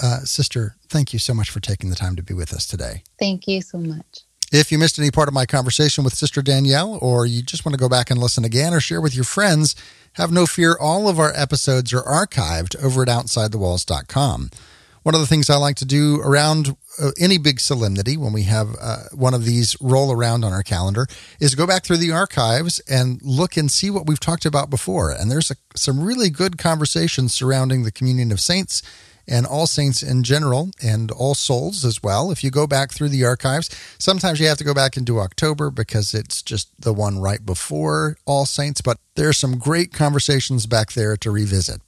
Uh, 0.00 0.20
Sister, 0.20 0.76
thank 0.88 1.12
you 1.12 1.18
so 1.18 1.34
much 1.34 1.50
for 1.50 1.60
taking 1.60 1.90
the 1.90 1.96
time 1.96 2.16
to 2.16 2.22
be 2.22 2.34
with 2.34 2.52
us 2.52 2.66
today. 2.66 3.02
Thank 3.18 3.48
you 3.48 3.62
so 3.62 3.78
much. 3.78 4.22
If 4.52 4.70
you 4.70 4.78
missed 4.78 4.98
any 4.98 5.10
part 5.10 5.28
of 5.28 5.34
my 5.34 5.44
conversation 5.44 6.04
with 6.04 6.14
Sister 6.14 6.40
Danielle, 6.40 6.98
or 7.02 7.26
you 7.26 7.42
just 7.42 7.64
want 7.64 7.74
to 7.74 7.80
go 7.80 7.88
back 7.88 8.10
and 8.10 8.20
listen 8.20 8.44
again 8.44 8.72
or 8.72 8.80
share 8.80 9.00
with 9.00 9.14
your 9.14 9.24
friends, 9.24 9.74
have 10.14 10.30
no 10.30 10.46
fear. 10.46 10.76
All 10.80 11.08
of 11.08 11.18
our 11.18 11.32
episodes 11.34 11.92
are 11.92 12.02
archived 12.02 12.80
over 12.82 13.02
at 13.02 13.08
OutsideTheWalls.com. 13.08 14.50
One 15.02 15.14
of 15.14 15.20
the 15.20 15.26
things 15.26 15.50
I 15.50 15.56
like 15.56 15.76
to 15.76 15.84
do 15.84 16.20
around 16.20 16.76
any 17.18 17.38
big 17.38 17.60
solemnity 17.60 18.16
when 18.16 18.32
we 18.32 18.42
have 18.44 18.76
uh, 18.80 19.04
one 19.12 19.34
of 19.34 19.44
these 19.44 19.76
roll 19.80 20.12
around 20.12 20.44
on 20.44 20.52
our 20.52 20.62
calendar 20.62 21.06
is 21.40 21.54
go 21.54 21.66
back 21.66 21.84
through 21.84 21.98
the 21.98 22.12
archives 22.12 22.80
and 22.88 23.20
look 23.22 23.56
and 23.56 23.70
see 23.70 23.90
what 23.90 24.06
we've 24.06 24.20
talked 24.20 24.46
about 24.46 24.70
before. 24.70 25.10
And 25.10 25.30
there's 25.30 25.50
a, 25.50 25.56
some 25.74 26.00
really 26.00 26.30
good 26.30 26.58
conversations 26.58 27.34
surrounding 27.34 27.82
the 27.82 27.92
communion 27.92 28.32
of 28.32 28.40
saints 28.40 28.82
and 29.28 29.46
all 29.46 29.66
saints 29.66 30.02
in 30.02 30.22
general 30.22 30.70
and 30.82 31.10
all 31.10 31.34
souls 31.34 31.84
as 31.84 32.02
well. 32.02 32.30
If 32.30 32.44
you 32.44 32.50
go 32.50 32.66
back 32.66 32.92
through 32.92 33.08
the 33.08 33.24
archives, 33.24 33.68
sometimes 33.98 34.40
you 34.40 34.46
have 34.46 34.58
to 34.58 34.64
go 34.64 34.74
back 34.74 34.96
into 34.96 35.18
October 35.20 35.70
because 35.70 36.14
it's 36.14 36.42
just 36.42 36.68
the 36.80 36.92
one 36.92 37.18
right 37.18 37.44
before 37.44 38.16
All 38.24 38.46
Saints, 38.46 38.80
but 38.80 38.98
there's 39.16 39.38
some 39.38 39.58
great 39.58 39.92
conversations 39.92 40.66
back 40.66 40.92
there 40.92 41.16
to 41.16 41.30
revisit. 41.30 41.80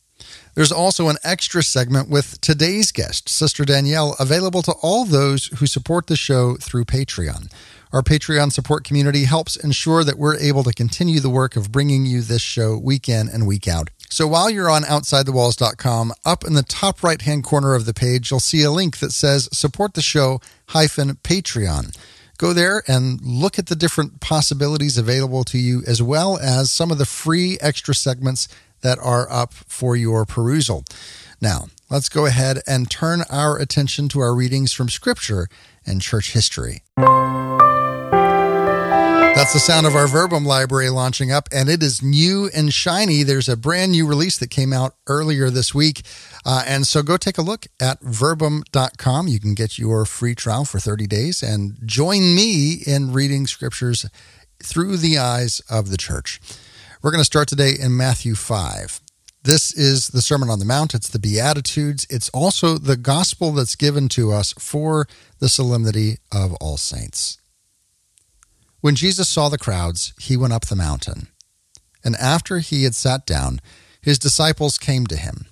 There's 0.59 0.73
also 0.73 1.09
an 1.09 1.19
extra 1.23 1.63
segment 1.63 2.09
with 2.09 2.41
today's 2.41 2.91
guest, 2.91 3.29
Sister 3.29 3.65
Danielle, 3.65 4.17
available 4.19 4.61
to 4.63 4.75
all 4.83 5.05
those 5.05 5.47
who 5.59 5.69
support 5.69 6.09
the 6.09 6.17
show 6.17 6.57
through 6.57 6.87
Patreon. 6.87 7.53
Our 7.93 8.03
Patreon 8.03 8.51
support 8.51 8.83
community 8.83 9.27
helps 9.27 9.55
ensure 9.55 10.03
that 10.03 10.19
we're 10.19 10.37
able 10.37 10.65
to 10.65 10.73
continue 10.73 11.21
the 11.21 11.31
work 11.31 11.55
of 11.55 11.71
bringing 11.71 12.07
you 12.07 12.23
this 12.23 12.43
show 12.43 12.77
week 12.77 13.09
in 13.09 13.29
and 13.29 13.47
week 13.47 13.69
out. 13.69 13.91
So 14.11 14.27
while 14.27 14.51
you're 14.51 14.69
on 14.69 14.83
OutsideTheWalls.com, 14.83 16.13
up 16.25 16.45
in 16.45 16.55
the 16.55 16.65
top 16.65 17.05
right 17.05 17.23
hand 17.23 17.45
corner 17.45 17.77
of 17.77 17.87
the 17.87 17.95
page, 17.95 18.33
you'll 18.33 18.41
see 18.41 18.65
a 18.65 18.73
link 18.73 18.99
that 18.99 19.13
says 19.13 19.49
support 19.53 19.95
the 19.95 20.03
show 20.03 20.41
hyphen 20.71 21.15
Patreon. 21.23 21.97
Go 22.37 22.53
there 22.53 22.83
and 22.89 23.21
look 23.21 23.59
at 23.61 23.67
the 23.67 23.77
different 23.77 24.21
possibilities 24.21 24.99
available 24.99 25.45
to 25.45 25.59
you, 25.59 25.83
as 25.87 26.03
well 26.03 26.39
as 26.39 26.71
some 26.71 26.91
of 26.91 26.99
the 26.99 27.05
free 27.05 27.59
extra 27.61 27.95
segments 27.95 28.49
that 28.83 28.99
are 29.01 29.31
up 29.31 29.53
for 29.53 29.97
your 29.97 30.25
perusal. 30.25 30.85
Now, 31.41 31.67
let's 31.91 32.09
go 32.09 32.27
ahead 32.27 32.61
and 32.67 32.91
turn 32.91 33.23
our 33.31 33.59
attention 33.59 34.09
to 34.11 34.21
our 34.21 34.35
readings 34.35 34.73
from 34.73 34.89
Scripture 34.89 35.49
and 35.87 36.01
church 36.01 36.33
history. 36.33 36.83
That's 39.39 39.53
the 39.53 39.61
sound 39.61 39.87
of 39.87 39.95
our 39.95 40.09
Verbum 40.09 40.45
library 40.45 40.91
launching 40.91 41.31
up, 41.31 41.49
and 41.53 41.69
it 41.69 41.81
is 41.81 42.03
new 42.03 42.51
and 42.53 42.75
shiny. 42.75 43.23
There's 43.23 43.49
a 43.49 43.57
brand 43.57 43.93
new 43.93 44.05
release 44.05 44.37
that 44.39 44.51
came 44.51 44.73
out 44.73 44.97
earlier 45.07 45.49
this 45.49 45.73
week. 45.73 46.03
Uh, 46.45 46.65
and 46.67 46.85
so 46.89 47.05
go 47.05 47.17
take 47.17 47.39
a 47.39 47.43
look 47.43 47.69
at 47.79 48.01
verbum.com. 48.01 49.29
You 49.29 49.39
can 49.39 49.55
get 49.55 49.79
your 49.79 50.05
free 50.07 50.35
trial 50.35 50.65
for 50.65 50.81
30 50.81 51.07
days 51.07 51.41
and 51.41 51.79
join 51.85 52.35
me 52.35 52.83
in 52.85 53.13
reading 53.13 53.47
scriptures 53.47 54.07
through 54.61 54.97
the 54.97 55.19
eyes 55.19 55.61
of 55.71 55.91
the 55.91 55.97
church. 55.97 56.41
We're 57.01 57.13
going 57.13 57.21
to 57.21 57.25
start 57.25 57.47
today 57.47 57.75
in 57.81 57.97
Matthew 57.97 58.35
5. 58.35 59.01
This 59.45 59.73
is 59.73 60.09
the 60.09 60.21
Sermon 60.21 60.51
on 60.51 60.59
the 60.59 60.65
Mount. 60.65 60.97
It's 60.97 61.09
the 61.09 61.21
Beatitudes. 61.21 62.09
It's 62.11 62.29
also 62.31 62.77
the 62.77 62.97
gospel 62.97 63.53
that's 63.53 63.77
given 63.77 64.09
to 64.11 64.33
us 64.33 64.53
for 64.59 65.07
the 65.39 65.49
solemnity 65.49 66.17
of 66.33 66.55
All 66.55 66.77
Saints. 66.77 67.39
When 68.81 68.97
Jesus 68.97 69.29
saw 69.29 69.49
the 69.49 69.59
crowds, 69.59 70.13
he 70.19 70.37
went 70.37 70.53
up 70.53 70.67
the 70.67 70.75
mountain. 70.75 71.29
And 72.03 72.17
after 72.17 72.59
he 72.59 72.83
had 72.83 72.97
sat 72.97 73.27
down, 73.27 73.61
his 74.01 74.19
disciples 74.19 74.77
came 74.77 75.07
to 75.07 75.17
him. 75.17 75.47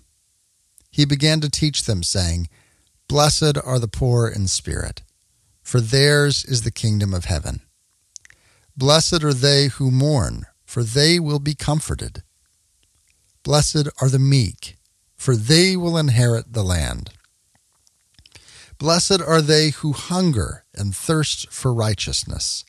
He 0.91 1.05
began 1.05 1.41
to 1.43 1.49
teach 1.49 1.85
them, 1.85 2.03
saying, 2.03 2.49
Blessed 3.07 3.57
are 3.65 3.79
the 3.79 3.87
poor 3.87 4.27
in 4.27 4.49
spirit, 4.49 5.03
for 5.63 5.81
theirs 5.81 6.45
is 6.45 6.63
the 6.63 6.73
kingdom 6.73 7.15
of 7.15 7.27
heaven. 7.27 7.61
Blessed 8.77 9.23
are 9.23 9.33
they 9.33 9.69
who 9.69 9.93
mourn, 9.93 10.47
for 10.67 10.83
they 10.83 11.19
will 11.19 11.39
be 11.39 11.55
comforted. 11.55 12.23
Blessed 13.43 13.89
are 14.03 14.09
the 14.09 14.19
meek, 14.19 14.77
for 15.17 15.37
they 15.37 15.77
will 15.77 15.97
inherit 15.97 16.53
the 16.53 16.65
land. 16.65 17.11
Blessed 18.79 19.23
are 19.23 19.41
they 19.41 19.71
who 19.71 19.93
hunger 19.93 20.65
and 20.75 20.95
thirst 20.95 21.51
for 21.51 21.73
righteousness 21.73 22.65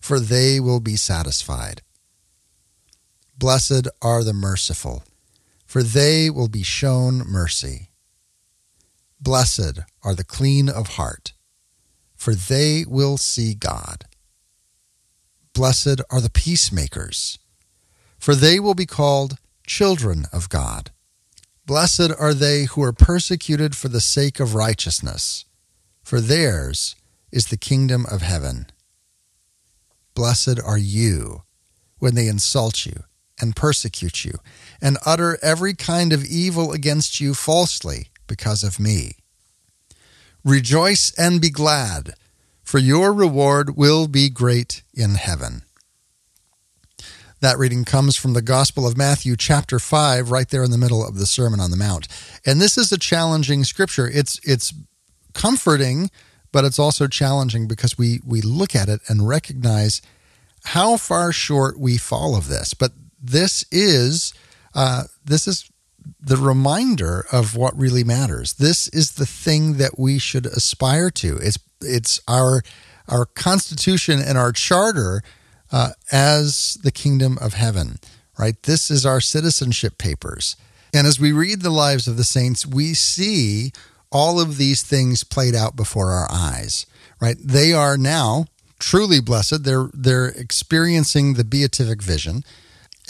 for 0.00 0.20
they 0.20 0.58
will 0.60 0.80
be 0.80 0.96
satisfied. 0.96 1.82
Blessed 3.36 3.88
are 4.02 4.24
the 4.24 4.32
merciful, 4.32 5.04
for 5.66 5.82
they 5.82 6.30
will 6.30 6.48
be 6.48 6.62
shown 6.62 7.18
mercy. 7.18 7.90
Blessed 9.20 9.80
are 10.02 10.14
the 10.14 10.24
clean 10.24 10.68
of 10.68 10.96
heart, 10.96 11.32
for 12.14 12.34
they 12.34 12.84
will 12.88 13.16
see 13.16 13.54
God. 13.54 14.06
Blessed 15.58 16.02
are 16.08 16.20
the 16.20 16.30
peacemakers, 16.30 17.40
for 18.16 18.36
they 18.36 18.60
will 18.60 18.74
be 18.74 18.86
called 18.86 19.38
children 19.66 20.26
of 20.32 20.48
God. 20.48 20.92
Blessed 21.66 22.12
are 22.16 22.32
they 22.32 22.66
who 22.66 22.82
are 22.84 22.92
persecuted 22.92 23.74
for 23.74 23.88
the 23.88 24.00
sake 24.00 24.38
of 24.38 24.54
righteousness, 24.54 25.46
for 26.00 26.20
theirs 26.20 26.94
is 27.32 27.46
the 27.46 27.56
kingdom 27.56 28.06
of 28.08 28.22
heaven. 28.22 28.66
Blessed 30.14 30.60
are 30.64 30.78
you 30.78 31.42
when 31.98 32.14
they 32.14 32.28
insult 32.28 32.86
you 32.86 33.02
and 33.40 33.56
persecute 33.56 34.24
you 34.24 34.38
and 34.80 34.96
utter 35.04 35.40
every 35.42 35.74
kind 35.74 36.12
of 36.12 36.24
evil 36.24 36.70
against 36.70 37.20
you 37.20 37.34
falsely 37.34 38.10
because 38.28 38.62
of 38.62 38.78
me. 38.78 39.16
Rejoice 40.44 41.12
and 41.18 41.40
be 41.40 41.50
glad, 41.50 42.14
for 42.68 42.78
your 42.78 43.12
reward 43.12 43.76
will 43.76 44.08
be 44.08 44.28
great 44.28 44.82
in 44.94 45.14
heaven. 45.14 45.62
That 47.40 47.58
reading 47.58 47.84
comes 47.84 48.16
from 48.16 48.34
the 48.34 48.42
Gospel 48.42 48.86
of 48.86 48.96
Matthew, 48.96 49.36
chapter 49.36 49.78
5, 49.78 50.30
right 50.30 50.48
there 50.48 50.64
in 50.64 50.70
the 50.70 50.78
middle 50.78 51.06
of 51.06 51.18
the 51.18 51.26
Sermon 51.26 51.60
on 51.60 51.70
the 51.70 51.76
Mount. 51.76 52.08
And 52.44 52.60
this 52.60 52.76
is 52.76 52.90
a 52.90 52.98
challenging 52.98 53.64
scripture. 53.64 54.08
It's, 54.08 54.40
it's 54.44 54.74
comforting 55.34 56.10
but 56.52 56.64
it's 56.64 56.78
also 56.78 57.06
challenging 57.06 57.68
because 57.68 57.98
we 57.98 58.20
we 58.26 58.40
look 58.40 58.74
at 58.74 58.88
it 58.88 59.00
and 59.08 59.28
recognize 59.28 60.00
how 60.64 60.96
far 60.96 61.32
short 61.32 61.78
we 61.78 61.96
fall 61.96 62.36
of 62.36 62.48
this. 62.48 62.74
But 62.74 62.92
this 63.20 63.64
is 63.70 64.34
uh, 64.74 65.04
this 65.24 65.46
is 65.46 65.70
the 66.20 66.36
reminder 66.36 67.26
of 67.30 67.54
what 67.54 67.78
really 67.78 68.02
matters. 68.02 68.54
This 68.54 68.88
is 68.88 69.12
the 69.12 69.26
thing 69.26 69.74
that 69.74 69.98
we 69.98 70.18
should 70.18 70.46
aspire 70.46 71.10
to. 71.10 71.36
It's 71.36 71.58
it's 71.80 72.20
our 72.28 72.62
our 73.08 73.24
constitution 73.24 74.20
and 74.20 74.36
our 74.36 74.52
charter 74.52 75.22
uh, 75.72 75.90
as 76.12 76.78
the 76.82 76.90
kingdom 76.90 77.38
of 77.40 77.54
heaven. 77.54 77.98
Right. 78.38 78.62
This 78.62 78.90
is 78.90 79.04
our 79.04 79.20
citizenship 79.20 79.98
papers. 79.98 80.56
And 80.94 81.06
as 81.06 81.18
we 81.18 81.32
read 81.32 81.62
the 81.62 81.70
lives 81.70 82.06
of 82.06 82.16
the 82.16 82.24
saints, 82.24 82.64
we 82.64 82.94
see 82.94 83.72
all 84.10 84.40
of 84.40 84.56
these 84.56 84.82
things 84.82 85.24
played 85.24 85.54
out 85.54 85.76
before 85.76 86.12
our 86.12 86.28
eyes, 86.30 86.86
right? 87.20 87.36
They 87.42 87.72
are 87.72 87.98
now 87.98 88.46
truly 88.78 89.20
blessed. 89.20 89.64
They're, 89.64 89.90
they're 89.92 90.28
experiencing 90.28 91.34
the 91.34 91.44
beatific 91.44 92.02
vision. 92.02 92.42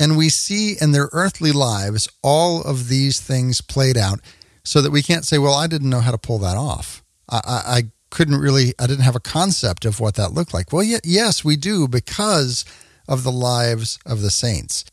And 0.01 0.17
we 0.17 0.29
see 0.29 0.77
in 0.81 0.93
their 0.93 1.09
earthly 1.13 1.53
lives 1.53 2.09
all 2.23 2.63
of 2.63 2.89
these 2.89 3.21
things 3.21 3.61
played 3.61 3.97
out 3.97 4.21
so 4.65 4.81
that 4.81 4.91
we 4.91 5.03
can't 5.03 5.25
say, 5.25 5.39
well, 5.39 5.55
I 5.55 5.67
didn't 5.67 5.91
know 5.91 6.01
how 6.01 6.11
to 6.11 6.19
pull 6.19 6.39
that 6.39 6.57
off. 6.57 7.03
I, 7.29 7.41
I, 7.45 7.83
couldn't 8.11 8.41
really, 8.41 8.75
I 8.79 8.87
didn't 8.87 9.05
have 9.05 9.17
a 9.17 9.21
concept 9.21 9.85
of 9.85 10.01
what 10.01 10.15
that 10.15 10.33
looked 10.33 10.55
like. 10.55 10.73
Well, 10.73 10.83
yes, 10.83 11.45
we 11.45 11.57
do 11.57 11.89
because 11.89 12.65
of 13.07 13.23
the 13.23 13.33
lives 13.33 13.99
of 14.07 14.23
the 14.23 14.31
saints. 14.31 14.85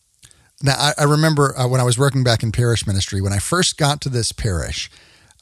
Now, 0.61 0.75
I, 0.77 0.93
I 0.99 1.03
remember 1.03 1.57
uh, 1.57 1.67
when 1.67 1.81
I 1.81 1.83
was 1.83 1.97
working 1.97 2.23
back 2.23 2.43
in 2.43 2.51
parish 2.51 2.87
ministry, 2.87 3.21
when 3.21 3.33
I 3.33 3.39
first 3.39 3.77
got 3.77 4.01
to 4.01 4.09
this 4.09 4.31
parish, 4.31 4.89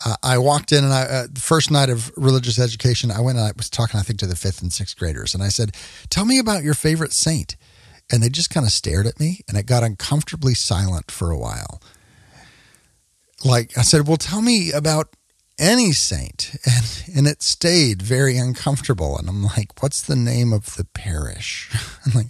uh, 0.06 0.16
I 0.24 0.38
walked 0.38 0.72
in 0.72 0.84
and 0.84 0.94
I, 0.94 1.04
uh, 1.04 1.28
the 1.32 1.40
first 1.40 1.72
night 1.72 1.90
of 1.90 2.12
religious 2.18 2.60
education, 2.60 3.12
I 3.12 3.22
went 3.22 3.38
and 3.38 3.48
I 3.48 3.52
was 3.56 3.70
talking, 3.70 4.00
I 4.00 4.04
think, 4.04 4.20
to 4.20 4.28
the 4.28 4.36
fifth 4.36 4.62
and 4.62 4.74
sixth 4.74 4.98
graders. 4.98 5.34
And 5.34 5.44
I 5.44 5.50
said, 5.50 5.76
Tell 6.10 6.26
me 6.26 6.40
about 6.40 6.64
your 6.64 6.74
favorite 6.74 7.14
saint. 7.14 7.56
And 8.12 8.22
they 8.22 8.30
just 8.30 8.50
kind 8.50 8.66
of 8.66 8.72
stared 8.72 9.08
at 9.08 9.20
me 9.20 9.42
and 9.48 9.58
it 9.58 9.66
got 9.66 9.84
uncomfortably 9.84 10.56
silent 10.56 11.10
for 11.10 11.32
a 11.32 11.38
while. 11.38 11.82
Like 13.46 13.78
I 13.78 13.82
said, 13.82 14.08
Well, 14.08 14.18
tell 14.18 14.42
me 14.42 14.72
about 14.72 15.16
any 15.60 15.91
saint. 15.91 16.56
And, 16.66 17.18
and 17.18 17.28
it 17.28 17.41
stayed 17.41 18.01
very 18.01 18.38
uncomfortable. 18.38 19.18
And 19.18 19.30
I'm 19.30 19.43
like, 19.43 19.82
What's 19.82 20.01
the 20.01 20.16
name 20.16 20.54
of 20.54 20.76
the 20.76 20.86
parish? 20.86 21.70
I'm 22.06 22.14
like, 22.14 22.28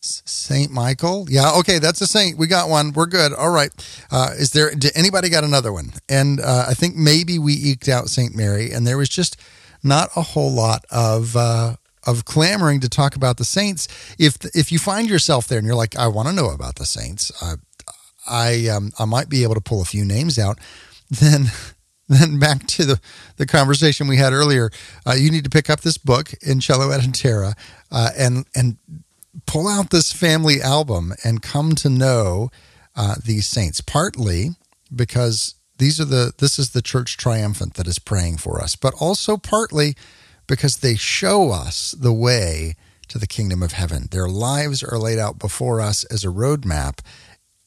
Saint 0.00 0.70
Michael. 0.70 1.26
Yeah, 1.28 1.52
okay, 1.58 1.78
that's 1.78 2.00
a 2.00 2.06
saint. 2.06 2.38
We 2.38 2.46
got 2.46 2.68
one. 2.68 2.92
We're 2.92 3.06
good. 3.06 3.32
All 3.32 3.50
right. 3.50 3.70
Uh, 4.10 4.30
is 4.38 4.52
there? 4.52 4.70
Did 4.74 4.92
anybody 4.94 5.28
got 5.28 5.44
another 5.44 5.72
one? 5.72 5.92
And 6.08 6.40
uh, 6.40 6.66
I 6.68 6.74
think 6.74 6.94
maybe 6.96 7.38
we 7.38 7.54
eked 7.54 7.88
out 7.88 8.08
Saint 8.08 8.34
Mary, 8.34 8.70
and 8.70 8.86
there 8.86 8.96
was 8.96 9.08
just 9.08 9.36
not 9.82 10.10
a 10.16 10.22
whole 10.22 10.52
lot 10.52 10.84
of. 10.90 11.36
Uh, 11.36 11.76
of 12.06 12.24
clamoring 12.24 12.80
to 12.80 12.88
talk 12.88 13.16
about 13.16 13.36
the 13.36 13.44
saints. 13.44 13.86
If 14.18 14.38
if 14.54 14.72
you 14.72 14.78
find 14.78 15.10
yourself 15.10 15.46
there 15.46 15.58
and 15.58 15.66
you're 15.66 15.76
like, 15.76 15.94
I 15.94 16.06
want 16.06 16.28
to 16.28 16.34
know 16.34 16.48
about 16.48 16.76
the 16.76 16.86
saints, 16.86 17.30
I 18.26 18.68
um, 18.68 18.92
I 18.98 19.04
might 19.04 19.28
be 19.28 19.42
able 19.42 19.56
to 19.56 19.60
pull 19.60 19.82
a 19.82 19.84
few 19.84 20.06
names 20.06 20.38
out. 20.38 20.58
Then 21.10 21.50
then 22.20 22.38
back 22.38 22.66
to 22.66 22.84
the, 22.84 23.00
the 23.36 23.46
conversation 23.46 24.08
we 24.08 24.16
had 24.16 24.32
earlier. 24.32 24.70
Uh, 25.06 25.12
you 25.12 25.30
need 25.30 25.44
to 25.44 25.50
pick 25.50 25.68
up 25.68 25.80
this 25.80 25.98
book 25.98 26.32
in 26.40 26.58
Caelo 26.58 26.92
et 26.92 27.14
Terra 27.14 27.54
uh, 27.92 28.10
and 28.16 28.46
and 28.54 28.78
pull 29.46 29.68
out 29.68 29.90
this 29.90 30.12
family 30.12 30.60
album 30.60 31.12
and 31.22 31.42
come 31.42 31.74
to 31.74 31.90
know 31.90 32.50
uh, 32.96 33.16
these 33.22 33.46
saints. 33.46 33.80
Partly 33.80 34.50
because 34.94 35.54
these 35.76 36.00
are 36.00 36.04
the 36.04 36.32
this 36.38 36.58
is 36.58 36.70
the 36.70 36.82
church 36.82 37.16
triumphant 37.16 37.74
that 37.74 37.86
is 37.86 37.98
praying 37.98 38.38
for 38.38 38.60
us, 38.60 38.74
but 38.74 38.94
also 38.98 39.36
partly 39.36 39.94
because 40.46 40.78
they 40.78 40.96
show 40.96 41.50
us 41.50 41.92
the 41.92 42.12
way 42.12 42.74
to 43.08 43.18
the 43.18 43.26
kingdom 43.26 43.62
of 43.62 43.72
heaven. 43.72 44.08
Their 44.10 44.28
lives 44.28 44.82
are 44.82 44.98
laid 44.98 45.18
out 45.18 45.38
before 45.38 45.80
us 45.80 46.04
as 46.04 46.24
a 46.24 46.28
roadmap 46.28 47.00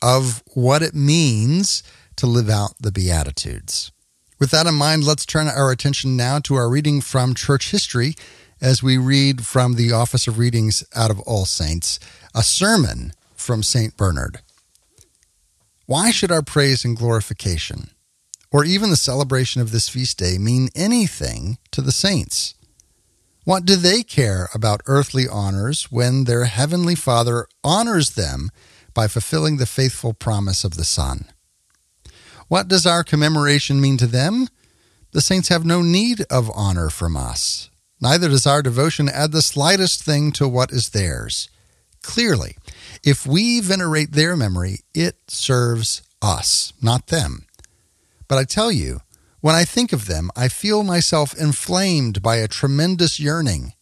of 0.02 0.44
what 0.54 0.82
it 0.82 0.96
means 0.96 1.84
to 2.16 2.26
live 2.26 2.50
out 2.50 2.74
the 2.80 2.92
Beatitudes. 2.92 3.92
With 4.42 4.50
that 4.50 4.66
in 4.66 4.74
mind, 4.74 5.04
let's 5.04 5.24
turn 5.24 5.48
our 5.48 5.72
attention 5.72 6.18
now 6.18 6.40
to 6.40 6.56
our 6.56 6.68
reading 6.68 7.00
from 7.00 7.36
church 7.36 7.70
history 7.70 8.16
as 8.60 8.82
we 8.82 8.98
read 8.98 9.46
from 9.46 9.76
the 9.76 9.92
Office 9.92 10.28
of 10.28 10.40
Readings 10.40 10.84
out 10.96 11.12
of 11.12 11.20
All 11.20 11.46
Saints, 11.46 12.00
a 12.34 12.42
sermon 12.42 13.14
from 13.36 13.62
St. 13.62 13.96
Bernard. 13.96 14.40
Why 15.86 16.10
should 16.10 16.32
our 16.32 16.42
praise 16.42 16.84
and 16.84 16.98
glorification, 16.98 17.92
or 18.52 18.66
even 18.66 18.90
the 18.90 18.96
celebration 18.96 19.62
of 19.62 19.72
this 19.72 19.90
feast 19.90 20.18
day, 20.18 20.40
mean 20.40 20.70
anything 20.74 21.60
to 21.70 21.82
the 21.82 21.92
saints? 21.92 22.56
What 23.44 23.64
do 23.64 23.76
they 23.76 24.02
care 24.02 24.50
about 24.56 24.82
earthly 24.88 25.28
honors 25.28 25.92
when 25.92 26.24
their 26.24 26.46
heavenly 26.46 26.96
Father 26.96 27.46
honors 27.64 28.16
them 28.16 28.50
by 28.96 29.08
fulfilling 29.08 29.58
the 29.58 29.68
faithful 29.68 30.16
promise 30.16 30.64
of 30.64 30.78
the 30.78 30.84
Son? 30.84 31.26
What 32.52 32.68
does 32.68 32.86
our 32.86 33.06
commemoration 33.06 33.80
mean 33.80 33.96
to 33.96 34.08
them? 34.08 34.50
The 35.14 35.22
saints 35.22 35.48
have 35.48 35.64
no 35.64 35.82
need 35.82 36.26
of 36.30 36.52
honor 36.54 36.90
from 36.90 37.16
us. 37.16 37.70
Neither 38.02 38.28
does 38.28 38.46
our 38.46 38.62
devotion 38.62 39.08
add 39.08 39.32
the 39.32 39.42
slightest 39.42 40.04
thing 40.04 40.34
to 40.34 40.50
what 40.50 40.70
is 40.70 40.90
theirs. 40.90 41.48
Clearly, 42.04 42.58
if 43.06 43.26
we 43.26 43.62
venerate 43.62 44.12
their 44.12 44.36
memory, 44.36 44.80
it 44.94 45.16
serves 45.30 46.02
us, 46.22 46.74
not 46.82 47.08
them. 47.08 47.46
But 48.28 48.38
I 48.38 48.44
tell 48.44 48.70
you, 48.70 49.00
when 49.40 49.56
I 49.56 49.64
think 49.64 49.94
of 49.94 50.08
them, 50.08 50.30
I 50.36 50.50
feel 50.50 50.84
myself 50.84 51.34
inflamed 51.34 52.22
by 52.22 52.36
a 52.36 52.50
tremendous 52.50 53.18
yearning 53.18 53.76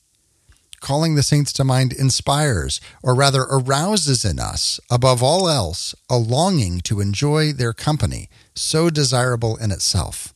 calling 0.79 1.15
the 1.15 1.23
saints 1.23 1.53
to 1.53 1.63
mind 1.63 1.93
inspires, 1.93 2.79
or 3.03 3.15
rather 3.15 3.43
arouses 3.43 4.25
in 4.25 4.39
us, 4.39 4.79
above 4.89 5.21
all 5.21 5.49
else, 5.49 5.95
a 6.09 6.17
longing 6.17 6.81
to 6.81 7.01
enjoy 7.01 7.51
their 7.51 7.73
company, 7.73 8.29
so 8.55 8.89
desirable 8.89 9.57
in 9.57 9.71
itself. 9.71 10.33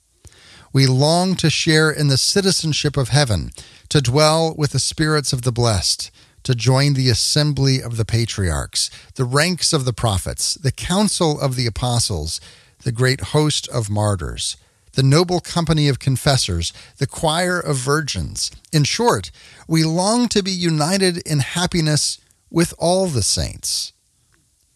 We 0.71 0.87
long 0.87 1.35
to 1.35 1.49
share 1.49 1.91
in 1.91 2.07
the 2.07 2.17
citizenship 2.17 2.97
of 2.97 3.09
heaven, 3.09 3.51
to 3.89 4.01
dwell 4.01 4.55
with 4.57 4.71
the 4.71 4.79
spirits 4.79 5.33
of 5.33 5.43
the 5.43 5.51
blessed, 5.51 6.09
to 6.43 6.55
join 6.55 6.93
the 6.93 7.09
assembly 7.09 7.81
of 7.81 7.97
the 7.97 8.05
patriarchs, 8.05 8.89
the 9.15 9.25
ranks 9.25 9.71
of 9.71 9.85
the 9.85 9.93
prophets, 9.93 10.55
the 10.55 10.71
council 10.71 11.39
of 11.39 11.55
the 11.55 11.67
apostles, 11.67 12.41
the 12.83 12.91
great 12.91 13.21
host 13.21 13.67
of 13.69 13.89
martyrs 13.89 14.57
the 14.93 15.03
noble 15.03 15.39
company 15.39 15.87
of 15.87 15.99
confessors, 15.99 16.71
the 16.97 17.07
choir 17.07 17.59
of 17.59 17.77
virgins. 17.77 18.51
In 18.71 18.83
short, 18.83 19.31
we 19.67 19.83
long 19.83 20.27
to 20.29 20.43
be 20.43 20.51
united 20.51 21.17
in 21.27 21.39
happiness 21.39 22.19
with 22.49 22.73
all 22.77 23.07
the 23.07 23.23
saints. 23.23 23.93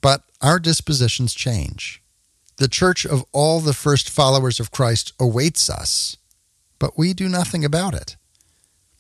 But 0.02 0.24
our 0.42 0.60
dispositions 0.60 1.34
change. 1.34 2.02
The 2.58 2.68
church 2.68 3.06
of 3.06 3.24
all 3.32 3.60
the 3.60 3.74
first 3.74 4.10
followers 4.10 4.60
of 4.60 4.72
Christ 4.72 5.14
awaits 5.20 5.70
us, 5.70 6.18
but 6.80 6.98
we 6.98 7.14
do 7.14 7.30
nothing 7.30 7.64
about 7.64 7.94
it. 7.94 8.18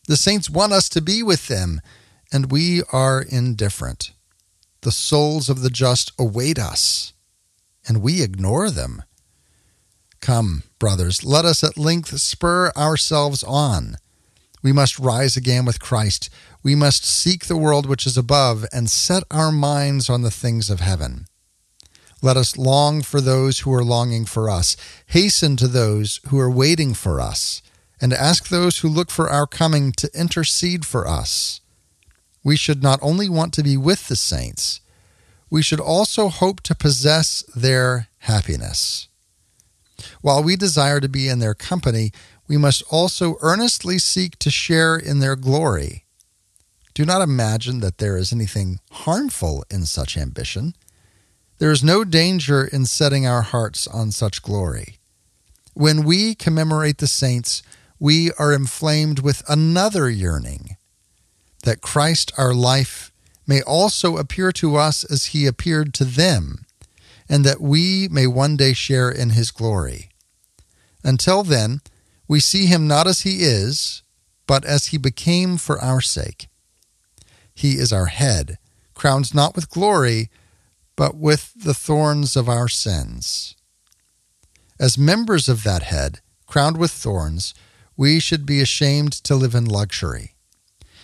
The 0.07 0.18
saints 0.18 0.49
want 0.49 0.74
us 0.74 0.88
to 0.89 1.01
be 1.01 1.24
with 1.24 1.47
them, 1.47 1.82
and 2.32 2.51
we 2.51 2.84
are 2.91 3.22
indifferent. 3.22 4.11
The 4.82 4.91
souls 4.91 5.49
of 5.49 5.61
the 5.61 5.72
just 5.72 6.11
await 6.20 6.59
us, 6.59 7.13
and 7.88 8.01
we 8.01 8.22
ignore 8.22 8.70
them. 8.70 9.03
Come, 10.22 10.63
brothers, 10.80 11.24
let 11.24 11.45
us 11.45 11.63
at 11.63 11.78
length 11.78 12.18
spur 12.20 12.72
ourselves 12.76 13.43
on. 13.43 13.97
We 14.63 14.72
must 14.72 14.99
rise 14.99 15.38
again 15.38 15.65
with 15.65 15.80
Christ. 15.80 16.30
We 16.63 16.76
must 16.76 17.05
seek 17.05 17.45
the 17.45 17.57
world 17.57 17.86
which 17.86 18.05
is 18.05 18.18
above 18.18 18.65
and 18.74 18.89
set 18.89 19.24
our 19.32 19.51
minds 19.51 20.09
on 20.09 20.24
the 20.24 20.32
things 20.32 20.70
of 20.70 20.80
heaven. 20.80 21.28
Let 22.22 22.36
us 22.36 22.57
long 22.57 23.03
for 23.03 23.22
those 23.22 23.59
who 23.59 23.74
are 23.74 23.84
longing 23.84 24.26
for 24.26 24.49
us, 24.49 24.76
hasten 25.05 25.55
to 25.57 25.68
those 25.68 26.20
who 26.28 26.39
are 26.39 26.49
waiting 26.49 26.93
for 26.93 27.22
us, 27.22 27.61
and 28.01 28.11
ask 28.11 28.49
those 28.49 28.80
who 28.80 28.89
look 28.89 29.11
for 29.11 29.30
our 29.30 29.45
coming 29.45 29.91
to 29.93 30.09
intercede 30.13 30.86
for 30.86 31.07
us. 31.07 31.61
We 32.43 32.55
should 32.55 32.82
not 32.82 32.99
only 33.01 33.30
want 33.30 33.53
to 33.53 33.63
be 33.63 33.78
with 33.78 34.07
the 34.07 34.15
saints, 34.15 34.82
we 35.49 35.61
should 35.61 35.80
also 35.80 36.30
hope 36.30 36.61
to 36.61 36.76
possess 36.76 37.43
their 37.55 38.07
happiness. 38.20 39.06
While 40.21 40.43
we 40.43 40.55
desire 40.55 40.99
to 40.99 41.09
be 41.09 41.27
in 41.27 41.39
their 41.39 41.53
company, 41.53 42.11
we 42.47 42.57
must 42.57 42.83
also 42.89 43.37
earnestly 43.41 43.99
seek 43.99 44.37
to 44.39 44.51
share 44.51 44.95
in 44.95 45.19
their 45.19 45.35
glory. 45.35 46.05
Do 46.93 47.05
not 47.05 47.21
imagine 47.21 47.79
that 47.81 47.97
there 47.97 48.17
is 48.17 48.33
anything 48.33 48.79
harmful 48.91 49.63
in 49.69 49.85
such 49.85 50.17
ambition. 50.17 50.73
There 51.59 51.71
is 51.71 51.83
no 51.83 52.03
danger 52.03 52.65
in 52.65 52.85
setting 52.85 53.27
our 53.27 53.41
hearts 53.41 53.87
on 53.87 54.11
such 54.11 54.41
glory. 54.41 54.97
When 55.73 56.03
we 56.03 56.35
commemorate 56.35 56.97
the 56.97 57.07
saints, 57.07 57.61
we 57.99 58.31
are 58.33 58.53
inflamed 58.53 59.19
with 59.19 59.43
another 59.47 60.09
yearning 60.09 60.77
that 61.63 61.81
Christ, 61.81 62.31
our 62.37 62.53
life, 62.53 63.11
may 63.45 63.61
also 63.61 64.17
appear 64.17 64.51
to 64.53 64.75
us 64.75 65.03
as 65.03 65.27
he 65.27 65.45
appeared 65.45 65.93
to 65.95 66.05
them 66.05 66.65
and 67.30 67.43
that 67.43 67.61
we 67.61 68.07
may 68.09 68.28
one 68.28 68.55
day 68.57 68.73
share 68.73 69.09
in 69.09 69.32
his 69.32 69.51
glory. 69.51 70.09
Until 71.03 71.43
then, 71.43 71.82
we 72.28 72.39
see 72.39 72.65
him 72.65 72.88
not 72.88 73.07
as 73.07 73.21
he 73.21 73.43
is, 73.43 74.01
but 74.45 74.65
as 74.65 74.88
he 74.88 74.97
became 74.97 75.57
for 75.57 75.80
our 75.80 76.01
sake. 76.01 76.47
He 77.53 77.73
is 77.73 77.91
our 77.91 78.07
head, 78.07 78.57
crowned 78.93 79.34
not 79.34 79.55
with 79.55 79.69
glory, 79.69 80.30
but 80.95 81.15
with 81.15 81.53
the 81.55 81.73
thorns 81.73 82.36
of 82.36 82.49
our 82.49 82.67
sins. 82.67 83.55
As 84.80 84.97
members 84.97 85.49
of 85.49 85.63
that 85.63 85.84
head, 85.84 86.21
crowned 86.45 86.78
with 86.78 86.91
thorns, 86.91 87.53
we 87.95 88.19
should 88.19 88.45
be 88.45 88.61
ashamed 88.61 89.11
to 89.11 89.36
live 89.36 89.55
in 89.55 89.65
luxury. 89.65 90.36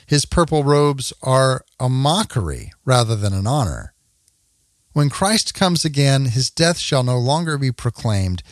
His 0.06 0.26
purple 0.26 0.64
robes 0.64 1.14
are 1.24 1.66
a 1.80 1.90
mockery 1.90 2.72
rather 2.86 3.16
than 3.16 3.34
an 3.34 3.48
honor. 3.48 3.93
When 4.94 5.10
Christ 5.10 5.56
comes 5.56 5.84
again, 5.84 6.26
his 6.26 6.52
death 6.52 6.78
shall 6.78 7.04
no 7.04 7.18
longer 7.18 7.58
be 7.58 7.72
proclaimed, 7.72 8.44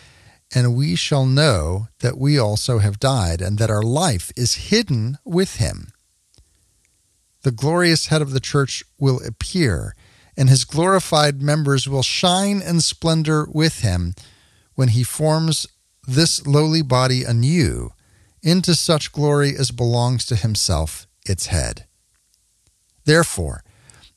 and 0.53 0.75
we 0.75 0.95
shall 0.95 1.25
know 1.25 1.87
that 1.99 2.17
we 2.17 2.37
also 2.37 2.79
have 2.79 2.99
died, 2.99 3.41
and 3.41 3.59
that 3.59 3.69
our 3.69 3.83
life 3.83 4.31
is 4.35 4.69
hidden 4.69 5.19
with 5.23 5.57
him. 5.57 5.93
The 7.43 7.51
glorious 7.51 8.07
head 8.07 8.21
of 8.21 8.31
the 8.31 8.39
church 8.39 8.83
will 8.99 9.21
appear, 9.25 9.95
and 10.35 10.49
his 10.49 10.65
glorified 10.65 11.41
members 11.41 11.87
will 11.87 12.03
shine 12.03 12.61
in 12.61 12.81
splendor 12.81 13.47
with 13.51 13.81
him 13.81 14.15
when 14.73 14.89
he 14.89 15.03
forms 15.03 15.67
this 16.07 16.45
lowly 16.47 16.81
body 16.81 17.23
anew 17.23 17.91
into 18.41 18.73
such 18.73 19.11
glory 19.11 19.55
as 19.55 19.69
belongs 19.69 20.25
to 20.25 20.35
himself, 20.35 21.05
its 21.25 21.47
head. 21.47 21.85
Therefore, 23.05 23.63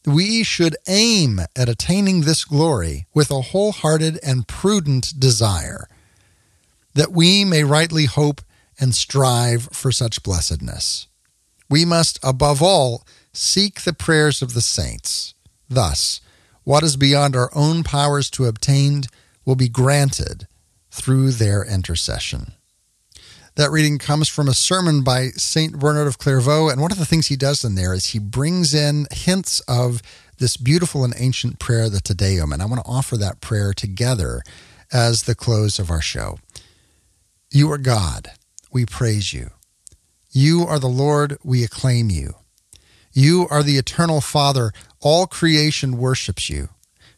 we 0.06 0.42
should 0.42 0.76
aim 0.86 1.40
at 1.56 1.68
attaining 1.68 2.22
this 2.22 2.44
glory 2.44 3.06
with 3.14 3.30
a 3.30 3.40
wholehearted 3.40 4.18
and 4.22 4.46
prudent 4.46 5.18
desire, 5.18 5.88
that 6.94 7.12
we 7.12 7.44
may 7.44 7.64
rightly 7.64 8.04
hope 8.04 8.42
and 8.78 8.94
strive 8.94 9.68
for 9.72 9.90
such 9.90 10.22
blessedness. 10.22 11.06
We 11.70 11.84
must, 11.84 12.18
above 12.22 12.62
all, 12.62 13.06
seek 13.32 13.82
the 13.82 13.92
prayers 13.92 14.42
of 14.42 14.54
the 14.54 14.60
saints. 14.60 15.34
Thus, 15.68 16.20
what 16.64 16.82
is 16.82 16.96
beyond 16.96 17.34
our 17.34 17.50
own 17.54 17.82
powers 17.82 18.28
to 18.30 18.46
obtain 18.46 19.02
will 19.44 19.56
be 19.56 19.68
granted 19.68 20.46
through 20.90 21.32
their 21.32 21.64
intercession. 21.64 22.52
That 23.56 23.70
reading 23.70 23.98
comes 23.98 24.28
from 24.28 24.48
a 24.48 24.54
sermon 24.54 25.04
by 25.04 25.28
St. 25.36 25.78
Bernard 25.78 26.08
of 26.08 26.18
Clairvaux. 26.18 26.68
And 26.68 26.80
one 26.80 26.90
of 26.90 26.98
the 26.98 27.06
things 27.06 27.28
he 27.28 27.36
does 27.36 27.62
in 27.62 27.76
there 27.76 27.94
is 27.94 28.06
he 28.06 28.18
brings 28.18 28.74
in 28.74 29.06
hints 29.12 29.60
of 29.68 30.02
this 30.38 30.56
beautiful 30.56 31.04
and 31.04 31.14
ancient 31.16 31.60
prayer, 31.60 31.88
the 31.88 32.00
Te 32.00 32.14
Deum. 32.14 32.52
And 32.52 32.60
I 32.60 32.66
want 32.66 32.84
to 32.84 32.90
offer 32.90 33.16
that 33.16 33.40
prayer 33.40 33.72
together 33.72 34.42
as 34.92 35.22
the 35.22 35.36
close 35.36 35.78
of 35.78 35.88
our 35.88 36.00
show. 36.00 36.38
You 37.48 37.70
are 37.70 37.78
God. 37.78 38.32
We 38.72 38.86
praise 38.86 39.32
you. 39.32 39.50
You 40.32 40.66
are 40.66 40.80
the 40.80 40.88
Lord. 40.88 41.38
We 41.44 41.62
acclaim 41.62 42.10
you. 42.10 42.34
You 43.12 43.46
are 43.48 43.62
the 43.62 43.78
eternal 43.78 44.20
Father. 44.20 44.72
All 45.00 45.28
creation 45.28 45.96
worships 45.96 46.50
you. 46.50 46.70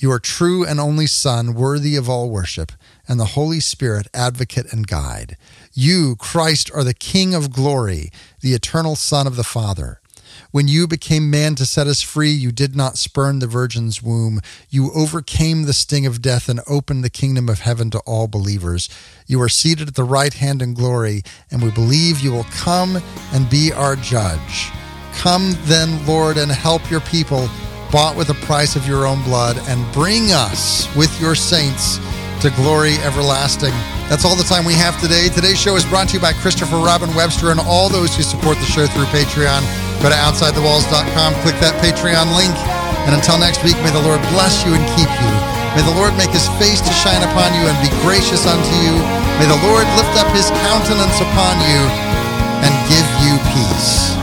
your 0.00 0.18
true 0.18 0.64
and 0.64 0.80
only 0.80 1.06
Son, 1.06 1.52
worthy 1.52 1.94
of 1.94 2.08
all 2.08 2.30
worship, 2.30 2.72
and 3.06 3.20
the 3.20 3.36
Holy 3.36 3.60
Spirit, 3.60 4.08
advocate 4.14 4.72
and 4.72 4.86
guide. 4.86 5.36
You, 5.74 6.16
Christ, 6.16 6.70
are 6.74 6.82
the 6.82 6.94
King 6.94 7.34
of 7.34 7.52
glory, 7.52 8.10
the 8.40 8.54
eternal 8.54 8.96
Son 8.96 9.26
of 9.26 9.36
the 9.36 9.44
Father. 9.44 10.00
When 10.52 10.68
you 10.68 10.88
became 10.88 11.30
man 11.30 11.54
to 11.56 11.66
set 11.66 11.86
us 11.86 12.00
free, 12.00 12.30
you 12.30 12.50
did 12.50 12.74
not 12.74 12.98
spurn 12.98 13.38
the 13.38 13.46
Virgin's 13.46 14.02
womb. 14.02 14.40
You 14.68 14.90
overcame 14.92 15.62
the 15.62 15.72
sting 15.72 16.06
of 16.06 16.22
death 16.22 16.48
and 16.48 16.60
opened 16.66 17.04
the 17.04 17.10
kingdom 17.10 17.48
of 17.48 17.60
heaven 17.60 17.90
to 17.90 18.00
all 18.00 18.26
believers. 18.26 18.88
You 19.26 19.40
are 19.42 19.48
seated 19.48 19.88
at 19.88 19.94
the 19.94 20.02
right 20.02 20.32
hand 20.32 20.62
in 20.62 20.74
glory, 20.74 21.22
and 21.50 21.62
we 21.62 21.70
believe 21.70 22.20
you 22.20 22.32
will 22.32 22.44
come 22.44 23.00
and 23.32 23.50
be 23.50 23.72
our 23.72 23.96
judge. 23.96 24.70
Come 25.14 25.54
then, 25.64 26.04
Lord, 26.06 26.36
and 26.38 26.50
help 26.50 26.90
your 26.90 27.00
people 27.00 27.48
bought 27.90 28.16
with 28.16 28.28
the 28.28 28.38
price 28.46 28.76
of 28.76 28.86
your 28.86 29.06
own 29.06 29.22
blood, 29.22 29.58
and 29.66 29.82
bring 29.92 30.30
us 30.30 30.86
with 30.94 31.10
your 31.20 31.34
saints 31.34 31.98
to 32.40 32.50
glory 32.56 32.94
everlasting. 33.02 33.74
That's 34.08 34.24
all 34.24 34.34
the 34.34 34.46
time 34.46 34.64
we 34.64 34.74
have 34.74 34.98
today. 34.98 35.28
Today's 35.28 35.60
show 35.60 35.76
is 35.76 35.84
brought 35.84 36.08
to 36.10 36.14
you 36.16 36.22
by 36.22 36.32
Christopher 36.32 36.78
Robin 36.78 37.12
Webster 37.14 37.50
and 37.50 37.60
all 37.60 37.88
those 37.88 38.14
who 38.16 38.22
support 38.22 38.58
the 38.58 38.66
show 38.66 38.86
through 38.86 39.06
Patreon. 39.14 39.62
Go 40.02 40.08
to 40.08 40.16
OutsideTheWalls.com, 40.16 41.30
click 41.44 41.58
that 41.60 41.76
Patreon 41.78 42.32
link, 42.32 42.54
and 43.06 43.12
until 43.12 43.36
next 43.36 43.62
week, 43.62 43.76
may 43.84 43.92
the 43.92 44.02
Lord 44.02 44.22
bless 44.32 44.64
you 44.64 44.72
and 44.72 44.82
keep 44.96 45.10
you. 45.10 45.32
May 45.78 45.86
the 45.86 45.94
Lord 45.94 46.16
make 46.18 46.34
his 46.34 46.48
face 46.58 46.82
to 46.82 46.92
shine 47.04 47.22
upon 47.22 47.54
you 47.54 47.62
and 47.70 47.76
be 47.78 47.90
gracious 48.02 48.48
unto 48.48 48.74
you. 48.82 48.94
May 49.38 49.46
the 49.46 49.60
Lord 49.66 49.86
lift 49.94 50.14
up 50.18 50.26
his 50.34 50.50
countenance 50.66 51.18
upon 51.22 51.54
you 51.62 51.80
and 52.66 52.72
give 52.90 53.06
you 53.22 53.34
peace. 53.54 54.16